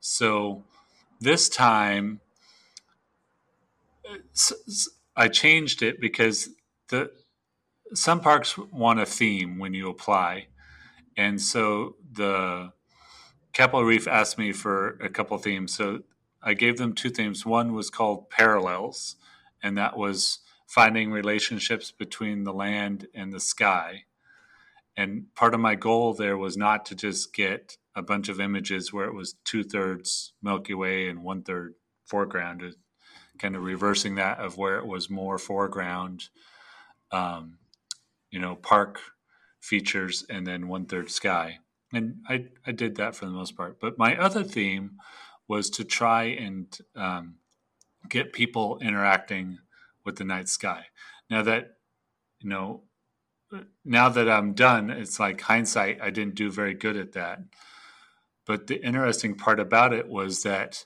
So 0.01 0.65
this 1.21 1.49
time 1.49 2.21
i 5.17 5.29
changed 5.29 5.83
it 5.83 6.01
because 6.01 6.51
the 6.89 7.11
some 7.95 8.21
parks 8.21 8.57
want 8.57 9.01
a 9.01 9.07
theme 9.07 9.59
when 9.59 9.75
you 9.75 9.89
apply. 9.89 10.47
And 11.17 11.41
so 11.41 11.97
the 12.13 12.73
Capitol 13.53 13.85
Reef 13.85 14.07
asked 14.07 14.39
me 14.39 14.53
for 14.53 14.91
a 15.01 15.09
couple 15.09 15.37
themes. 15.39 15.75
So 15.75 16.01
I 16.43 16.55
gave 16.55 16.79
them 16.79 16.95
two 16.95 17.11
themes. 17.11 17.45
One 17.45 17.73
was 17.73 17.91
called 17.91 18.31
Parallels, 18.31 19.17
and 19.63 19.77
that 19.77 19.97
was 19.97 20.39
finding 20.67 21.11
relationships 21.11 21.91
between 21.91 22.45
the 22.45 22.53
land 22.53 23.09
and 23.15 23.33
the 23.33 23.41
sky. 23.41 24.05
And 24.97 25.35
part 25.35 25.55
of 25.55 25.61
my 25.61 25.75
goal 25.75 26.15
there 26.15 26.37
was 26.37 26.57
not 26.57 26.87
to 26.87 26.95
just 26.95 27.35
get 27.35 27.77
a 27.95 28.03
bunch 28.03 28.29
of 28.29 28.41
images 28.41 28.93
where 28.93 29.07
it 29.07 29.15
was 29.15 29.35
two 29.45 29.65
thirds 29.65 30.33
Milky 30.43 30.75
Way 30.75 31.09
and 31.09 31.25
one 31.25 31.43
third 31.43 31.75
foreground, 32.05 32.63
kind 33.39 33.57
of 33.57 33.63
reversing 33.63 34.15
that 34.15 34.39
of 34.39 34.57
where 34.57 34.79
it 34.79 34.87
was 34.87 35.11
more 35.11 35.39
foreground, 35.39 36.29
um, 37.11 37.59
you 38.31 38.39
know, 38.39 38.55
park 38.55 39.01
features 39.61 40.25
and 40.31 40.47
then 40.47 40.69
one 40.69 40.87
third 40.87 41.11
sky 41.11 41.59
and 41.93 42.17
I, 42.29 42.47
I 42.67 42.73
did 42.73 42.97
that 42.97 43.17
for 43.17 43.27
the 43.27 43.33
most 43.33 43.57
part. 43.57 43.81
But 43.81 43.99
my 43.99 44.17
other 44.17 44.45
theme 44.45 44.99
was 45.49 45.71
to 45.71 45.85
try 45.85 46.25
and 46.25 46.79
um, 46.95 47.35
get 48.09 48.33
people 48.33 48.79
interacting 48.81 49.59
with 50.05 50.17
the 50.17 50.25
night 50.25 50.49
sky. 50.49 50.87
Now 51.29 51.43
that 51.43 51.77
you 52.41 52.49
know, 52.49 52.83
now 53.85 54.09
that 54.09 54.29
I'm 54.29 54.55
done, 54.55 54.91
it's 54.91 55.21
like 55.21 55.41
hindsight. 55.41 56.01
I 56.01 56.11
didn't 56.11 56.35
do 56.35 56.51
very 56.51 56.75
good 56.75 56.97
at 56.97 57.13
that. 57.13 57.41
But 58.47 58.67
the 58.67 58.85
interesting 58.85 59.35
part 59.35 59.61
about 59.61 59.93
it 59.93 60.09
was 60.09 60.43
that 60.43 60.85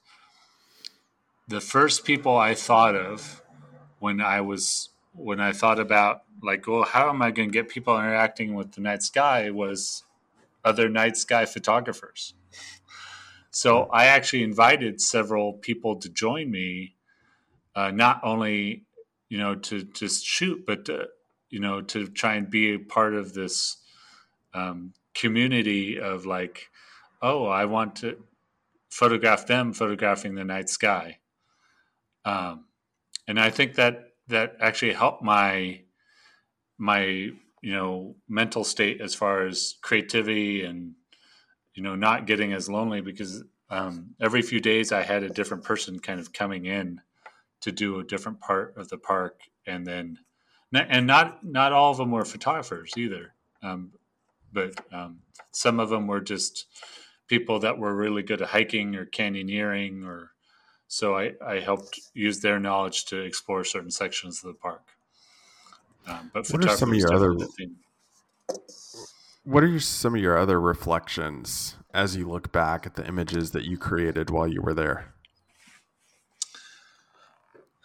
the 1.49 1.61
first 1.61 2.05
people 2.05 2.37
I 2.37 2.55
thought 2.55 2.97
of 2.97 3.43
when 3.99 4.21
I 4.21 4.41
was 4.41 4.91
when 5.13 5.41
I 5.41 5.53
thought 5.53 5.79
about 5.79 6.23
like, 6.43 6.67
well, 6.67 6.83
how 6.83 7.09
am 7.09 7.23
I 7.23 7.31
going 7.31 7.49
to 7.49 7.53
get 7.53 7.69
people 7.69 7.97
interacting 7.97 8.55
with 8.55 8.73
the 8.73 8.81
night 8.81 9.03
sky 9.03 9.51
was 9.51 10.03
other 10.65 10.89
night 10.89 11.17
sky 11.17 11.45
photographers. 11.45 12.35
So 13.51 13.85
I 13.93 14.07
actually 14.07 14.43
invited 14.43 15.01
several 15.01 15.53
people 15.53 16.01
to 16.01 16.09
join 16.09 16.51
me, 16.51 16.97
uh, 17.77 17.93
not 17.93 18.21
only 18.25 18.87
you 19.29 19.39
know 19.39 19.55
to 19.55 19.85
to 19.85 20.09
shoot, 20.09 20.65
but 20.67 20.87
to, 20.87 21.07
you 21.51 21.61
know 21.61 21.81
to 21.83 22.09
try 22.09 22.35
and 22.35 22.51
be 22.51 22.75
a 22.75 22.79
part 22.79 23.15
of 23.15 23.35
this 23.35 23.77
um, 24.55 24.93
community 25.15 26.01
of 26.01 26.27
like, 26.27 26.69
oh, 27.23 27.47
I 27.47 27.67
want 27.67 27.97
to 27.97 28.25
photograph 28.91 29.47
them 29.47 29.73
photographing 29.73 30.35
the 30.35 30.45
night 30.45 30.69
sky, 30.69 31.19
um, 32.25 32.65
and 33.29 33.39
I 33.39 33.51
think 33.51 33.75
that 33.77 34.15
that 34.27 34.57
actually 34.61 34.95
helped 34.95 35.23
my 35.23 35.83
my 36.77 37.31
you 37.65 37.73
know 37.73 38.15
mental 38.29 38.63
state 38.63 39.01
as 39.01 39.15
far 39.15 39.47
as 39.47 39.77
creativity 39.81 40.65
and 40.65 40.93
you 41.75 41.83
know 41.83 41.97
not 41.97 42.27
getting 42.27 42.53
as 42.53 42.69
lonely 42.69 43.01
because 43.01 43.43
um, 43.71 44.15
every 44.21 44.43
few 44.43 44.61
days 44.61 44.93
I 44.93 45.03
had 45.03 45.23
a 45.23 45.31
different 45.31 45.65
person 45.65 45.99
kind 45.99 46.21
of 46.21 46.33
coming 46.33 46.67
in 46.67 47.01
to 47.63 47.73
do 47.73 47.99
a 47.99 48.05
different 48.05 48.39
part 48.39 48.77
of 48.77 48.91
the 48.91 48.99
park 48.99 49.41
and 49.67 49.87
then 49.87 50.19
and 50.75 51.07
not 51.07 51.43
not 51.43 51.73
all 51.73 51.91
of 51.91 51.97
them 51.97 52.11
were 52.11 52.27
photographers 52.27 52.93
either 52.99 53.33
um, 53.63 53.93
but 54.53 54.75
um, 54.93 55.21
some 55.51 55.81
of 55.81 55.89
them 55.89 56.07
were 56.07 56.21
just 56.21 56.67
people 57.29 57.59
that 57.61 57.79
were 57.79 57.95
really 57.95 58.23
good 58.23 58.43
at 58.43 58.49
hiking 58.49 58.95
or 58.95 59.07
canyoneering 59.07 60.05
or 60.07 60.33
so 60.87 61.17
I, 61.17 61.33
I 61.45 61.61
helped 61.61 61.99
use 62.13 62.41
their 62.41 62.61
knowledge 62.61 63.07
to 63.07 63.21
explore 63.23 63.65
certain 63.65 63.91
sections 63.91 64.45
of 64.45 64.49
the 64.49 64.59
park 64.59 64.94
um, 66.07 66.31
but 66.33 66.49
what 66.49 66.65
are 66.65 66.77
some 66.77 66.91
of 66.91 66.97
your 66.97 67.15
other? 67.15 67.35
What 69.45 69.63
are 69.63 69.81
some 69.81 70.15
of 70.15 70.21
your 70.21 70.39
other 70.39 70.61
reflections 70.61 71.77
as 71.93 72.17
you 72.17 72.29
look 72.29 72.51
back 72.51 72.87
at 72.87 72.95
the 72.95 73.07
images 73.07 73.51
that 73.53 73.65
you 73.65 73.77
created 73.77 74.31
while 74.31 74.49
you 74.49 74.63
were 74.63 74.75
there? 74.75 75.15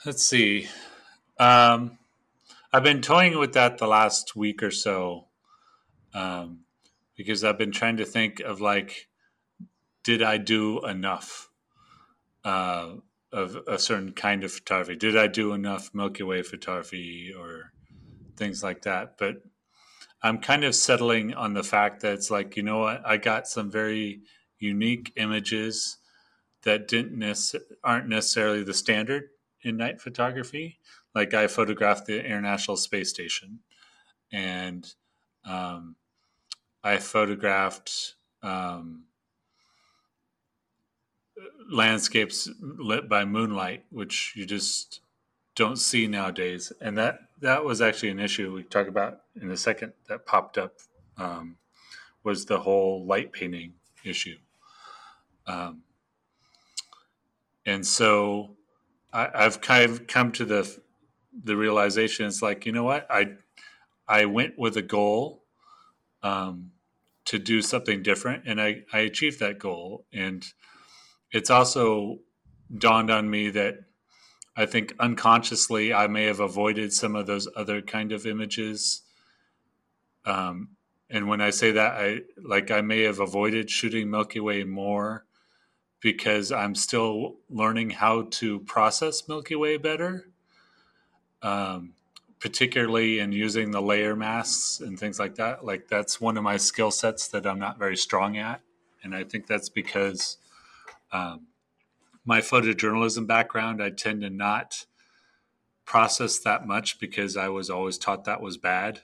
Let's 0.06 0.24
see. 0.24 0.68
Um, 1.38 1.98
I've 2.72 2.84
been 2.84 3.02
toying 3.02 3.38
with 3.38 3.54
that 3.54 3.78
the 3.78 3.88
last 3.88 4.36
week 4.36 4.64
or 4.64 4.72
so 4.72 5.28
um, 6.14 6.62
because 7.16 7.44
I've 7.44 7.58
been 7.58 7.72
trying 7.72 7.98
to 7.98 8.06
think 8.06 8.40
of 8.40 8.62
like, 8.62 9.08
did 10.04 10.22
I 10.22 10.38
do 10.38 10.86
enough 10.86 11.50
uh, 12.46 12.94
of 13.32 13.58
a 13.68 13.78
certain 13.78 14.14
kind 14.14 14.44
of 14.44 14.52
photography? 14.52 14.96
Did 14.96 15.18
I 15.18 15.28
do 15.28 15.54
enough 15.54 15.92
Milky 15.94 16.24
Way 16.24 16.42
photography 16.42 17.34
or 17.38 17.74
things 18.40 18.64
like 18.64 18.82
that. 18.84 19.18
But 19.20 19.44
I'm 20.24 20.40
kind 20.40 20.64
of 20.64 20.74
settling 20.74 21.34
on 21.34 21.54
the 21.54 21.64
fact 21.64 22.02
that 22.02 22.14
it's 22.14 22.32
like, 22.32 22.58
you 22.58 22.64
know 22.64 22.80
what, 22.80 23.06
I 23.06 23.18
got 23.18 23.48
some 23.48 23.70
very 23.70 24.22
unique 24.58 25.14
images 25.16 25.98
that 26.64 26.88
didn't 26.88 27.18
nece- 27.18 27.62
aren't 27.84 28.10
necessarily 28.10 28.64
the 28.64 28.74
standard 28.74 29.30
in 29.62 29.78
night 29.78 30.02
photography. 30.02 30.80
Like 31.14 31.34
I 31.34 31.48
photographed 31.48 32.08
the 32.08 32.24
International 32.24 32.78
Space 32.78 33.10
Station, 33.10 33.60
and 34.32 34.94
um, 35.46 35.96
I 36.84 36.98
photographed 36.98 38.16
um, 38.44 39.06
landscapes 41.72 42.50
lit 42.62 43.10
by 43.10 43.26
moonlight, 43.26 43.86
which 43.90 44.34
you 44.36 44.46
just 44.46 45.02
don't 45.60 45.76
see 45.76 46.08
nowadays. 46.08 46.72
And 46.80 46.98
that 46.98 47.20
that 47.42 47.66
was 47.66 47.82
actually 47.82 48.10
an 48.10 48.20
issue 48.20 48.54
we 48.54 48.64
talk 48.64 48.88
about 48.88 49.20
in 49.42 49.52
a 49.52 49.58
second 49.58 49.92
that 50.08 50.26
popped 50.26 50.58
up 50.58 50.76
um, 51.18 51.58
was 52.24 52.46
the 52.46 52.60
whole 52.60 53.06
light 53.06 53.34
painting 53.34 53.74
issue. 54.06 54.38
Um, 55.46 55.82
and 57.66 57.86
so 57.86 58.56
I, 59.12 59.30
I've 59.36 59.60
kind 59.60 59.92
of 59.92 60.08
come 60.08 60.32
to 60.34 60.46
the 60.46 60.80
the 61.44 61.58
realization 61.58 62.26
it's 62.26 62.42
like 62.42 62.66
you 62.66 62.72
know 62.72 62.86
what 62.86 63.06
I 63.10 63.34
I 64.08 64.26
went 64.26 64.58
with 64.58 64.78
a 64.78 64.82
goal 64.82 65.44
um, 66.24 66.72
to 67.26 67.38
do 67.38 67.62
something 67.62 68.02
different 68.02 68.44
and 68.46 68.62
I, 68.62 68.84
I 68.94 69.00
achieved 69.00 69.40
that 69.42 69.60
goal 69.60 70.06
and 70.14 70.46
it's 71.32 71.50
also 71.50 72.20
dawned 72.76 73.12
on 73.12 73.30
me 73.30 73.50
that 73.50 73.89
I 74.60 74.66
think 74.66 74.94
unconsciously 75.00 75.94
I 75.94 76.08
may 76.08 76.26
have 76.26 76.42
avoided 76.42 76.92
some 76.92 77.16
of 77.16 77.28
those 77.28 77.48
other 77.56 77.82
kind 77.82 78.12
of 78.12 78.26
images. 78.26 79.04
Um, 80.26 80.72
and 81.10 81.30
when 81.30 81.40
I 81.40 81.52
say 81.52 81.72
that, 81.72 81.94
I 81.94 82.24
like 82.36 82.70
I 82.70 82.82
may 82.82 83.04
have 83.04 83.22
avoided 83.22 83.70
shooting 83.70 84.10
Milky 84.12 84.42
Way 84.42 84.66
more 84.66 85.24
because 86.02 86.52
I'm 86.52 86.76
still 86.76 87.38
learning 87.50 87.92
how 87.92 88.24
to 88.32 88.60
process 88.60 89.30
Milky 89.30 89.56
Way 89.56 89.78
better, 89.78 90.28
um, 91.42 91.94
particularly 92.42 93.20
in 93.20 93.32
using 93.32 93.72
the 93.72 93.82
layer 93.82 94.14
masks 94.14 94.82
and 94.82 95.00
things 95.00 95.20
like 95.20 95.36
that. 95.36 95.64
Like 95.64 95.88
that's 95.88 96.20
one 96.20 96.36
of 96.36 96.44
my 96.44 96.58
skill 96.58 96.92
sets 96.92 97.30
that 97.30 97.48
I'm 97.48 97.60
not 97.60 97.80
very 97.80 97.96
strong 97.96 98.36
at, 98.36 98.60
and 99.04 99.16
I 99.16 99.24
think 99.24 99.48
that's 99.48 99.70
because 99.70 100.36
um, 101.14 101.48
my 102.26 102.42
photojournalism 102.42 103.28
background, 103.28 103.82
I 103.82 103.90
tend 103.90 104.22
to 104.22 104.30
not 104.30 104.86
process 105.86 106.40
that 106.40 106.68
much 106.68 107.00
because 107.00 107.36
I 107.36 107.50
was 107.50 107.70
always 107.70 107.98
taught 107.98 108.26
that 108.26 108.42
was 108.42 108.58
bad. 108.58 109.02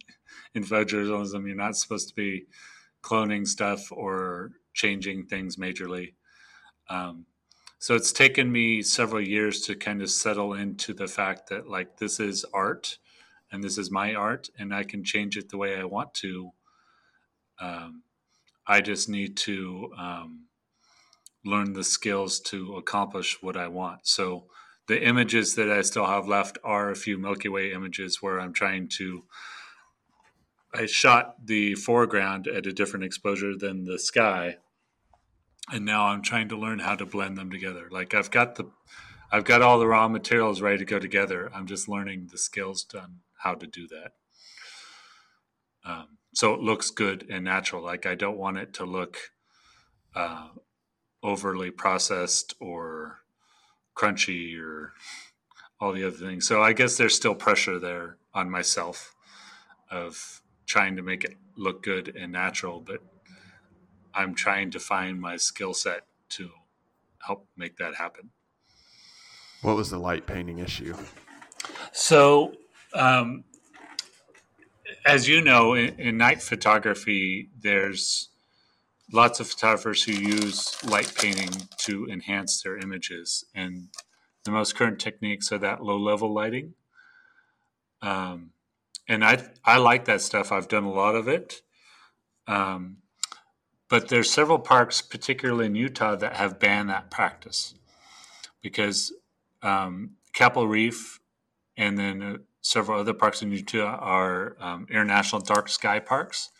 In 0.54 0.64
photojournalism, 0.64 1.46
you're 1.46 1.56
not 1.56 1.76
supposed 1.76 2.08
to 2.08 2.14
be 2.14 2.46
cloning 3.02 3.46
stuff 3.46 3.90
or 3.90 4.52
changing 4.74 5.24
things 5.26 5.56
majorly. 5.56 6.14
Um, 6.88 7.26
so 7.78 7.94
it's 7.94 8.12
taken 8.12 8.50
me 8.50 8.82
several 8.82 9.20
years 9.20 9.60
to 9.62 9.76
kind 9.76 10.02
of 10.02 10.10
settle 10.10 10.54
into 10.54 10.92
the 10.92 11.06
fact 11.06 11.48
that 11.50 11.68
like 11.68 11.98
this 11.98 12.18
is 12.18 12.44
art 12.52 12.98
and 13.52 13.62
this 13.62 13.78
is 13.78 13.90
my 13.90 14.14
art 14.14 14.48
and 14.58 14.74
I 14.74 14.82
can 14.82 15.04
change 15.04 15.36
it 15.36 15.48
the 15.48 15.56
way 15.56 15.76
I 15.76 15.84
want 15.84 16.14
to. 16.14 16.50
Um, 17.60 18.02
I 18.66 18.80
just 18.80 19.08
need 19.08 19.36
to 19.38 19.92
um, 19.96 20.45
learn 21.46 21.72
the 21.72 21.84
skills 21.84 22.40
to 22.40 22.76
accomplish 22.76 23.38
what 23.40 23.56
I 23.56 23.68
want. 23.68 24.06
So 24.06 24.46
the 24.88 25.02
images 25.02 25.54
that 25.54 25.70
I 25.70 25.82
still 25.82 26.06
have 26.06 26.28
left 26.28 26.58
are 26.62 26.90
a 26.90 26.96
few 26.96 27.18
Milky 27.18 27.48
Way 27.48 27.72
images 27.72 28.22
where 28.22 28.40
I'm 28.40 28.52
trying 28.52 28.88
to. 28.96 29.24
I 30.74 30.86
shot 30.86 31.46
the 31.46 31.74
foreground 31.74 32.46
at 32.46 32.66
a 32.66 32.72
different 32.72 33.04
exposure 33.04 33.56
than 33.56 33.84
the 33.84 33.98
sky, 33.98 34.56
and 35.72 35.84
now 35.84 36.06
I'm 36.06 36.22
trying 36.22 36.48
to 36.50 36.58
learn 36.58 36.80
how 36.80 36.96
to 36.96 37.06
blend 37.06 37.38
them 37.38 37.50
together. 37.50 37.88
Like 37.90 38.14
I've 38.14 38.30
got 38.30 38.56
the, 38.56 38.70
I've 39.32 39.44
got 39.44 39.62
all 39.62 39.78
the 39.78 39.86
raw 39.86 40.08
materials 40.08 40.60
ready 40.60 40.78
to 40.78 40.84
go 40.84 40.98
together. 40.98 41.50
I'm 41.54 41.66
just 41.66 41.88
learning 41.88 42.28
the 42.30 42.38
skills 42.38 42.86
on 42.94 43.20
how 43.38 43.54
to 43.54 43.66
do 43.66 43.88
that. 43.88 44.12
Um, 45.84 46.18
so 46.34 46.52
it 46.52 46.60
looks 46.60 46.90
good 46.90 47.26
and 47.30 47.44
natural. 47.44 47.82
Like 47.82 48.04
I 48.06 48.14
don't 48.14 48.36
want 48.36 48.58
it 48.58 48.74
to 48.74 48.84
look 48.84 49.16
uh, 50.14 50.48
overly 51.22 51.70
processed 51.70 52.54
or 52.60 53.20
crunchy 53.96 54.60
or 54.60 54.92
all 55.80 55.92
the 55.92 56.04
other 56.04 56.16
things. 56.16 56.46
So 56.46 56.62
I 56.62 56.72
guess 56.72 56.96
there's 56.96 57.14
still 57.14 57.34
pressure 57.34 57.78
there 57.78 58.18
on 58.34 58.50
myself 58.50 59.14
of 59.90 60.42
trying 60.66 60.96
to 60.96 61.02
make 61.02 61.24
it 61.24 61.36
look 61.56 61.82
good 61.82 62.14
and 62.16 62.32
natural, 62.32 62.80
but 62.80 63.00
I'm 64.14 64.34
trying 64.34 64.70
to 64.72 64.80
find 64.80 65.20
my 65.20 65.36
skill 65.36 65.74
set 65.74 66.06
to 66.30 66.50
help 67.24 67.46
make 67.56 67.76
that 67.76 67.94
happen. 67.94 68.30
What 69.62 69.76
was 69.76 69.90
the 69.90 69.98
light 69.98 70.26
painting 70.26 70.58
issue? 70.58 70.94
So, 71.92 72.54
um, 72.94 73.44
as 75.04 75.28
you 75.28 75.40
know, 75.40 75.74
in, 75.74 75.98
in, 75.98 76.16
night 76.16 76.42
photography, 76.42 77.50
there's 77.58 78.28
lots 79.12 79.40
of 79.40 79.48
photographers 79.48 80.02
who 80.02 80.12
use 80.12 80.76
light 80.84 81.12
painting 81.14 81.68
to 81.78 82.06
enhance 82.06 82.62
their 82.62 82.76
images. 82.76 83.44
And 83.54 83.88
the 84.44 84.50
most 84.50 84.74
current 84.76 84.98
techniques 84.98 85.52
are 85.52 85.58
that 85.58 85.82
low 85.82 85.96
level 85.96 86.32
lighting. 86.32 86.74
Um, 88.02 88.50
and 89.08 89.24
I, 89.24 89.44
I 89.64 89.78
like 89.78 90.04
that 90.06 90.20
stuff. 90.20 90.50
I've 90.52 90.68
done 90.68 90.84
a 90.84 90.92
lot 90.92 91.14
of 91.14 91.28
it. 91.28 91.62
Um, 92.46 92.98
but 93.88 94.08
there's 94.08 94.30
several 94.30 94.58
parks, 94.58 95.00
particularly 95.00 95.66
in 95.66 95.74
Utah, 95.76 96.16
that 96.16 96.36
have 96.36 96.58
banned 96.58 96.90
that 96.90 97.10
practice 97.10 97.74
because 98.62 99.12
um, 99.62 100.12
Capitol 100.32 100.66
Reef 100.66 101.20
and 101.76 101.96
then 101.96 102.22
uh, 102.22 102.36
several 102.62 102.98
other 102.98 103.14
parks 103.14 103.42
in 103.42 103.52
Utah 103.52 103.96
are 104.00 104.56
um, 104.60 104.86
international 104.90 105.40
dark 105.40 105.68
sky 105.68 106.00
parks. 106.00 106.50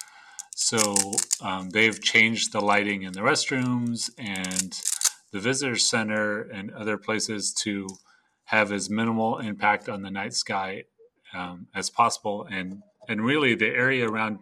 So 0.59 0.95
um, 1.43 1.69
they've 1.69 2.03
changed 2.03 2.53
the 2.53 2.63
lighting 2.63 3.03
in 3.03 3.13
the 3.13 3.21
restrooms 3.21 4.09
and 4.17 4.73
the 5.31 5.39
visitor 5.39 5.77
center 5.77 6.41
and 6.41 6.73
other 6.73 6.97
places 6.97 7.53
to 7.65 7.87
have 8.45 8.73
as 8.73 8.89
minimal 8.89 9.39
impact 9.39 9.87
on 9.91 10.01
the 10.01 10.11
night 10.11 10.33
sky 10.33 10.85
um, 11.35 11.67
as 11.75 11.91
possible. 11.91 12.49
And 12.51 12.83
and 13.07 13.23
really, 13.23 13.55
the 13.55 13.67
area 13.69 14.09
around 14.09 14.39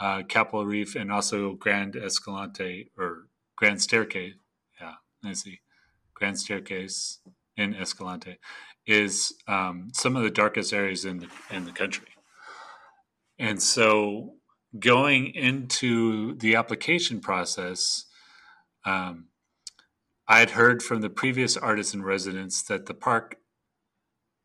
uh, 0.00 0.24
Capitol 0.24 0.66
Reef, 0.66 0.96
and 0.96 1.12
also 1.12 1.52
Grand 1.52 1.94
Escalante 1.94 2.90
or 2.98 3.28
Grand 3.54 3.80
Staircase. 3.80 4.34
Yeah, 4.80 4.94
I 5.24 5.32
see. 5.34 5.60
Grand 6.12 6.40
Staircase 6.40 7.20
in 7.56 7.72
Escalante 7.72 8.38
is 8.84 9.32
um, 9.46 9.90
some 9.94 10.16
of 10.16 10.24
the 10.24 10.30
darkest 10.30 10.72
areas 10.72 11.04
in 11.04 11.20
the 11.20 11.28
in 11.50 11.66
the 11.66 11.72
country, 11.72 12.08
and 13.38 13.62
so 13.62 14.35
going 14.80 15.34
into 15.34 16.34
the 16.36 16.56
application 16.56 17.20
process, 17.20 18.04
um, 18.84 19.26
I 20.28 20.40
had 20.40 20.50
heard 20.50 20.82
from 20.82 21.00
the 21.00 21.10
previous 21.10 21.56
artists 21.56 21.94
in 21.94 22.02
residence 22.02 22.62
that 22.62 22.86
the 22.86 22.94
park 22.94 23.36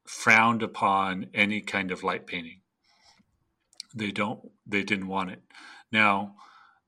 frowned 0.06 0.62
upon 0.62 1.28
any 1.34 1.62
kind 1.62 1.92
of 1.92 2.04
light 2.04 2.28
painting. 2.28 2.62
They 3.96 4.12
don't 4.12 4.40
they 4.66 4.84
didn't 4.84 5.08
want 5.08 5.32
it. 5.32 5.42
Now 5.92 6.36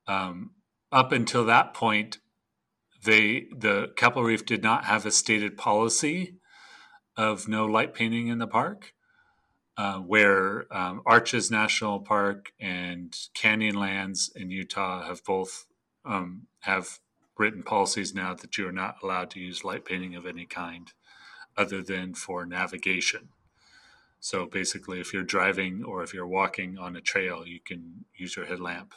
um, 0.07 0.51
up 0.91 1.11
until 1.11 1.45
that 1.45 1.73
point 1.73 2.19
they 3.03 3.47
the 3.55 3.91
capitol 3.97 4.23
reef 4.23 4.45
did 4.45 4.63
not 4.63 4.85
have 4.85 5.05
a 5.05 5.11
stated 5.11 5.57
policy 5.57 6.37
of 7.17 7.47
no 7.47 7.65
light 7.65 7.93
painting 7.93 8.27
in 8.27 8.39
the 8.39 8.47
park 8.47 8.93
uh, 9.77 9.97
where 9.99 10.65
um, 10.75 11.01
arches 11.05 11.49
national 11.49 11.99
park 11.99 12.53
and 12.59 13.11
canyonlands 13.35 14.35
in 14.35 14.51
utah 14.51 15.05
have 15.07 15.23
both 15.23 15.65
um, 16.05 16.47
have 16.61 16.99
written 17.37 17.63
policies 17.63 18.13
now 18.13 18.33
that 18.33 18.57
you 18.57 18.67
are 18.67 18.71
not 18.71 18.97
allowed 19.03 19.29
to 19.29 19.39
use 19.39 19.63
light 19.63 19.85
painting 19.85 20.15
of 20.15 20.25
any 20.25 20.45
kind 20.45 20.91
other 21.57 21.81
than 21.81 22.13
for 22.13 22.45
navigation 22.45 23.29
so 24.23 24.45
basically, 24.45 25.01
if 25.01 25.13
you're 25.13 25.21
driving 25.21 25.83
or 25.83 26.01
if 26.01 26.13
you're 26.13 26.25
walking 26.25 26.77
on 26.77 26.95
a 26.95 27.01
trail, 27.01 27.45
you 27.45 27.59
can 27.59 28.05
use 28.15 28.37
your 28.37 28.45
headlamp. 28.45 28.93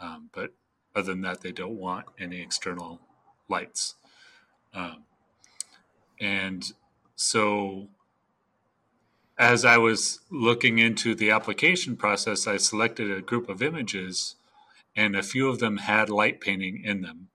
Um, 0.00 0.30
but 0.32 0.54
other 0.96 1.12
than 1.12 1.20
that, 1.20 1.42
they 1.42 1.52
don't 1.52 1.76
want 1.76 2.06
any 2.18 2.40
external 2.40 3.02
lights. 3.50 3.96
Um, 4.72 5.04
and 6.18 6.72
so, 7.16 7.88
as 9.40 9.64
I 9.64 9.78
was 9.78 10.20
looking 10.30 10.78
into 10.78 11.14
the 11.14 11.30
application 11.30 11.96
process, 11.96 12.46
I 12.46 12.58
selected 12.58 13.10
a 13.10 13.22
group 13.22 13.48
of 13.48 13.62
images, 13.62 14.36
and 14.94 15.16
a 15.16 15.22
few 15.22 15.48
of 15.48 15.58
them 15.58 15.78
had 15.78 16.10
light 16.10 16.40
painting 16.40 16.82
in 16.84 17.00
them. 17.00 17.28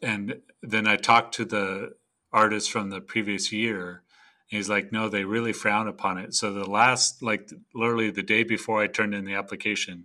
And 0.00 0.40
then 0.62 0.86
I 0.86 0.96
talked 0.96 1.34
to 1.34 1.44
the 1.44 1.96
artist 2.32 2.70
from 2.70 2.90
the 2.90 3.00
previous 3.00 3.52
year 3.52 4.04
he's 4.46 4.68
like, 4.68 4.92
no, 4.92 5.08
they 5.08 5.24
really 5.24 5.52
frown 5.52 5.88
upon 5.88 6.18
it. 6.18 6.34
So 6.34 6.52
the 6.52 6.68
last, 6.68 7.22
like 7.22 7.50
literally 7.74 8.10
the 8.10 8.22
day 8.22 8.44
before 8.44 8.80
I 8.80 8.86
turned 8.86 9.14
in 9.14 9.24
the 9.24 9.34
application 9.34 10.04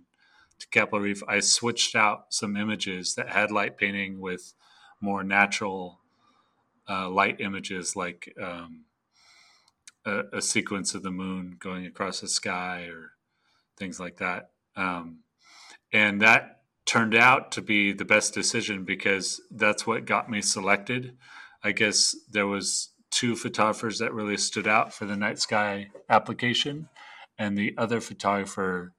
to 0.58 0.68
Capitol 0.68 1.00
Reef, 1.00 1.22
I 1.28 1.40
switched 1.40 1.94
out 1.94 2.26
some 2.30 2.56
images 2.56 3.14
that 3.14 3.28
had 3.28 3.50
light 3.50 3.76
painting 3.76 4.20
with 4.20 4.54
more 5.00 5.22
natural 5.22 6.00
uh, 6.88 7.08
light 7.08 7.40
images, 7.40 7.94
like 7.96 8.34
um, 8.40 8.84
a, 10.10 10.38
a, 10.38 10.42
sequence 10.42 10.94
of 10.94 11.02
the 11.02 11.10
moon 11.10 11.56
going 11.58 11.86
across 11.86 12.20
the 12.20 12.28
sky 12.28 12.88
or 12.90 13.12
things 13.78 14.00
like 14.00 14.16
that. 14.18 14.50
Um, 14.76 15.20
and 15.92 16.20
that 16.22 16.62
turned 16.86 17.14
out 17.14 17.52
to 17.52 17.62
be 17.62 17.92
the 17.92 18.04
best 18.04 18.34
decision 18.34 18.84
because 18.84 19.40
that's 19.50 19.86
what 19.86 20.04
got 20.04 20.30
me 20.30 20.42
selected. 20.42 21.16
I 21.62 21.72
guess 21.72 22.16
there 22.30 22.46
was 22.46 22.90
two 23.10 23.36
photographers 23.36 23.98
that 23.98 24.14
really 24.14 24.36
stood 24.36 24.66
out 24.66 24.92
for 24.92 25.04
the 25.04 25.16
night 25.16 25.38
sky 25.38 25.88
application, 26.08 26.88
and 27.38 27.56
the 27.56 27.74
other 27.76 28.00
photographer 28.00 28.92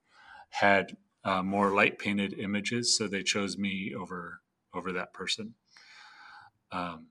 had 0.50 0.98
uh, 1.24 1.42
more 1.42 1.74
light 1.74 2.00
painted 2.00 2.38
images, 2.38 2.96
so 2.98 3.08
they 3.08 3.24
chose 3.24 3.58
me 3.58 3.94
over 3.98 4.42
over 4.74 4.92
that 4.94 5.14
person. 5.14 5.56
Um, 6.72 7.08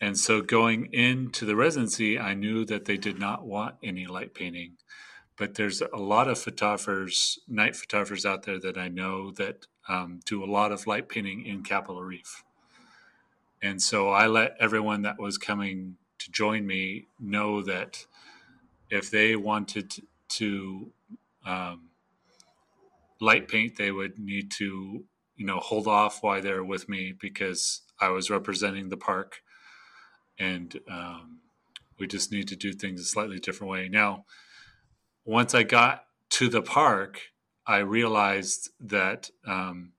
and 0.00 0.16
so 0.16 0.42
going 0.42 0.92
into 0.92 1.44
the 1.44 1.56
residency, 1.56 2.18
I 2.18 2.34
knew 2.34 2.64
that 2.66 2.84
they 2.84 2.96
did 2.96 3.18
not 3.18 3.46
want 3.46 3.76
any 3.82 4.06
light 4.06 4.34
painting. 4.34 4.76
But 5.36 5.54
there's 5.54 5.80
a 5.80 5.96
lot 5.96 6.28
of 6.28 6.38
photographers, 6.38 7.38
night 7.46 7.76
photographers 7.76 8.26
out 8.26 8.42
there 8.44 8.58
that 8.60 8.76
I 8.76 8.88
know 8.88 9.30
that 9.32 9.66
um, 9.88 10.20
do 10.24 10.42
a 10.42 10.50
lot 10.50 10.72
of 10.72 10.86
light 10.86 11.08
painting 11.08 11.46
in 11.46 11.62
Capitol 11.62 12.02
Reef. 12.02 12.42
And 13.62 13.80
so 13.82 14.10
I 14.10 14.26
let 14.26 14.56
everyone 14.60 15.02
that 15.02 15.20
was 15.20 15.38
coming 15.38 15.96
to 16.18 16.30
join 16.30 16.66
me 16.66 17.06
know 17.18 17.62
that 17.62 18.06
if 18.90 19.10
they 19.10 19.36
wanted 19.36 19.94
to 20.28 20.92
um, 21.44 21.90
light 23.20 23.48
paint, 23.48 23.76
they 23.76 23.90
would 23.90 24.18
need 24.18 24.50
to, 24.52 25.04
you 25.36 25.46
know, 25.46 25.58
hold 25.58 25.86
off 25.86 26.22
while 26.22 26.40
they're 26.40 26.64
with 26.64 26.88
me 26.88 27.12
because 27.18 27.82
I 28.00 28.10
was 28.10 28.30
representing 28.30 28.88
the 28.88 28.96
park, 28.96 29.42
and 30.38 30.78
um, 30.90 31.38
we 31.98 32.06
just 32.06 32.32
need 32.32 32.48
to 32.48 32.56
do 32.56 32.72
things 32.72 33.00
a 33.00 33.04
slightly 33.04 33.38
different 33.38 33.70
way. 33.70 33.88
Now, 33.88 34.24
once 35.24 35.54
I 35.54 35.62
got 35.62 36.04
to 36.30 36.48
the 36.48 36.62
park, 36.62 37.20
I 37.66 37.78
realized 37.78 38.70
that 38.80 39.30
um, 39.46 39.92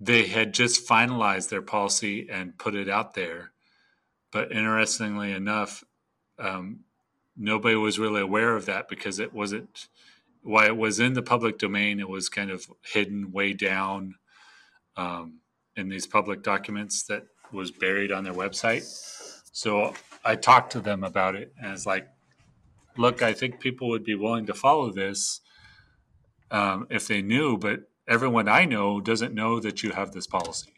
they 0.00 0.26
had 0.26 0.52
just 0.52 0.86
finalized 0.86 1.48
their 1.48 1.62
policy 1.62 2.28
and 2.30 2.58
put 2.58 2.74
it 2.74 2.88
out 2.88 3.14
there 3.14 3.52
but 4.30 4.52
interestingly 4.52 5.32
enough, 5.32 5.84
um, 6.38 6.80
nobody 7.36 7.76
was 7.76 7.98
really 7.98 8.20
aware 8.20 8.54
of 8.54 8.66
that 8.66 8.88
because 8.88 9.18
it 9.18 9.32
wasn't 9.32 9.88
why 10.42 10.66
it 10.66 10.76
was 10.76 11.00
in 11.00 11.14
the 11.14 11.22
public 11.22 11.58
domain. 11.58 12.00
It 12.00 12.08
was 12.08 12.28
kind 12.28 12.50
of 12.50 12.66
hidden 12.82 13.32
way 13.32 13.52
down 13.52 14.16
um, 14.96 15.40
in 15.76 15.88
these 15.88 16.06
public 16.06 16.42
documents 16.42 17.04
that 17.04 17.26
was 17.52 17.70
buried 17.70 18.12
on 18.12 18.24
their 18.24 18.34
website. 18.34 18.84
So 19.52 19.94
I 20.24 20.36
talked 20.36 20.72
to 20.72 20.80
them 20.80 21.04
about 21.04 21.34
it, 21.34 21.52
and 21.60 21.72
it's 21.72 21.86
like, 21.86 22.08
look, 22.96 23.22
I 23.22 23.32
think 23.32 23.60
people 23.60 23.88
would 23.88 24.04
be 24.04 24.14
willing 24.14 24.46
to 24.46 24.54
follow 24.54 24.92
this 24.92 25.40
um, 26.50 26.86
if 26.90 27.06
they 27.06 27.22
knew, 27.22 27.58
but 27.58 27.80
everyone 28.08 28.48
I 28.48 28.64
know 28.64 29.00
doesn't 29.00 29.34
know 29.34 29.60
that 29.60 29.82
you 29.82 29.90
have 29.92 30.12
this 30.12 30.26
policy. 30.26 30.72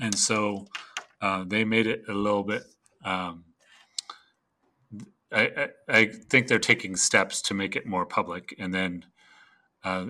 And 0.00 0.14
so 0.14 0.66
uh, 1.20 1.44
they 1.46 1.64
made 1.64 1.86
it 1.86 2.04
a 2.08 2.14
little 2.14 2.44
bit. 2.44 2.62
Um, 3.04 3.44
I, 5.32 5.68
I, 5.88 6.06
think 6.06 6.46
they're 6.46 6.58
taking 6.58 6.96
steps 6.96 7.42
to 7.42 7.54
make 7.54 7.76
it 7.76 7.86
more 7.86 8.06
public. 8.06 8.54
And 8.58 8.72
then 8.72 9.04
uh, 9.84 10.06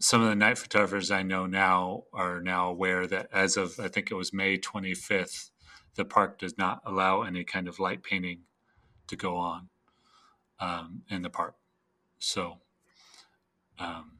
some 0.00 0.22
of 0.22 0.28
the 0.28 0.36
night 0.36 0.58
photographers 0.58 1.10
I 1.10 1.22
know 1.22 1.46
now 1.46 2.04
are 2.12 2.40
now 2.40 2.68
aware 2.68 3.06
that 3.06 3.28
as 3.32 3.56
of, 3.56 3.80
I 3.80 3.88
think 3.88 4.10
it 4.10 4.14
was 4.14 4.32
May 4.32 4.58
25th, 4.58 5.49
the 5.96 6.04
park 6.04 6.38
does 6.38 6.56
not 6.56 6.80
allow 6.84 7.22
any 7.22 7.44
kind 7.44 7.68
of 7.68 7.78
light 7.78 8.02
painting 8.02 8.42
to 9.08 9.16
go 9.16 9.36
on 9.36 9.68
um, 10.60 11.02
in 11.10 11.22
the 11.22 11.30
park. 11.30 11.54
So, 12.18 12.58
um, 13.78 14.12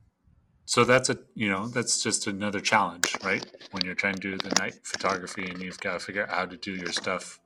so 0.65 0.85
that's 0.85 1.11
a 1.11 1.19
you 1.35 1.51
know 1.51 1.69
that's 1.69 2.03
just 2.03 2.27
another 2.27 2.61
challenge, 2.61 3.17
right? 3.25 3.45
When 3.73 3.85
you're 3.85 3.95
trying 3.95 4.15
to 4.15 4.21
do 4.21 4.39
the 4.39 4.55
night 4.59 4.75
photography 4.85 5.45
and 5.45 5.61
you've 5.61 5.81
got 5.81 5.95
to 5.95 5.99
figure 6.01 6.23
out 6.25 6.31
how 6.31 6.47
to 6.47 6.57
do 6.57 6.75
your 6.75 6.93
stuff 6.93 7.41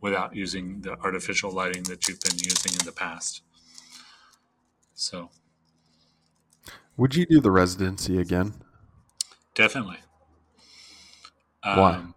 without 0.00 0.34
using 0.36 0.80
the 0.82 0.92
artificial 0.98 1.50
lighting 1.50 1.82
that 1.84 2.06
you've 2.06 2.20
been 2.20 2.38
using 2.38 2.72
in 2.72 2.84
the 2.84 2.92
past. 2.92 3.42
So, 4.94 5.30
would 6.96 7.14
you 7.14 7.26
do 7.26 7.40
the 7.40 7.50
residency 7.50 8.18
again? 8.18 8.54
Definitely. 9.54 9.98
Why? 11.62 12.15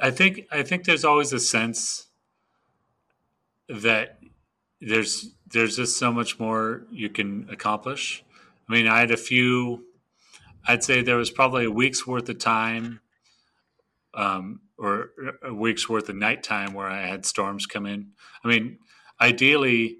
I 0.00 0.10
think 0.10 0.46
I 0.52 0.62
think 0.62 0.84
there's 0.84 1.04
always 1.04 1.32
a 1.32 1.40
sense 1.40 2.06
that 3.68 4.18
there's 4.80 5.34
there's 5.46 5.76
just 5.76 5.96
so 5.96 6.12
much 6.12 6.38
more 6.38 6.86
you 6.90 7.08
can 7.08 7.48
accomplish. 7.50 8.24
I 8.68 8.72
mean, 8.72 8.88
I 8.88 9.00
had 9.00 9.10
a 9.10 9.16
few. 9.16 9.84
I'd 10.66 10.84
say 10.84 11.02
there 11.02 11.16
was 11.16 11.30
probably 11.30 11.64
a 11.64 11.70
week's 11.70 12.06
worth 12.06 12.28
of 12.28 12.38
time, 12.38 13.00
um, 14.14 14.60
or 14.76 15.10
a 15.42 15.54
week's 15.54 15.88
worth 15.88 16.08
of 16.08 16.16
nighttime 16.16 16.74
where 16.74 16.88
I 16.88 17.06
had 17.06 17.24
storms 17.24 17.66
come 17.66 17.86
in. 17.86 18.08
I 18.44 18.48
mean, 18.48 18.78
ideally, 19.20 19.98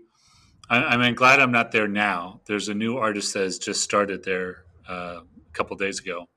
I, 0.68 0.96
I 0.96 1.10
glad 1.12 1.40
I'm 1.40 1.52
not 1.52 1.72
there 1.72 1.88
now. 1.88 2.40
There's 2.46 2.68
a 2.68 2.74
new 2.74 2.96
artist 2.96 3.34
that 3.34 3.44
has 3.44 3.58
just 3.58 3.82
started 3.82 4.24
there 4.24 4.64
uh, 4.88 5.20
a 5.20 5.52
couple 5.52 5.76
days 5.76 6.00
ago, 6.00 6.28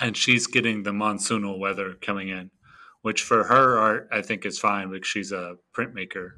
and 0.00 0.16
she's 0.16 0.46
getting 0.46 0.82
the 0.82 0.90
monsoonal 0.90 1.58
weather 1.58 1.94
coming 1.94 2.28
in, 2.28 2.50
which 3.02 3.22
for 3.22 3.44
her 3.44 3.78
art 3.78 4.08
I 4.12 4.22
think 4.22 4.44
is 4.44 4.58
fine 4.58 4.90
because 4.90 5.08
she's 5.08 5.32
a 5.32 5.56
printmaker. 5.76 6.32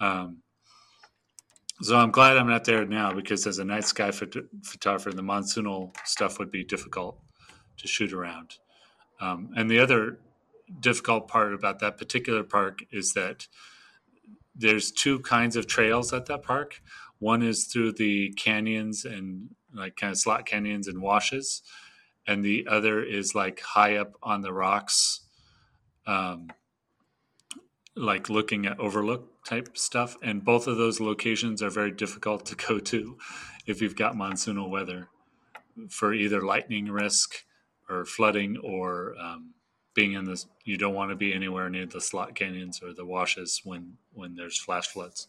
Um, 0.00 0.42
so 1.82 1.96
I'm 1.96 2.10
glad 2.10 2.38
I'm 2.38 2.48
not 2.48 2.64
there 2.64 2.86
now 2.86 3.12
because 3.12 3.46
as 3.46 3.58
a 3.58 3.64
night 3.64 3.84
sky 3.84 4.08
phot- 4.08 4.48
photographer, 4.64 5.12
the 5.12 5.22
monsoonal 5.22 5.94
stuff 6.04 6.38
would 6.38 6.50
be 6.50 6.64
difficult 6.64 7.20
to 7.76 7.86
shoot 7.86 8.12
around. 8.12 8.56
Um, 9.20 9.50
and 9.56 9.70
the 9.70 9.78
other 9.78 10.18
difficult 10.80 11.28
part 11.28 11.54
about 11.54 11.80
that 11.80 11.98
particular 11.98 12.42
park 12.42 12.80
is 12.90 13.12
that 13.12 13.46
there's 14.54 14.90
two 14.90 15.20
kinds 15.20 15.54
of 15.54 15.66
trails 15.66 16.12
at 16.12 16.26
that 16.26 16.42
park. 16.42 16.80
One 17.18 17.42
is 17.42 17.66
through 17.66 17.92
the 17.92 18.32
canyons 18.36 19.04
and 19.04 19.50
like 19.74 19.96
kind 19.96 20.12
of 20.12 20.18
slot 20.18 20.46
canyons 20.46 20.88
and 20.88 21.00
washes, 21.00 21.62
and 22.26 22.44
the 22.44 22.66
other 22.68 23.02
is 23.02 23.34
like 23.34 23.60
high 23.60 23.96
up 23.96 24.14
on 24.22 24.42
the 24.42 24.52
rocks, 24.52 25.20
um, 26.06 26.48
like 27.94 28.28
looking 28.28 28.66
at 28.66 28.78
overlook 28.80 29.44
type 29.44 29.76
stuff. 29.76 30.16
And 30.22 30.44
both 30.44 30.66
of 30.66 30.76
those 30.76 31.00
locations 31.00 31.62
are 31.62 31.70
very 31.70 31.90
difficult 31.90 32.46
to 32.46 32.56
go 32.56 32.78
to 32.78 33.18
if 33.66 33.80
you've 33.80 33.96
got 33.96 34.14
monsoonal 34.14 34.70
weather 34.70 35.08
for 35.88 36.12
either 36.12 36.40
lightning 36.40 36.90
risk 36.90 37.44
or 37.88 38.04
flooding 38.04 38.56
or 38.62 39.14
um, 39.20 39.54
being 39.94 40.12
in 40.14 40.24
this. 40.24 40.46
You 40.64 40.76
don't 40.76 40.94
want 40.94 41.10
to 41.10 41.16
be 41.16 41.32
anywhere 41.32 41.70
near 41.70 41.86
the 41.86 42.00
slot 42.00 42.34
canyons 42.34 42.82
or 42.82 42.92
the 42.92 43.06
washes 43.06 43.60
when 43.64 43.98
when 44.12 44.34
there's 44.34 44.58
flash 44.58 44.88
floods. 44.88 45.28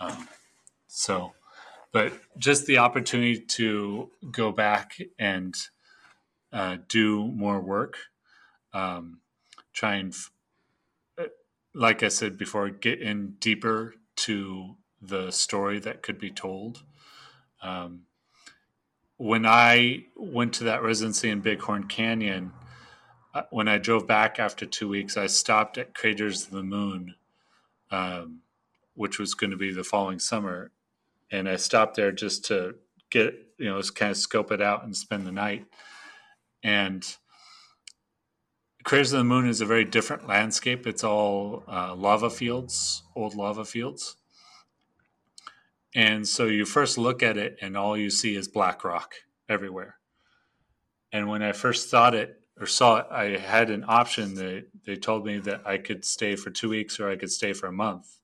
Um, 0.00 0.28
so 0.86 1.34
but 1.94 2.12
just 2.36 2.66
the 2.66 2.78
opportunity 2.78 3.38
to 3.38 4.10
go 4.32 4.50
back 4.50 4.98
and 5.16 5.54
uh, 6.54 6.78
do 6.88 7.26
more 7.26 7.60
work, 7.60 7.98
um, 8.72 9.20
try 9.74 9.96
and, 9.96 10.14
uh, 11.18 11.24
like 11.74 12.02
I 12.02 12.08
said 12.08 12.38
before, 12.38 12.70
get 12.70 13.02
in 13.02 13.34
deeper 13.40 13.94
to 14.16 14.76
the 15.02 15.30
story 15.30 15.78
that 15.80 16.02
could 16.02 16.18
be 16.18 16.30
told. 16.30 16.82
Um, 17.62 18.02
when 19.18 19.44
I 19.44 20.06
went 20.16 20.54
to 20.54 20.64
that 20.64 20.82
residency 20.82 21.28
in 21.28 21.40
Bighorn 21.40 21.88
Canyon, 21.88 22.52
uh, 23.34 23.42
when 23.50 23.68
I 23.68 23.78
drove 23.78 24.06
back 24.06 24.38
after 24.38 24.64
two 24.64 24.88
weeks, 24.88 25.16
I 25.16 25.26
stopped 25.26 25.76
at 25.76 25.94
Craters 25.94 26.44
of 26.44 26.50
the 26.52 26.62
Moon, 26.62 27.16
um, 27.90 28.40
which 28.94 29.18
was 29.18 29.34
going 29.34 29.50
to 29.50 29.56
be 29.56 29.72
the 29.72 29.84
following 29.84 30.18
summer 30.20 30.70
and 31.34 31.48
I 31.48 31.56
stopped 31.56 31.96
there 31.96 32.12
just 32.12 32.44
to 32.46 32.76
get 33.10 33.34
you 33.58 33.66
know 33.66 33.78
just 33.78 33.94
kind 33.96 34.10
of 34.10 34.16
scope 34.16 34.52
it 34.52 34.62
out 34.62 34.84
and 34.84 34.96
spend 34.96 35.26
the 35.26 35.32
night. 35.32 35.66
And 36.64 37.06
Craters 38.82 39.12
of 39.12 39.18
the 39.18 39.24
Moon 39.24 39.46
is 39.46 39.60
a 39.60 39.66
very 39.66 39.84
different 39.84 40.26
landscape. 40.26 40.86
It's 40.86 41.04
all 41.04 41.62
uh, 41.68 41.94
lava 41.94 42.30
fields, 42.30 43.04
old 43.14 43.34
lava 43.34 43.64
fields. 43.64 44.16
And 45.94 46.26
so 46.26 46.46
you 46.46 46.64
first 46.64 46.98
look 46.98 47.22
at 47.22 47.36
it, 47.36 47.56
and 47.62 47.76
all 47.76 47.96
you 47.96 48.10
see 48.10 48.34
is 48.34 48.48
black 48.48 48.82
rock 48.82 49.14
everywhere. 49.48 49.96
And 51.12 51.28
when 51.28 51.42
I 51.42 51.52
first 51.52 51.88
thought 51.90 52.14
it 52.14 52.40
or 52.58 52.66
saw 52.66 52.96
it, 52.96 53.06
I 53.10 53.24
had 53.36 53.70
an 53.70 53.84
option. 53.86 54.34
They 54.34 54.64
they 54.84 54.96
told 54.96 55.24
me 55.24 55.38
that 55.38 55.62
I 55.64 55.78
could 55.78 56.04
stay 56.04 56.34
for 56.34 56.50
two 56.50 56.70
weeks 56.70 56.98
or 56.98 57.08
I 57.08 57.16
could 57.16 57.30
stay 57.30 57.52
for 57.52 57.68
a 57.68 57.72
month 57.72 58.18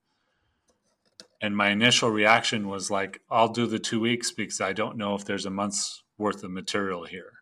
and 1.40 1.56
my 1.56 1.70
initial 1.70 2.10
reaction 2.10 2.68
was 2.68 2.90
like 2.90 3.20
i'll 3.30 3.48
do 3.48 3.66
the 3.66 3.78
two 3.78 4.00
weeks 4.00 4.30
because 4.30 4.60
i 4.60 4.72
don't 4.72 4.96
know 4.96 5.14
if 5.14 5.24
there's 5.24 5.46
a 5.46 5.50
month's 5.50 6.02
worth 6.18 6.44
of 6.44 6.50
material 6.50 7.04
here 7.04 7.39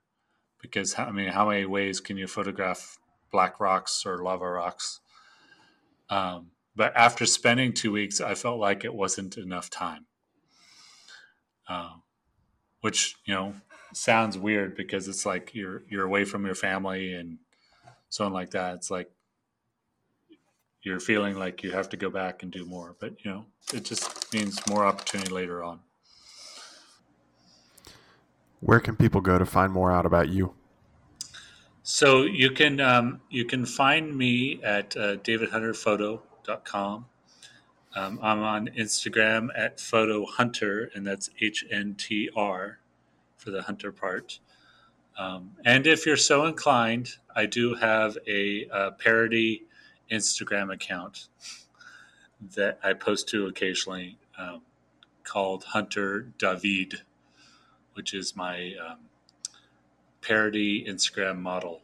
because 0.60 0.98
i 0.98 1.10
mean 1.10 1.28
how 1.28 1.48
many 1.48 1.64
ways 1.64 2.00
can 2.00 2.16
you 2.16 2.26
photograph 2.26 2.98
black 3.30 3.60
rocks 3.60 4.04
or 4.06 4.22
lava 4.22 4.48
rocks 4.48 5.00
um, 6.10 6.50
but 6.74 6.96
after 6.96 7.26
spending 7.26 7.72
two 7.72 7.92
weeks 7.92 8.20
i 8.20 8.34
felt 8.34 8.58
like 8.58 8.84
it 8.84 8.94
wasn't 8.94 9.36
enough 9.36 9.70
time 9.70 10.06
uh, 11.68 11.90
which 12.80 13.16
you 13.24 13.34
know 13.34 13.54
sounds 13.92 14.36
weird 14.38 14.76
because 14.76 15.08
it's 15.08 15.26
like 15.26 15.54
you're 15.54 15.82
you're 15.88 16.04
away 16.04 16.24
from 16.24 16.44
your 16.44 16.54
family 16.54 17.12
and 17.12 17.38
so 18.08 18.24
on 18.24 18.32
like 18.32 18.50
that 18.50 18.74
it's 18.74 18.90
like 18.90 19.10
you're 20.82 21.00
feeling 21.00 21.36
like 21.36 21.62
you 21.62 21.72
have 21.72 21.88
to 21.90 21.96
go 21.96 22.10
back 22.10 22.42
and 22.42 22.52
do 22.52 22.64
more. 22.64 22.96
But 22.98 23.24
you 23.24 23.30
know, 23.30 23.46
it 23.72 23.84
just 23.84 24.32
means 24.32 24.60
more 24.68 24.84
opportunity 24.84 25.32
later 25.32 25.62
on. 25.62 25.80
Where 28.60 28.80
can 28.80 28.96
people 28.96 29.20
go 29.20 29.38
to 29.38 29.46
find 29.46 29.72
more 29.72 29.92
out 29.92 30.06
about 30.06 30.28
you? 30.28 30.54
So 31.82 32.24
you 32.24 32.50
can 32.50 32.80
um, 32.80 33.20
you 33.30 33.44
can 33.44 33.64
find 33.64 34.16
me 34.16 34.60
at 34.62 34.96
uh, 34.96 35.16
davidhunterphoto.com. 35.16 37.06
Um, 37.96 38.18
I'm 38.22 38.42
on 38.42 38.68
Instagram 38.68 39.48
at 39.56 39.80
photo 39.80 40.26
hunter, 40.26 40.90
and 40.94 41.06
that's 41.06 41.30
H 41.40 41.64
N 41.70 41.94
T 41.94 42.28
R 42.36 42.78
for 43.36 43.50
the 43.50 43.62
hunter 43.62 43.90
part. 43.92 44.38
Um, 45.16 45.52
and 45.64 45.86
if 45.86 46.06
you're 46.06 46.16
so 46.16 46.44
inclined, 46.46 47.08
I 47.34 47.46
do 47.46 47.74
have 47.74 48.16
a, 48.28 48.66
a 48.70 48.92
parody 48.92 49.64
Instagram 50.10 50.72
account 50.72 51.28
that 52.54 52.78
I 52.84 52.92
post 52.92 53.28
to 53.30 53.46
occasionally 53.46 54.18
um, 54.38 54.62
called 55.24 55.64
Hunter 55.64 56.32
David, 56.38 57.02
which 57.98 58.14
is 58.14 58.36
my 58.36 58.72
um, 58.88 58.98
parody 60.22 60.84
Instagram 60.88 61.40
model 61.40 61.80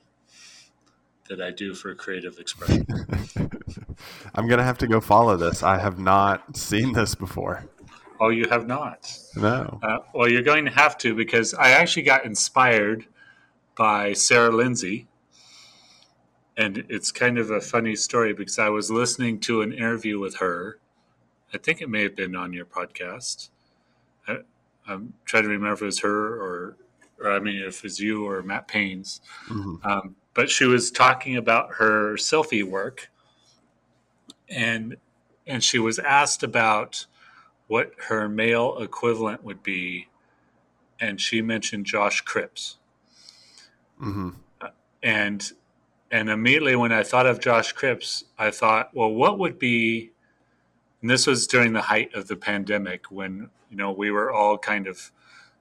that 1.28 1.42
I 1.42 1.50
do 1.50 1.74
for 1.74 1.92
creative 1.96 2.38
expression. 2.38 2.86
I'm 4.36 4.46
going 4.46 4.58
to 4.58 4.64
have 4.64 4.78
to 4.78 4.86
go 4.86 5.00
follow 5.00 5.36
this. 5.36 5.64
I 5.64 5.76
have 5.78 5.98
not 5.98 6.56
seen 6.56 6.92
this 6.92 7.16
before. 7.16 7.64
Oh, 8.20 8.28
you 8.28 8.48
have 8.48 8.68
not? 8.68 9.12
No. 9.34 9.80
Uh, 9.82 9.98
well, 10.14 10.28
you're 10.28 10.42
going 10.42 10.66
to 10.66 10.70
have 10.70 10.96
to 10.98 11.16
because 11.16 11.52
I 11.52 11.70
actually 11.70 12.02
got 12.02 12.24
inspired 12.24 13.06
by 13.76 14.12
Sarah 14.12 14.54
Lindsay, 14.54 15.08
and 16.56 16.84
it's 16.88 17.10
kind 17.10 17.38
of 17.38 17.50
a 17.50 17.60
funny 17.60 17.96
story 17.96 18.32
because 18.32 18.60
I 18.60 18.68
was 18.68 18.88
listening 18.88 19.40
to 19.40 19.62
an 19.62 19.72
interview 19.72 20.20
with 20.20 20.36
her. 20.36 20.78
I 21.52 21.58
think 21.58 21.80
it 21.80 21.90
may 21.90 22.04
have 22.04 22.14
been 22.14 22.36
on 22.36 22.52
your 22.52 22.66
podcast. 22.66 23.48
I, 24.28 24.38
I'm 24.86 25.14
trying 25.24 25.44
to 25.44 25.48
remember 25.48 25.74
if 25.74 25.82
it 25.82 25.86
was 25.86 26.00
her 26.00 26.34
or, 26.40 26.76
or 27.20 27.32
I 27.32 27.38
mean, 27.38 27.62
if 27.62 27.78
it 27.78 27.82
was 27.84 28.00
you 28.00 28.26
or 28.26 28.42
Matt 28.42 28.68
Payne's. 28.68 29.20
Mm-hmm. 29.48 29.86
Um, 29.86 30.16
but 30.34 30.50
she 30.50 30.64
was 30.64 30.90
talking 30.90 31.36
about 31.36 31.74
her 31.74 32.14
selfie 32.14 32.64
work, 32.64 33.10
and 34.48 34.96
and 35.46 35.62
she 35.62 35.78
was 35.78 35.98
asked 35.98 36.42
about 36.42 37.06
what 37.68 37.92
her 38.08 38.28
male 38.28 38.78
equivalent 38.78 39.44
would 39.44 39.62
be, 39.62 40.08
and 41.00 41.20
she 41.20 41.40
mentioned 41.40 41.86
Josh 41.86 42.20
Cripps. 42.22 42.78
Mm-hmm. 44.00 44.30
Uh, 44.60 44.68
and 45.02 45.52
and 46.10 46.28
immediately 46.28 46.76
when 46.76 46.92
I 46.92 47.02
thought 47.02 47.26
of 47.26 47.40
Josh 47.40 47.72
Cripps, 47.72 48.24
I 48.38 48.50
thought, 48.50 48.90
well, 48.94 49.12
what 49.12 49.38
would 49.38 49.58
be 49.58 50.12
and 51.04 51.10
this 51.10 51.26
was 51.26 51.46
during 51.46 51.74
the 51.74 51.82
height 51.82 52.14
of 52.14 52.28
the 52.28 52.36
pandemic 52.36 53.10
when 53.10 53.50
you 53.68 53.76
know 53.76 53.92
we 53.92 54.10
were 54.10 54.32
all 54.32 54.56
kind 54.56 54.86
of 54.86 55.12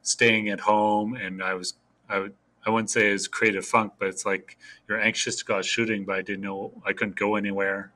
staying 0.02 0.48
at 0.48 0.62
home 0.62 1.16
and 1.16 1.44
i 1.44 1.54
was 1.54 1.74
i 2.08 2.18
would 2.18 2.34
i 2.66 2.70
wouldn't 2.70 2.90
say 2.90 3.10
it's 3.10 3.28
creative 3.28 3.66
funk 3.66 3.92
but 4.00 4.08
it's 4.08 4.26
like 4.26 4.58
you're 4.88 5.02
anxious 5.02 5.36
to 5.36 5.44
go 5.44 5.58
out 5.58 5.66
shooting 5.66 6.06
but 6.06 6.16
i 6.16 6.22
didn't 6.22 6.46
know 6.46 6.72
i 6.86 6.94
couldn't 6.94 7.18
go 7.18 7.36
anywhere. 7.36 7.92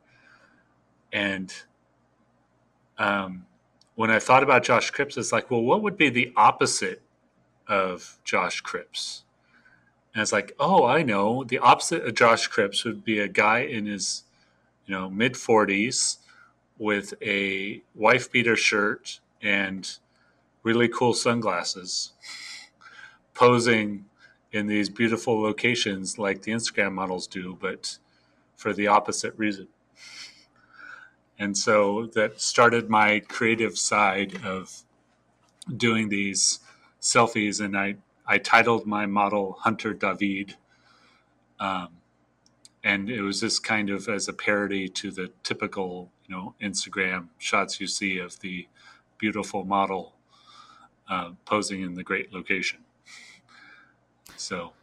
And 1.13 1.53
um, 2.97 3.45
when 3.95 4.11
i 4.11 4.19
thought 4.19 4.43
about 4.43 4.65
josh 4.65 4.91
cripps 4.91 5.15
it's 5.15 5.31
like 5.31 5.49
well 5.49 5.63
what 5.63 5.81
would 5.81 5.95
be 5.95 6.09
the 6.09 6.33
opposite 6.35 7.01
of 7.65 8.19
josh 8.25 8.59
cripps? 8.59 9.23
And 10.13 10.21
it's 10.21 10.33
like 10.33 10.51
oh 10.59 10.83
i 10.83 11.01
know. 11.01 11.45
The 11.45 11.59
opposite 11.59 12.05
of 12.05 12.13
josh 12.13 12.47
cripps 12.47 12.83
would 12.83 13.05
be 13.05 13.19
a 13.19 13.29
guy 13.29 13.59
in 13.59 13.85
his 13.85 14.23
you 14.85 14.93
know 14.93 15.09
mid 15.09 15.35
40s 15.35 16.17
with 16.78 17.13
a 17.21 17.82
wife 17.95 18.32
beater 18.32 18.55
shirt 18.55 19.19
and 19.41 19.97
really 20.63 20.88
cool 20.88 21.13
sunglasses, 21.13 22.13
posing 23.34 24.05
in 24.51 24.67
these 24.67 24.89
beautiful 24.89 25.41
locations 25.41 26.17
like 26.17 26.41
the 26.41 26.51
Instagram 26.51 26.93
models 26.93 27.28
do, 27.28 27.57
but 27.59 27.97
for 28.55 28.73
the 28.73 28.88
opposite 28.88 29.34
reason. 29.38 29.67
And 31.39 31.55
so 31.55 32.07
that 32.15 32.41
started 32.41 32.89
my 32.89 33.19
creative 33.19 33.78
side 33.78 34.43
of 34.43 34.84
doing 35.75 36.09
these 36.09 36.59
selfies, 37.01 37.63
and 37.63 37.78
I, 37.78 37.97
I 38.25 38.39
titled 38.39 38.88
my 38.88 39.05
model 39.05 39.57
Hunter 39.59 39.93
David. 39.93 40.55
Um, 41.59 41.89
and 42.84 43.09
it 43.09 43.21
was 43.21 43.41
just 43.41 43.63
kind 43.63 43.89
of 43.89 44.07
as 44.07 44.28
a 44.28 44.34
parody 44.34 44.88
to 44.89 45.11
the 45.11 45.32
typical 45.43 46.11
you 46.28 46.36
know 46.36 46.55
Instagram 46.61 47.28
shots 47.38 47.80
you 47.80 47.88
see 47.88 48.19
of 48.19 48.39
the 48.39 48.67
beautiful 49.17 49.63
model 49.63 50.13
uh, 51.09 51.32
posing 51.45 51.82
in 51.82 51.95
the 51.95 52.03
great 52.03 52.34
location. 52.34 52.80
So, 54.36 54.73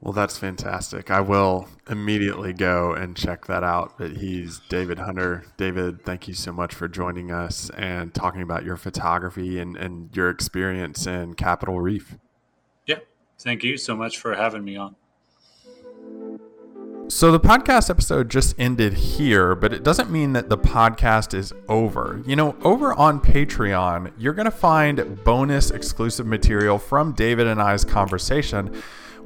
well, 0.00 0.12
that's 0.12 0.36
fantastic. 0.36 1.10
I 1.10 1.20
will 1.20 1.68
immediately 1.88 2.52
go 2.52 2.92
and 2.92 3.16
check 3.16 3.46
that 3.46 3.64
out. 3.64 3.94
But 3.96 4.16
he's 4.18 4.60
David 4.68 4.98
Hunter. 4.98 5.44
David, 5.56 6.04
thank 6.04 6.28
you 6.28 6.34
so 6.34 6.52
much 6.52 6.74
for 6.74 6.88
joining 6.88 7.30
us 7.30 7.70
and 7.70 8.12
talking 8.12 8.42
about 8.42 8.64
your 8.64 8.76
photography 8.76 9.58
and, 9.58 9.76
and 9.76 10.14
your 10.14 10.28
experience 10.28 11.06
in 11.06 11.34
Capitol 11.34 11.80
Reef. 11.80 12.16
Yeah, 12.86 12.98
thank 13.38 13.62
you 13.62 13.78
so 13.78 13.96
much 13.96 14.18
for 14.18 14.34
having 14.34 14.64
me 14.64 14.76
on. 14.76 14.96
So 17.08 17.30
the 17.30 17.38
podcast 17.38 17.90
episode 17.90 18.30
just 18.30 18.58
ended 18.58 18.94
here, 18.94 19.54
but 19.54 19.74
it 19.74 19.82
doesn't 19.82 20.10
mean 20.10 20.32
that 20.32 20.48
the 20.48 20.56
podcast 20.56 21.34
is 21.34 21.52
over. 21.68 22.22
You 22.26 22.34
know, 22.34 22.56
over 22.62 22.94
on 22.94 23.20
Patreon, 23.20 24.12
you're 24.16 24.32
going 24.32 24.46
to 24.46 24.50
find 24.50 25.22
bonus 25.22 25.70
exclusive 25.70 26.26
material 26.26 26.78
from 26.78 27.12
David 27.12 27.46
and 27.46 27.60
I's 27.60 27.84
conversation 27.84 28.74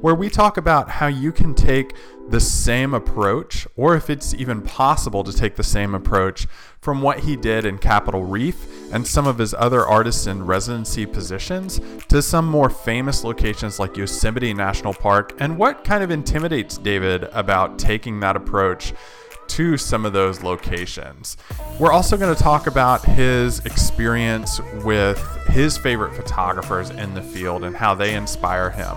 where 0.01 0.15
we 0.15 0.29
talk 0.29 0.57
about 0.57 0.89
how 0.89 1.07
you 1.07 1.31
can 1.31 1.53
take 1.53 1.95
the 2.29 2.39
same 2.39 2.93
approach, 2.93 3.67
or 3.75 3.95
if 3.95 4.09
it's 4.09 4.33
even 4.35 4.61
possible 4.61 5.23
to 5.23 5.33
take 5.33 5.55
the 5.55 5.63
same 5.63 5.95
approach 5.95 6.47
from 6.79 7.01
what 7.01 7.19
he 7.19 7.35
did 7.35 7.65
in 7.65 7.77
Capitol 7.77 8.23
Reef 8.23 8.67
and 8.93 9.05
some 9.05 9.25
of 9.25 9.39
his 9.39 9.53
other 9.55 9.85
artists 9.85 10.27
in 10.27 10.45
residency 10.45 11.05
positions 11.05 11.81
to 12.07 12.21
some 12.21 12.45
more 12.45 12.69
famous 12.69 13.23
locations 13.23 13.79
like 13.79 13.97
Yosemite 13.97 14.53
National 14.53 14.93
Park, 14.93 15.35
and 15.39 15.57
what 15.57 15.83
kind 15.83 16.03
of 16.03 16.11
intimidates 16.11 16.77
David 16.77 17.23
about 17.33 17.79
taking 17.79 18.19
that 18.19 18.35
approach 18.35 18.93
to 19.47 19.77
some 19.77 20.05
of 20.05 20.13
those 20.13 20.43
locations. 20.43 21.35
We're 21.79 21.91
also 21.91 22.15
going 22.17 22.33
to 22.33 22.41
talk 22.41 22.67
about 22.67 23.03
his 23.03 23.65
experience 23.65 24.61
with 24.85 25.19
his 25.47 25.75
favorite 25.77 26.13
photographers 26.13 26.91
in 26.91 27.15
the 27.15 27.23
field 27.23 27.63
and 27.63 27.75
how 27.75 27.95
they 27.95 28.13
inspire 28.13 28.69
him. 28.69 28.95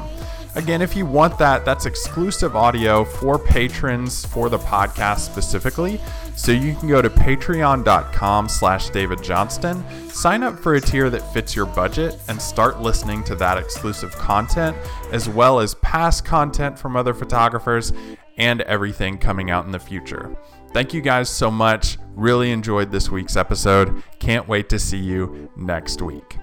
Again, 0.54 0.82
if 0.82 0.94
you 0.94 1.06
want 1.06 1.38
that, 1.38 1.64
that's 1.64 1.86
exclusive 1.86 2.56
audio 2.56 3.04
for 3.04 3.38
patrons 3.38 4.26
for 4.26 4.50
the 4.50 4.58
podcast 4.58 5.20
specifically. 5.20 5.98
So 6.36 6.52
you 6.52 6.74
can 6.74 6.88
go 6.88 7.00
to 7.00 7.08
patreon.com 7.08 8.48
slash 8.48 8.90
David 8.90 9.22
Johnston, 9.22 9.82
sign 10.10 10.42
up 10.42 10.58
for 10.58 10.74
a 10.74 10.80
tier 10.80 11.08
that 11.08 11.32
fits 11.32 11.56
your 11.56 11.66
budget, 11.66 12.18
and 12.28 12.40
start 12.40 12.80
listening 12.80 13.24
to 13.24 13.34
that 13.36 13.56
exclusive 13.56 14.12
content, 14.12 14.76
as 15.10 15.28
well 15.28 15.58
as 15.58 15.74
past 15.76 16.24
content 16.24 16.78
from 16.78 16.96
other 16.96 17.14
photographers 17.14 17.92
and 18.36 18.60
everything 18.62 19.16
coming 19.18 19.50
out 19.50 19.64
in 19.64 19.72
the 19.72 19.78
future. 19.78 20.36
Thank 20.72 20.92
you 20.92 21.00
guys 21.00 21.28
so 21.28 21.50
much. 21.50 21.98
Really 22.14 22.50
enjoyed 22.50 22.90
this 22.90 23.10
week's 23.10 23.36
episode. 23.36 24.02
Can't 24.18 24.48
wait 24.48 24.68
to 24.70 24.78
see 24.78 24.98
you 24.98 25.50
next 25.56 26.02
week. 26.02 26.36